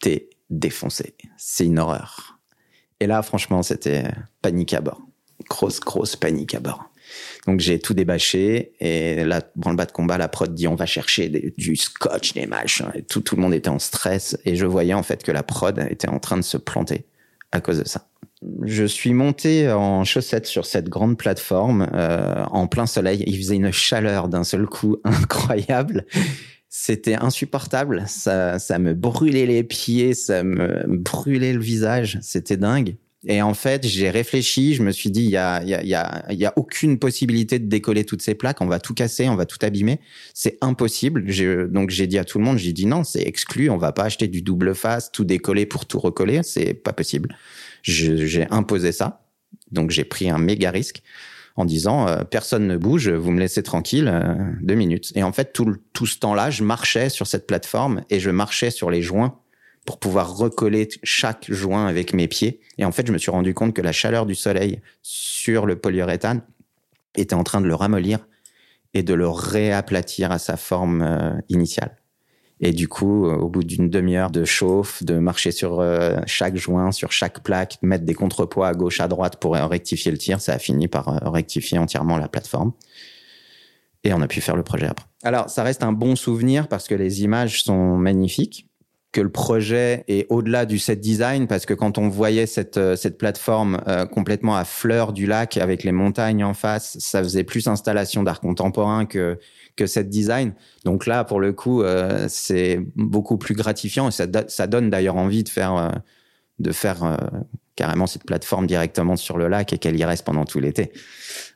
est 0.05 0.29
défoncé. 0.49 1.15
C'est 1.37 1.65
une 1.65 1.79
horreur. 1.79 2.39
Et 2.99 3.07
là, 3.07 3.21
franchement, 3.23 3.63
c'était 3.63 4.11
panique 4.41 4.73
à 4.73 4.81
bord. 4.81 5.01
Grosse, 5.49 5.79
grosse 5.79 6.15
panique 6.15 6.53
à 6.53 6.59
bord. 6.59 6.92
Donc 7.47 7.59
j'ai 7.59 7.79
tout 7.79 7.93
débâché 7.93 8.73
et 8.79 9.23
là, 9.23 9.41
branle-bas 9.55 9.85
de 9.85 9.91
combat, 9.91 10.17
la 10.17 10.27
prod 10.27 10.53
dit 10.53 10.67
on 10.67 10.75
va 10.75 10.85
chercher 10.85 11.53
du 11.57 11.75
scotch, 11.75 12.33
des 12.33 12.45
machins. 12.45 12.91
Et 12.95 13.03
tout, 13.03 13.23
le 13.35 13.41
monde 13.41 13.53
était 13.53 13.69
en 13.69 13.79
stress 13.79 14.37
et 14.45 14.55
je 14.55 14.65
voyais 14.65 14.93
en 14.93 15.03
fait 15.03 15.23
que 15.23 15.31
la 15.31 15.43
prod 15.43 15.85
était 15.89 16.09
en 16.09 16.19
train 16.19 16.37
de 16.37 16.43
se 16.43 16.57
planter 16.57 17.05
à 17.51 17.61
cause 17.61 17.79
de 17.79 17.87
ça. 17.87 18.07
Je 18.63 18.83
suis 18.83 19.13
monté 19.13 19.71
en 19.71 20.03
chaussettes 20.03 20.47
sur 20.47 20.65
cette 20.65 20.89
grande 20.89 21.17
plateforme 21.17 21.89
euh, 21.93 22.43
en 22.51 22.67
plein 22.67 22.85
soleil. 22.85 23.23
Il 23.25 23.37
faisait 23.37 23.55
une 23.55 23.71
chaleur 23.71 24.27
d'un 24.27 24.43
seul 24.43 24.65
coup 24.65 24.97
incroyable. 25.03 26.05
C'était 26.69 27.15
insupportable. 27.15 28.03
Ça, 28.07 28.57
ça 28.59 28.79
me 28.79 28.93
brûlait 28.93 29.45
les 29.45 29.63
pieds, 29.63 30.13
ça 30.13 30.43
me 30.43 30.85
brûlait 30.87 31.53
le 31.53 31.61
visage. 31.61 32.17
C'était 32.21 32.57
dingue. 32.57 32.95
Et 33.25 33.41
en 33.41 33.53
fait, 33.53 33.87
j'ai 33.87 34.09
réfléchi, 34.09 34.73
je 34.75 34.83
me 34.83 34.91
suis 34.91 35.09
dit, 35.09 35.23
il 35.23 35.29
y 35.29 35.37
a, 35.37 35.63
y, 35.63 35.73
a, 35.73 35.83
y, 35.83 35.93
a, 35.93 36.25
y 36.29 36.45
a 36.45 36.53
aucune 36.57 36.99
possibilité 36.99 37.57
de 37.57 37.67
décoller 37.67 38.03
toutes 38.03 38.21
ces 38.21 38.35
plaques, 38.35 38.59
on 38.59 38.65
va 38.65 38.79
tout 38.79 38.93
casser, 38.93 39.29
on 39.29 39.35
va 39.35 39.45
tout 39.45 39.57
abîmer. 39.61 40.01
C'est 40.33 40.57
impossible. 40.61 41.25
Donc 41.69 41.89
j'ai 41.89 42.07
dit 42.07 42.17
à 42.17 42.25
tout 42.25 42.37
le 42.37 42.43
monde, 42.43 42.57
j'ai 42.57 42.73
dit 42.73 42.85
non, 42.85 43.03
c'est 43.03 43.21
exclu, 43.21 43.69
on 43.69 43.77
va 43.77 43.93
pas 43.93 44.03
acheter 44.03 44.27
du 44.27 44.41
double 44.41 44.75
face, 44.75 45.11
tout 45.11 45.23
décoller 45.23 45.65
pour 45.65 45.85
tout 45.85 45.99
recoller, 45.99 46.41
c'est 46.43 46.73
pas 46.73 46.91
possible. 46.91 47.35
J'ai 47.81 48.45
imposé 48.49 48.91
ça, 48.91 49.25
donc 49.71 49.91
j'ai 49.91 50.03
pris 50.03 50.29
un 50.29 50.37
méga 50.37 50.71
risque 50.71 51.01
en 51.55 51.65
disant 51.65 52.07
euh, 52.07 52.23
personne 52.23 52.67
ne 52.67 52.77
bouge, 52.77 53.09
vous 53.09 53.31
me 53.31 53.39
laissez 53.39 53.61
tranquille 53.61 54.09
euh, 54.11 54.33
deux 54.61 54.75
minutes. 54.75 55.11
Et 55.15 55.23
en 55.23 55.31
fait, 55.31 55.53
tout, 55.53 55.75
tout 55.93 56.07
ce 56.07 56.17
temps-là, 56.19 56.49
je 56.49 56.63
marchais 56.63 57.09
sur 57.09 57.27
cette 57.27 57.45
plateforme 57.45 58.03
et 58.09 58.19
je 58.19 58.31
marchais 58.31 58.71
sur 58.71 58.89
les 58.89 59.01
joints 59.01 59.39
pour 59.85 59.99
pouvoir 59.99 60.35
recoller 60.35 60.87
chaque 61.03 61.51
joint 61.51 61.87
avec 61.87 62.13
mes 62.13 62.27
pieds. 62.27 62.61
Et 62.77 62.85
en 62.85 62.91
fait, 62.91 63.05
je 63.05 63.11
me 63.11 63.17
suis 63.17 63.31
rendu 63.31 63.53
compte 63.53 63.73
que 63.73 63.81
la 63.81 63.91
chaleur 63.91 64.25
du 64.25 64.35
soleil 64.35 64.81
sur 65.01 65.65
le 65.65 65.75
polyuréthane 65.75 66.41
était 67.15 67.35
en 67.35 67.43
train 67.43 67.61
de 67.61 67.67
le 67.67 67.75
ramollir 67.75 68.19
et 68.93 69.03
de 69.03 69.13
le 69.13 69.27
réaplatir 69.27 70.31
à 70.31 70.39
sa 70.39 70.55
forme 70.55 71.01
euh, 71.01 71.33
initiale. 71.49 71.97
Et 72.59 72.71
du 72.71 72.87
coup, 72.87 73.25
euh, 73.25 73.35
au 73.35 73.49
bout 73.49 73.63
d'une 73.63 73.89
demi-heure 73.89 74.31
de 74.31 74.45
chauffe, 74.45 75.03
de 75.03 75.17
marcher 75.19 75.51
sur 75.51 75.81
euh, 75.81 76.17
chaque 76.27 76.55
joint, 76.55 76.91
sur 76.91 77.11
chaque 77.11 77.43
plaque, 77.43 77.77
mettre 77.81 78.05
des 78.05 78.13
contrepoids 78.13 78.67
à 78.67 78.73
gauche, 78.73 79.01
à 79.01 79.07
droite 79.07 79.37
pour 79.37 79.55
rectifier 79.55 80.11
le 80.11 80.17
tir, 80.17 80.39
ça 80.39 80.53
a 80.53 80.59
fini 80.59 80.87
par 80.87 81.07
rectifier 81.33 81.77
entièrement 81.77 82.17
la 82.17 82.29
plateforme. 82.29 82.71
Et 84.05 84.13
on 84.13 84.21
a 84.21 84.27
pu 84.27 84.41
faire 84.41 84.55
le 84.55 84.63
projet 84.63 84.85
après. 84.85 85.05
Alors, 85.23 85.49
ça 85.49 85.63
reste 85.63 85.83
un 85.83 85.93
bon 85.93 86.15
souvenir 86.15 86.67
parce 86.67 86.87
que 86.87 86.95
les 86.95 87.23
images 87.23 87.63
sont 87.63 87.97
magnifiques 87.97 88.67
que 89.13 89.21
le 89.21 89.29
projet 89.29 90.03
est 90.07 90.25
au-delà 90.29 90.65
du 90.65 90.79
set 90.79 90.99
design 90.99 91.47
parce 91.47 91.65
que 91.65 91.73
quand 91.73 91.97
on 91.99 92.09
voyait 92.09 92.47
cette 92.47 92.77
euh, 92.77 92.95
cette 92.95 93.17
plateforme 93.17 93.79
euh, 93.87 94.05
complètement 94.05 94.57
à 94.57 94.65
fleur 94.65 95.13
du 95.13 95.27
lac 95.27 95.55
avec 95.57 95.83
les 95.83 95.91
montagnes 95.91 96.43
en 96.43 96.55
face, 96.55 96.97
ça 96.99 97.23
faisait 97.23 97.43
plus 97.43 97.67
installation 97.67 98.23
d'art 98.23 98.41
contemporain 98.41 99.05
que 99.05 99.39
que 99.75 99.85
set 99.85 100.09
design. 100.09 100.53
Donc 100.83 101.05
là, 101.05 101.23
pour 101.23 101.39
le 101.39 101.53
coup, 101.53 101.83
euh, 101.83 102.25
c'est 102.27 102.79
beaucoup 102.95 103.37
plus 103.37 103.53
gratifiant 103.53 104.09
et 104.09 104.11
ça, 104.11 104.25
ça 104.47 104.67
donne 104.67 104.89
d'ailleurs 104.89 105.15
envie 105.15 105.43
de 105.43 105.49
faire 105.49 106.01
de 106.59 106.71
faire 106.71 107.17
carrément 107.75 108.07
cette 108.07 108.23
plateforme 108.23 108.67
directement 108.67 109.15
sur 109.15 109.37
le 109.37 109.47
lac 109.47 109.73
et 109.73 109.77
qu'elle 109.77 109.97
y 109.97 110.05
reste 110.05 110.25
pendant 110.25 110.45
tout 110.45 110.59
l'été. 110.59 110.91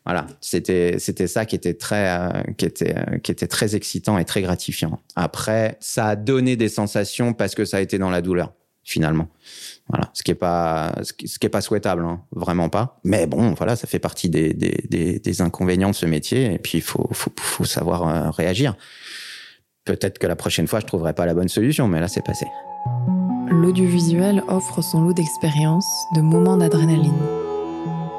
Voilà, 0.06 0.26
c'était 0.42 1.00
c'était 1.00 1.28
ça 1.28 1.46
qui 1.46 1.56
était 1.56 1.74
très 1.74 2.10
euh, 2.10 2.30
qui 2.58 2.66
était 2.66 2.96
euh, 2.98 3.18
qui 3.20 3.32
était 3.32 3.48
très 3.48 3.76
excitant 3.76 4.18
et 4.18 4.26
très 4.26 4.42
gratifiant. 4.42 5.00
Après, 5.16 5.78
ça 5.80 6.08
a 6.08 6.16
donné 6.16 6.56
des 6.56 6.70
sensations 6.70 7.34
parce 7.34 7.56
que 7.56 7.66
ça 7.66 7.78
a 7.78 7.82
été 7.82 7.98
dans 7.98 8.10
la 8.10 8.22
douleur 8.22 8.54
finalement. 8.84 9.28
Voilà, 9.90 10.10
ce 10.14 10.24
qui 10.24 10.32
est 10.32 10.36
pas 10.36 10.96
ce 11.04 11.14
qui, 11.14 11.46
est 11.46 11.50
pas 11.50 11.62
souhaitable, 11.62 12.04
hein, 12.06 12.22
vraiment 12.32 12.70
pas. 12.70 13.00
Mais 13.04 13.28
bon, 13.28 13.54
voilà, 13.54 13.76
ça 13.76 13.86
fait 13.86 14.00
partie 14.00 14.30
des 14.30 14.54
des, 14.54 14.82
des, 14.90 15.20
des 15.20 15.42
inconvénients 15.42 15.90
de 15.90 15.96
ce 15.96 16.06
métier 16.06 16.54
et 16.54 16.58
puis 16.58 16.78
il 16.78 16.84
faut, 16.84 17.08
faut 17.12 17.32
faut 17.38 17.66
savoir 17.66 18.08
euh, 18.08 18.30
réagir. 18.32 18.76
Peut-être 19.84 20.20
que 20.20 20.28
la 20.28 20.36
prochaine 20.36 20.68
fois 20.68 20.80
je 20.80 20.86
trouverai 20.86 21.14
pas 21.14 21.26
la 21.26 21.34
bonne 21.34 21.50
solution, 21.50 21.88
mais 21.88 22.00
là 22.00 22.08
c'est 22.08 22.26
passé 22.26 22.46
l'audiovisuel 23.50 24.44
offre 24.48 24.82
son 24.82 25.02
lot 25.02 25.14
d'expériences, 25.14 26.08
de 26.16 26.22
moments 26.22 26.58
d'adrénaline. 26.58 27.14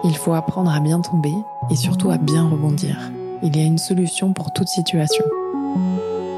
Il 0.05 0.17
faut 0.17 0.35
apprendre 0.35 0.71
à 0.71 0.81
bien 0.81 1.01
tomber 1.01 1.35
et 1.71 1.77
surtout 1.77 2.11
à 2.11 2.19
bien 2.19 2.49
rebondir. 2.49 3.11
Il 3.43 3.57
y 3.57 3.61
a 3.61 3.65
une 3.65 3.79
solution 3.79 4.33
pour 4.33 4.53
toute 4.53 4.69
situation. 4.69 5.25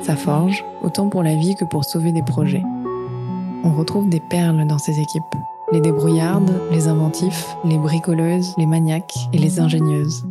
Ça 0.03 0.17
forge, 0.17 0.65
autant 0.83 1.09
pour 1.09 1.23
la 1.23 1.35
vie 1.35 1.55
que 1.55 1.65
pour 1.65 1.85
sauver 1.85 2.13
des 2.13 2.23
projets. 2.23 2.63
On 3.65 3.73
retrouve 3.73 4.09
des 4.09 4.21
perles 4.31 4.67
dans 4.67 4.79
ces 4.79 4.99
équipes. 4.99 5.23
Les 5.73 5.81
débrouillardes, 5.81 6.53
les 6.73 6.89
inventifs, 6.89 7.55
les 7.65 7.79
bricoleuses, 7.79 8.55
les 8.59 8.67
maniaques 8.67 9.15
et 9.33 9.39
les 9.39 9.61
ingénieuses. 9.61 10.25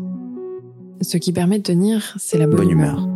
Ce 1.02 1.18
qui 1.18 1.32
permet 1.32 1.60
de 1.60 1.64
tenir, 1.64 2.16
c'est 2.20 2.38
la 2.38 2.48
bonne, 2.48 2.70
humeur. 2.70 3.08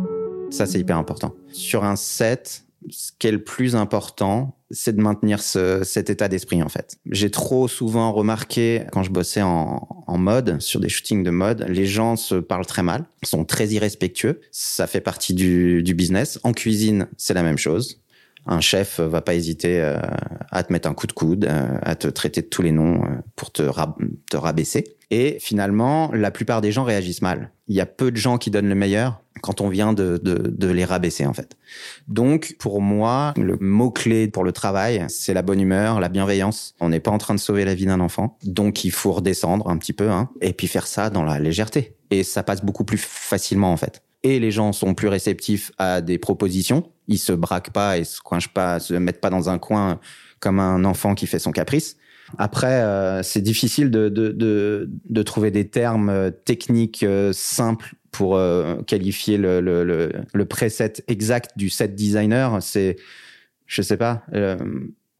Ça, 0.50 0.64
c'est 0.66 0.78
hyper 0.78 0.96
important. 0.96 1.32
Sur 1.52 1.84
un 1.84 1.96
set, 1.96 2.64
ce 2.94 3.12
qui 3.18 3.26
est 3.26 3.32
le 3.32 3.42
plus 3.42 3.74
important, 3.76 4.56
c'est 4.70 4.94
de 4.94 5.00
maintenir 5.00 5.42
ce, 5.42 5.82
cet 5.84 6.10
état 6.10 6.28
d'esprit 6.28 6.62
en 6.62 6.68
fait. 6.68 6.96
J'ai 7.10 7.30
trop 7.30 7.68
souvent 7.68 8.12
remarqué 8.12 8.84
quand 8.92 9.02
je 9.02 9.10
bossais 9.10 9.42
en, 9.42 10.04
en, 10.06 10.18
mode, 10.18 10.60
sur 10.60 10.80
des 10.80 10.88
shootings 10.88 11.22
de 11.22 11.30
mode, 11.30 11.66
les 11.68 11.86
gens 11.86 12.16
se 12.16 12.36
parlent 12.36 12.66
très 12.66 12.82
mal, 12.82 13.04
sont 13.22 13.44
très 13.44 13.68
irrespectueux. 13.68 14.40
Ça 14.52 14.86
fait 14.86 15.00
partie 15.00 15.34
du, 15.34 15.82
du 15.82 15.94
business. 15.94 16.38
En 16.44 16.52
cuisine, 16.52 17.08
c'est 17.16 17.34
la 17.34 17.42
même 17.42 17.58
chose. 17.58 18.03
Un 18.46 18.60
chef 18.60 19.00
va 19.00 19.22
pas 19.22 19.34
hésiter 19.34 19.80
euh, 19.80 19.98
à 20.50 20.62
te 20.62 20.72
mettre 20.72 20.88
un 20.88 20.94
coup 20.94 21.06
de 21.06 21.12
coude, 21.12 21.46
euh, 21.46 21.78
à 21.82 21.94
te 21.94 22.08
traiter 22.08 22.42
de 22.42 22.46
tous 22.46 22.62
les 22.62 22.72
noms 22.72 23.02
euh, 23.04 23.08
pour 23.36 23.50
te, 23.50 23.62
te 24.30 24.36
rabaisser. 24.36 24.96
Et 25.10 25.38
finalement, 25.40 26.10
la 26.12 26.30
plupart 26.30 26.60
des 26.60 26.72
gens 26.72 26.84
réagissent 26.84 27.22
mal. 27.22 27.52
Il 27.68 27.74
y 27.74 27.80
a 27.80 27.86
peu 27.86 28.10
de 28.10 28.16
gens 28.16 28.36
qui 28.36 28.50
donnent 28.50 28.68
le 28.68 28.74
meilleur 28.74 29.20
quand 29.42 29.60
on 29.60 29.68
vient 29.68 29.92
de, 29.92 30.18
de, 30.22 30.34
de 30.34 30.68
les 30.68 30.84
rabaisser 30.84 31.26
en 31.26 31.32
fait. 31.32 31.56
Donc 32.08 32.56
pour 32.58 32.80
moi, 32.80 33.32
le 33.36 33.56
mot 33.58 33.90
clé 33.90 34.28
pour 34.28 34.44
le 34.44 34.52
travail, 34.52 35.04
c'est 35.08 35.34
la 35.34 35.42
bonne 35.42 35.60
humeur, 35.60 36.00
la 36.00 36.08
bienveillance. 36.08 36.74
On 36.80 36.88
n'est 36.88 37.00
pas 37.00 37.10
en 37.10 37.18
train 37.18 37.34
de 37.34 37.40
sauver 37.40 37.64
la 37.64 37.74
vie 37.74 37.86
d'un 37.86 38.00
enfant, 38.00 38.38
donc 38.44 38.84
il 38.84 38.90
faut 38.90 39.12
redescendre 39.12 39.68
un 39.68 39.76
petit 39.76 39.92
peu, 39.92 40.10
hein, 40.10 40.30
et 40.40 40.52
puis 40.52 40.66
faire 40.66 40.86
ça 40.86 41.10
dans 41.10 41.24
la 41.24 41.38
légèreté. 41.38 41.96
Et 42.10 42.22
ça 42.22 42.42
passe 42.42 42.64
beaucoup 42.64 42.84
plus 42.84 42.98
facilement 42.98 43.72
en 43.72 43.76
fait. 43.76 44.02
Et 44.24 44.40
les 44.40 44.50
gens 44.50 44.72
sont 44.72 44.94
plus 44.94 45.08
réceptifs 45.08 45.70
à 45.78 46.00
des 46.00 46.18
propositions. 46.18 46.90
Ils 47.08 47.18
se 47.18 47.32
braquent 47.32 47.72
pas 47.72 47.98
et 47.98 48.04
se 48.04 48.20
coincent 48.20 48.48
pas, 48.52 48.80
se 48.80 48.94
mettent 48.94 49.20
pas 49.20 49.28
dans 49.30 49.50
un 49.50 49.58
coin 49.58 50.00
comme 50.40 50.58
un 50.58 50.84
enfant 50.86 51.14
qui 51.14 51.26
fait 51.26 51.38
son 51.38 51.52
caprice. 51.52 51.96
Après, 52.38 52.82
euh, 52.82 53.22
c'est 53.22 53.42
difficile 53.42 53.90
de, 53.90 54.08
de, 54.08 54.28
de, 54.30 54.90
de, 55.08 55.22
trouver 55.22 55.50
des 55.50 55.68
termes 55.68 56.08
euh, 56.08 56.30
techniques 56.30 57.02
euh, 57.02 57.32
simples 57.34 57.94
pour 58.10 58.36
euh, 58.36 58.76
qualifier 58.82 59.36
le, 59.36 59.60
le, 59.60 59.84
le, 59.84 60.10
le, 60.32 60.44
preset 60.46 60.94
exact 61.06 61.52
du 61.56 61.68
set 61.68 61.94
designer. 61.94 62.62
C'est, 62.62 62.96
je 63.66 63.82
sais 63.82 63.98
pas, 63.98 64.24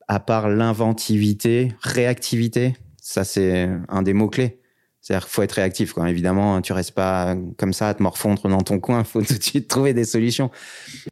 à 0.08 0.20
part 0.20 0.48
l'inventivité, 0.48 1.72
réactivité, 1.80 2.74
ça 3.00 3.24
c'est 3.24 3.68
un 3.88 4.02
des 4.02 4.12
mots 4.12 4.28
clés. 4.28 4.60
C'est-à-dire 5.04 5.26
qu'il 5.26 5.34
faut 5.34 5.42
être 5.42 5.52
réactif, 5.52 5.92
quoi. 5.92 6.08
Évidemment, 6.08 6.62
tu 6.62 6.72
restes 6.72 6.92
pas 6.92 7.36
comme 7.58 7.74
ça 7.74 7.90
à 7.90 7.94
te 7.94 8.02
morfondre 8.02 8.48
dans 8.48 8.62
ton 8.62 8.80
coin. 8.80 9.00
Il 9.00 9.04
faut 9.04 9.20
tout 9.20 9.36
de 9.36 9.42
suite 9.42 9.68
trouver 9.68 9.92
des 9.92 10.06
solutions. 10.06 10.50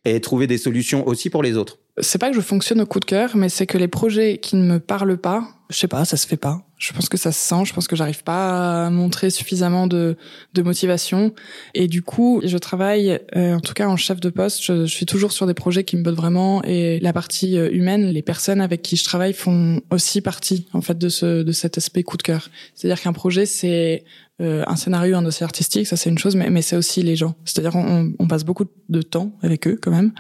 Et 0.06 0.18
trouver 0.22 0.46
des 0.46 0.56
solutions 0.56 1.06
aussi 1.06 1.28
pour 1.28 1.42
les 1.42 1.58
autres. 1.58 1.78
C'est 2.00 2.16
pas 2.16 2.30
que 2.30 2.36
je 2.36 2.40
fonctionne 2.40 2.80
au 2.80 2.86
coup 2.86 3.00
de 3.00 3.04
cœur, 3.04 3.36
mais 3.36 3.50
c'est 3.50 3.66
que 3.66 3.76
les 3.76 3.88
projets 3.88 4.38
qui 4.38 4.56
ne 4.56 4.64
me 4.64 4.80
parlent 4.80 5.18
pas, 5.18 5.46
je 5.68 5.76
sais 5.76 5.88
pas, 5.88 6.06
ça 6.06 6.16
se 6.16 6.26
fait 6.26 6.38
pas. 6.38 6.64
Je 6.82 6.92
pense 6.92 7.08
que 7.08 7.16
ça 7.16 7.30
se 7.30 7.38
sent. 7.38 7.64
Je 7.64 7.72
pense 7.72 7.86
que 7.86 7.94
j'arrive 7.94 8.24
pas 8.24 8.86
à 8.86 8.90
montrer 8.90 9.30
suffisamment 9.30 9.86
de, 9.86 10.16
de 10.52 10.62
motivation. 10.62 11.32
Et 11.74 11.86
du 11.86 12.02
coup, 12.02 12.40
je 12.44 12.58
travaille, 12.58 13.20
euh, 13.36 13.54
en 13.54 13.60
tout 13.60 13.72
cas 13.72 13.86
en 13.86 13.96
chef 13.96 14.18
de 14.18 14.30
poste, 14.30 14.64
je, 14.64 14.84
suis 14.86 15.06
toujours 15.06 15.30
sur 15.30 15.46
des 15.46 15.54
projets 15.54 15.84
qui 15.84 15.96
me 15.96 16.02
bottent 16.02 16.16
vraiment. 16.16 16.60
Et 16.64 16.98
la 16.98 17.12
partie 17.12 17.56
euh, 17.56 17.70
humaine, 17.70 18.06
les 18.06 18.22
personnes 18.22 18.60
avec 18.60 18.82
qui 18.82 18.96
je 18.96 19.04
travaille 19.04 19.32
font 19.32 19.80
aussi 19.90 20.20
partie, 20.22 20.66
en 20.72 20.80
fait, 20.80 20.98
de 20.98 21.08
ce 21.08 21.44
de 21.44 21.52
cet 21.52 21.78
aspect 21.78 22.02
coup 22.02 22.16
de 22.16 22.22
cœur. 22.22 22.48
C'est-à-dire 22.74 23.00
qu'un 23.00 23.12
projet, 23.12 23.46
c'est 23.46 24.02
euh, 24.40 24.64
un 24.66 24.74
scénario, 24.74 25.16
un 25.16 25.22
dossier 25.22 25.44
artistique, 25.44 25.86
ça 25.86 25.96
c'est 25.96 26.10
une 26.10 26.18
chose, 26.18 26.34
mais, 26.34 26.50
mais 26.50 26.62
c'est 26.62 26.74
aussi 26.74 27.00
les 27.04 27.14
gens. 27.14 27.36
C'est-à-dire 27.44 27.76
on, 27.76 28.12
on 28.18 28.26
passe 28.26 28.42
beaucoup 28.42 28.64
de 28.88 29.02
temps 29.02 29.30
avec 29.42 29.68
eux 29.68 29.78
quand 29.80 29.92
même. 29.92 30.12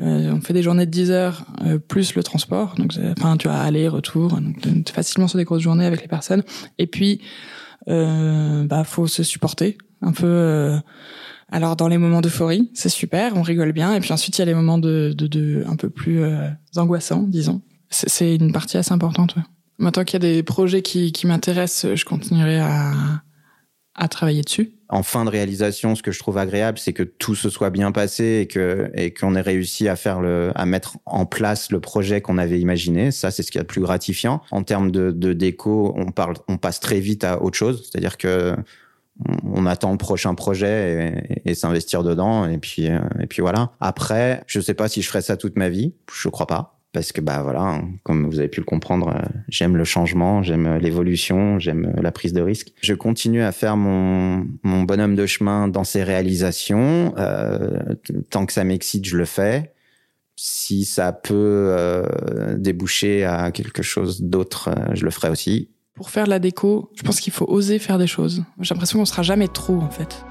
Euh, 0.00 0.32
on 0.32 0.40
fait 0.40 0.52
des 0.52 0.62
journées 0.62 0.86
de 0.86 0.90
10 0.90 1.10
heures 1.10 1.44
euh, 1.64 1.78
plus 1.78 2.14
le 2.14 2.22
transport, 2.22 2.74
donc 2.76 2.92
enfin 3.18 3.36
tu 3.36 3.48
vas 3.48 3.60
aller 3.60 3.88
retour, 3.88 4.40
donc 4.40 4.88
facilement 4.90 5.26
sur 5.26 5.38
des 5.38 5.44
grosses 5.44 5.62
journées 5.62 5.86
avec 5.86 6.02
les 6.02 6.08
personnes. 6.08 6.44
Et 6.78 6.86
puis 6.86 7.20
euh, 7.88 8.64
bah 8.64 8.84
faut 8.84 9.06
se 9.06 9.22
supporter 9.22 9.78
un 10.02 10.12
peu. 10.12 10.26
Euh, 10.26 10.78
alors 11.50 11.76
dans 11.76 11.88
les 11.88 11.96
moments 11.96 12.20
d'euphorie, 12.20 12.70
c'est 12.74 12.90
super, 12.90 13.36
on 13.36 13.42
rigole 13.42 13.72
bien, 13.72 13.94
et 13.94 14.00
puis 14.00 14.12
ensuite 14.12 14.36
il 14.36 14.40
y 14.40 14.42
a 14.42 14.46
les 14.46 14.54
moments 14.54 14.78
de, 14.78 15.14
de, 15.16 15.26
de 15.26 15.64
un 15.66 15.76
peu 15.76 15.88
plus 15.88 16.22
euh, 16.22 16.48
angoissants, 16.76 17.22
disons. 17.22 17.62
C'est 17.90 18.34
une 18.34 18.52
partie 18.52 18.76
assez 18.76 18.92
importante. 18.92 19.34
Ouais. 19.36 19.42
Maintenant 19.78 20.04
qu'il 20.04 20.22
y 20.22 20.26
a 20.26 20.34
des 20.34 20.42
projets 20.42 20.82
qui, 20.82 21.12
qui 21.12 21.26
m'intéressent, 21.26 21.94
je 21.94 22.04
continuerai 22.04 22.58
à 22.58 22.92
à 23.98 24.08
travailler 24.08 24.42
dessus. 24.42 24.72
En 24.88 25.02
fin 25.02 25.24
de 25.24 25.30
réalisation, 25.30 25.94
ce 25.94 26.02
que 26.02 26.12
je 26.12 26.18
trouve 26.18 26.38
agréable, 26.38 26.78
c'est 26.78 26.94
que 26.94 27.02
tout 27.02 27.34
se 27.34 27.50
soit 27.50 27.68
bien 27.68 27.92
passé 27.92 28.40
et 28.42 28.46
que 28.46 28.90
et 28.94 29.12
qu'on 29.12 29.34
ait 29.34 29.42
réussi 29.42 29.86
à 29.88 29.96
faire 29.96 30.20
le, 30.20 30.50
à 30.54 30.64
mettre 30.64 30.96
en 31.04 31.26
place 31.26 31.70
le 31.70 31.80
projet 31.80 32.22
qu'on 32.22 32.38
avait 32.38 32.58
imaginé. 32.58 33.10
Ça, 33.10 33.30
c'est 33.30 33.42
ce 33.42 33.50
qui 33.50 33.58
est 33.58 33.60
le 33.60 33.66
plus 33.66 33.82
gratifiant. 33.82 34.40
En 34.50 34.62
termes 34.62 34.90
de, 34.90 35.32
déco, 35.32 35.92
on 35.96 36.10
parle, 36.10 36.36
on 36.48 36.56
passe 36.56 36.80
très 36.80 37.00
vite 37.00 37.24
à 37.24 37.42
autre 37.42 37.58
chose. 37.58 37.86
C'est-à-dire 37.90 38.16
que 38.16 38.56
on 39.52 39.66
attend 39.66 39.90
le 39.90 39.98
prochain 39.98 40.34
projet 40.36 41.40
et, 41.44 41.54
s'investir 41.54 42.04
dedans 42.04 42.48
et 42.48 42.58
puis 42.58 42.84
et 42.84 43.26
puis 43.28 43.42
voilà. 43.42 43.72
Après, 43.80 44.42
je 44.46 44.60
sais 44.60 44.74
pas 44.74 44.88
si 44.88 45.02
je 45.02 45.08
ferai 45.08 45.20
ça 45.20 45.36
toute 45.36 45.56
ma 45.56 45.68
vie. 45.68 45.92
Je 46.12 46.28
crois 46.28 46.46
pas 46.46 46.77
parce 46.98 47.12
que 47.12 47.20
bah 47.20 47.44
voilà, 47.44 47.80
comme 48.02 48.28
vous 48.28 48.40
avez 48.40 48.48
pu 48.48 48.58
le 48.58 48.64
comprendre, 48.64 49.10
euh, 49.10 49.22
j'aime 49.48 49.76
le 49.76 49.84
changement, 49.84 50.42
j'aime 50.42 50.78
l'évolution, 50.78 51.60
j'aime 51.60 51.94
la 52.02 52.10
prise 52.10 52.32
de 52.32 52.42
risque. 52.42 52.72
Je 52.80 52.92
continue 52.92 53.40
à 53.40 53.52
faire 53.52 53.76
mon, 53.76 54.44
bonhomme 54.64 55.14
de 55.14 55.24
chemin 55.24 55.68
dans 55.68 55.84
ces 55.84 56.02
réalisations. 56.02 57.14
Euh, 57.16 57.94
tant 58.30 58.46
que 58.46 58.52
ça 58.52 58.64
m'excite, 58.64 59.04
je 59.04 59.16
le 59.16 59.26
fais. 59.26 59.74
Si 60.34 60.84
ça 60.84 61.12
peut 61.12 61.34
euh, 61.70 62.56
déboucher 62.58 63.24
à 63.24 63.52
quelque 63.52 63.84
chose 63.84 64.20
d'autre, 64.20 64.70
euh, 64.70 64.94
je 64.94 65.04
le 65.04 65.12
ferai 65.12 65.30
aussi. 65.30 65.70
Pour 65.94 66.10
faire 66.10 66.26
la 66.26 66.40
déco, 66.40 66.90
je 66.96 67.04
pense 67.04 67.20
qu'il 67.20 67.32
faut 67.32 67.46
oser 67.48 67.78
faire 67.78 67.98
des 67.98 68.08
choses. 68.08 68.42
J'ai 68.58 68.74
l'impression 68.74 68.98
qu'on 68.98 69.04
sera 69.04 69.22
jamais 69.22 69.46
trop 69.46 69.76
en 69.76 69.90
fait. 69.90 70.24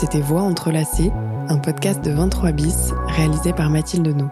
C'était 0.00 0.22
Voix 0.22 0.40
entrelacées 0.40 1.12
un 1.48 1.58
podcast 1.58 2.02
de 2.02 2.10
23 2.10 2.52
bis 2.52 2.94
réalisé 3.06 3.52
par 3.52 3.68
Mathilde 3.68 4.08
No. 4.16 4.28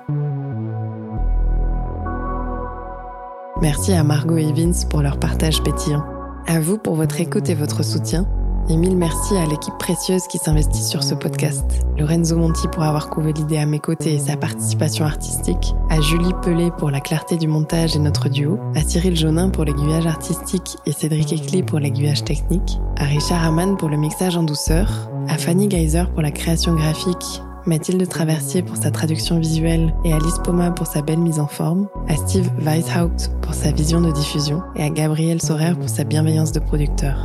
Merci 3.61 3.92
à 3.92 4.02
Margot 4.02 4.38
et 4.38 4.50
Vince 4.50 4.87
pour 4.87 5.02
leur 5.02 5.20
partage 5.20 5.62
pétillant. 5.62 6.07
À 6.46 6.59
vous 6.59 6.78
pour 6.78 6.94
votre 6.94 7.20
écoute 7.20 7.50
et 7.50 7.54
votre 7.54 7.83
soutien. 7.83 8.26
Et 8.70 8.76
mille 8.76 8.98
merci 8.98 9.35
à 9.35 9.46
l'équipe 9.46 9.78
précieuse 9.78 10.26
qui 10.26 10.37
s'investit 10.37 10.83
sur 10.83 11.02
ce 11.02 11.14
podcast. 11.14 11.64
Lorenzo 11.98 12.37
Monti 12.37 12.68
pour 12.68 12.83
avoir 12.83 13.09
couvé 13.09 13.33
l'idée 13.33 13.57
à 13.57 13.64
mes 13.64 13.78
côtés 13.78 14.14
et 14.14 14.18
sa 14.18 14.37
participation 14.37 15.07
artistique. 15.07 15.74
À 15.88 16.02
Julie 16.02 16.35
Pelé 16.42 16.70
pour 16.76 16.90
la 16.90 17.00
clarté 17.00 17.38
du 17.38 17.48
montage 17.48 17.96
et 17.96 17.98
notre 17.98 18.28
duo. 18.28 18.59
À 18.74 18.83
Cyril 18.83 19.16
Jonin 19.16 19.48
pour 19.48 19.64
l'aiguillage 19.64 20.07
artistique 20.07 20.76
et 20.85 20.92
Cédric 20.92 21.33
Ecli 21.33 21.62
pour 21.62 21.78
l'aiguillage 21.78 22.24
technique. 22.24 22.78
À 22.98 23.04
Richard 23.04 23.42
Hamann 23.42 23.78
pour 23.78 23.88
le 23.88 23.96
mixage 23.96 24.37
en 24.37 24.42
douceur. 24.42 25.11
À 25.28 25.38
Fanny 25.38 25.70
Geyser 25.70 26.04
pour 26.12 26.20
la 26.20 26.31
création 26.31 26.74
graphique. 26.74 27.42
Mathilde 27.64 28.07
Traversier 28.07 28.62
pour 28.62 28.76
sa 28.76 28.90
traduction 28.90 29.38
visuelle 29.38 29.94
et 30.04 30.12
Alice 30.12 30.38
Poma 30.44 30.70
pour 30.70 30.87
sa 30.87 31.02
belle 31.02 31.18
mise 31.18 31.38
en 31.38 31.46
forme, 31.46 31.87
à 32.09 32.16
Steve 32.16 32.50
Weishaupt 32.61 33.31
pour 33.42 33.52
sa 33.52 33.72
vision 33.72 34.00
de 34.00 34.11
diffusion 34.11 34.62
et 34.74 34.83
à 34.83 34.88
Gabriel 34.88 35.42
Sorer 35.42 35.74
pour 35.74 35.88
sa 35.88 36.04
bienveillance 36.04 36.52
de 36.52 36.61
producteur. 36.61 37.16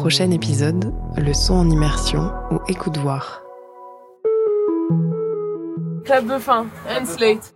Prochain 0.00 0.30
épisode, 0.30 0.94
le 1.18 1.34
son 1.34 1.56
en 1.56 1.68
immersion 1.68 2.32
ou 2.50 2.58
écoute 2.68 2.96
voir. 2.96 3.42
Club 6.06 6.26
de 6.26 6.38
fin, 6.38 6.64
and 6.88 7.04
slate. 7.04 7.54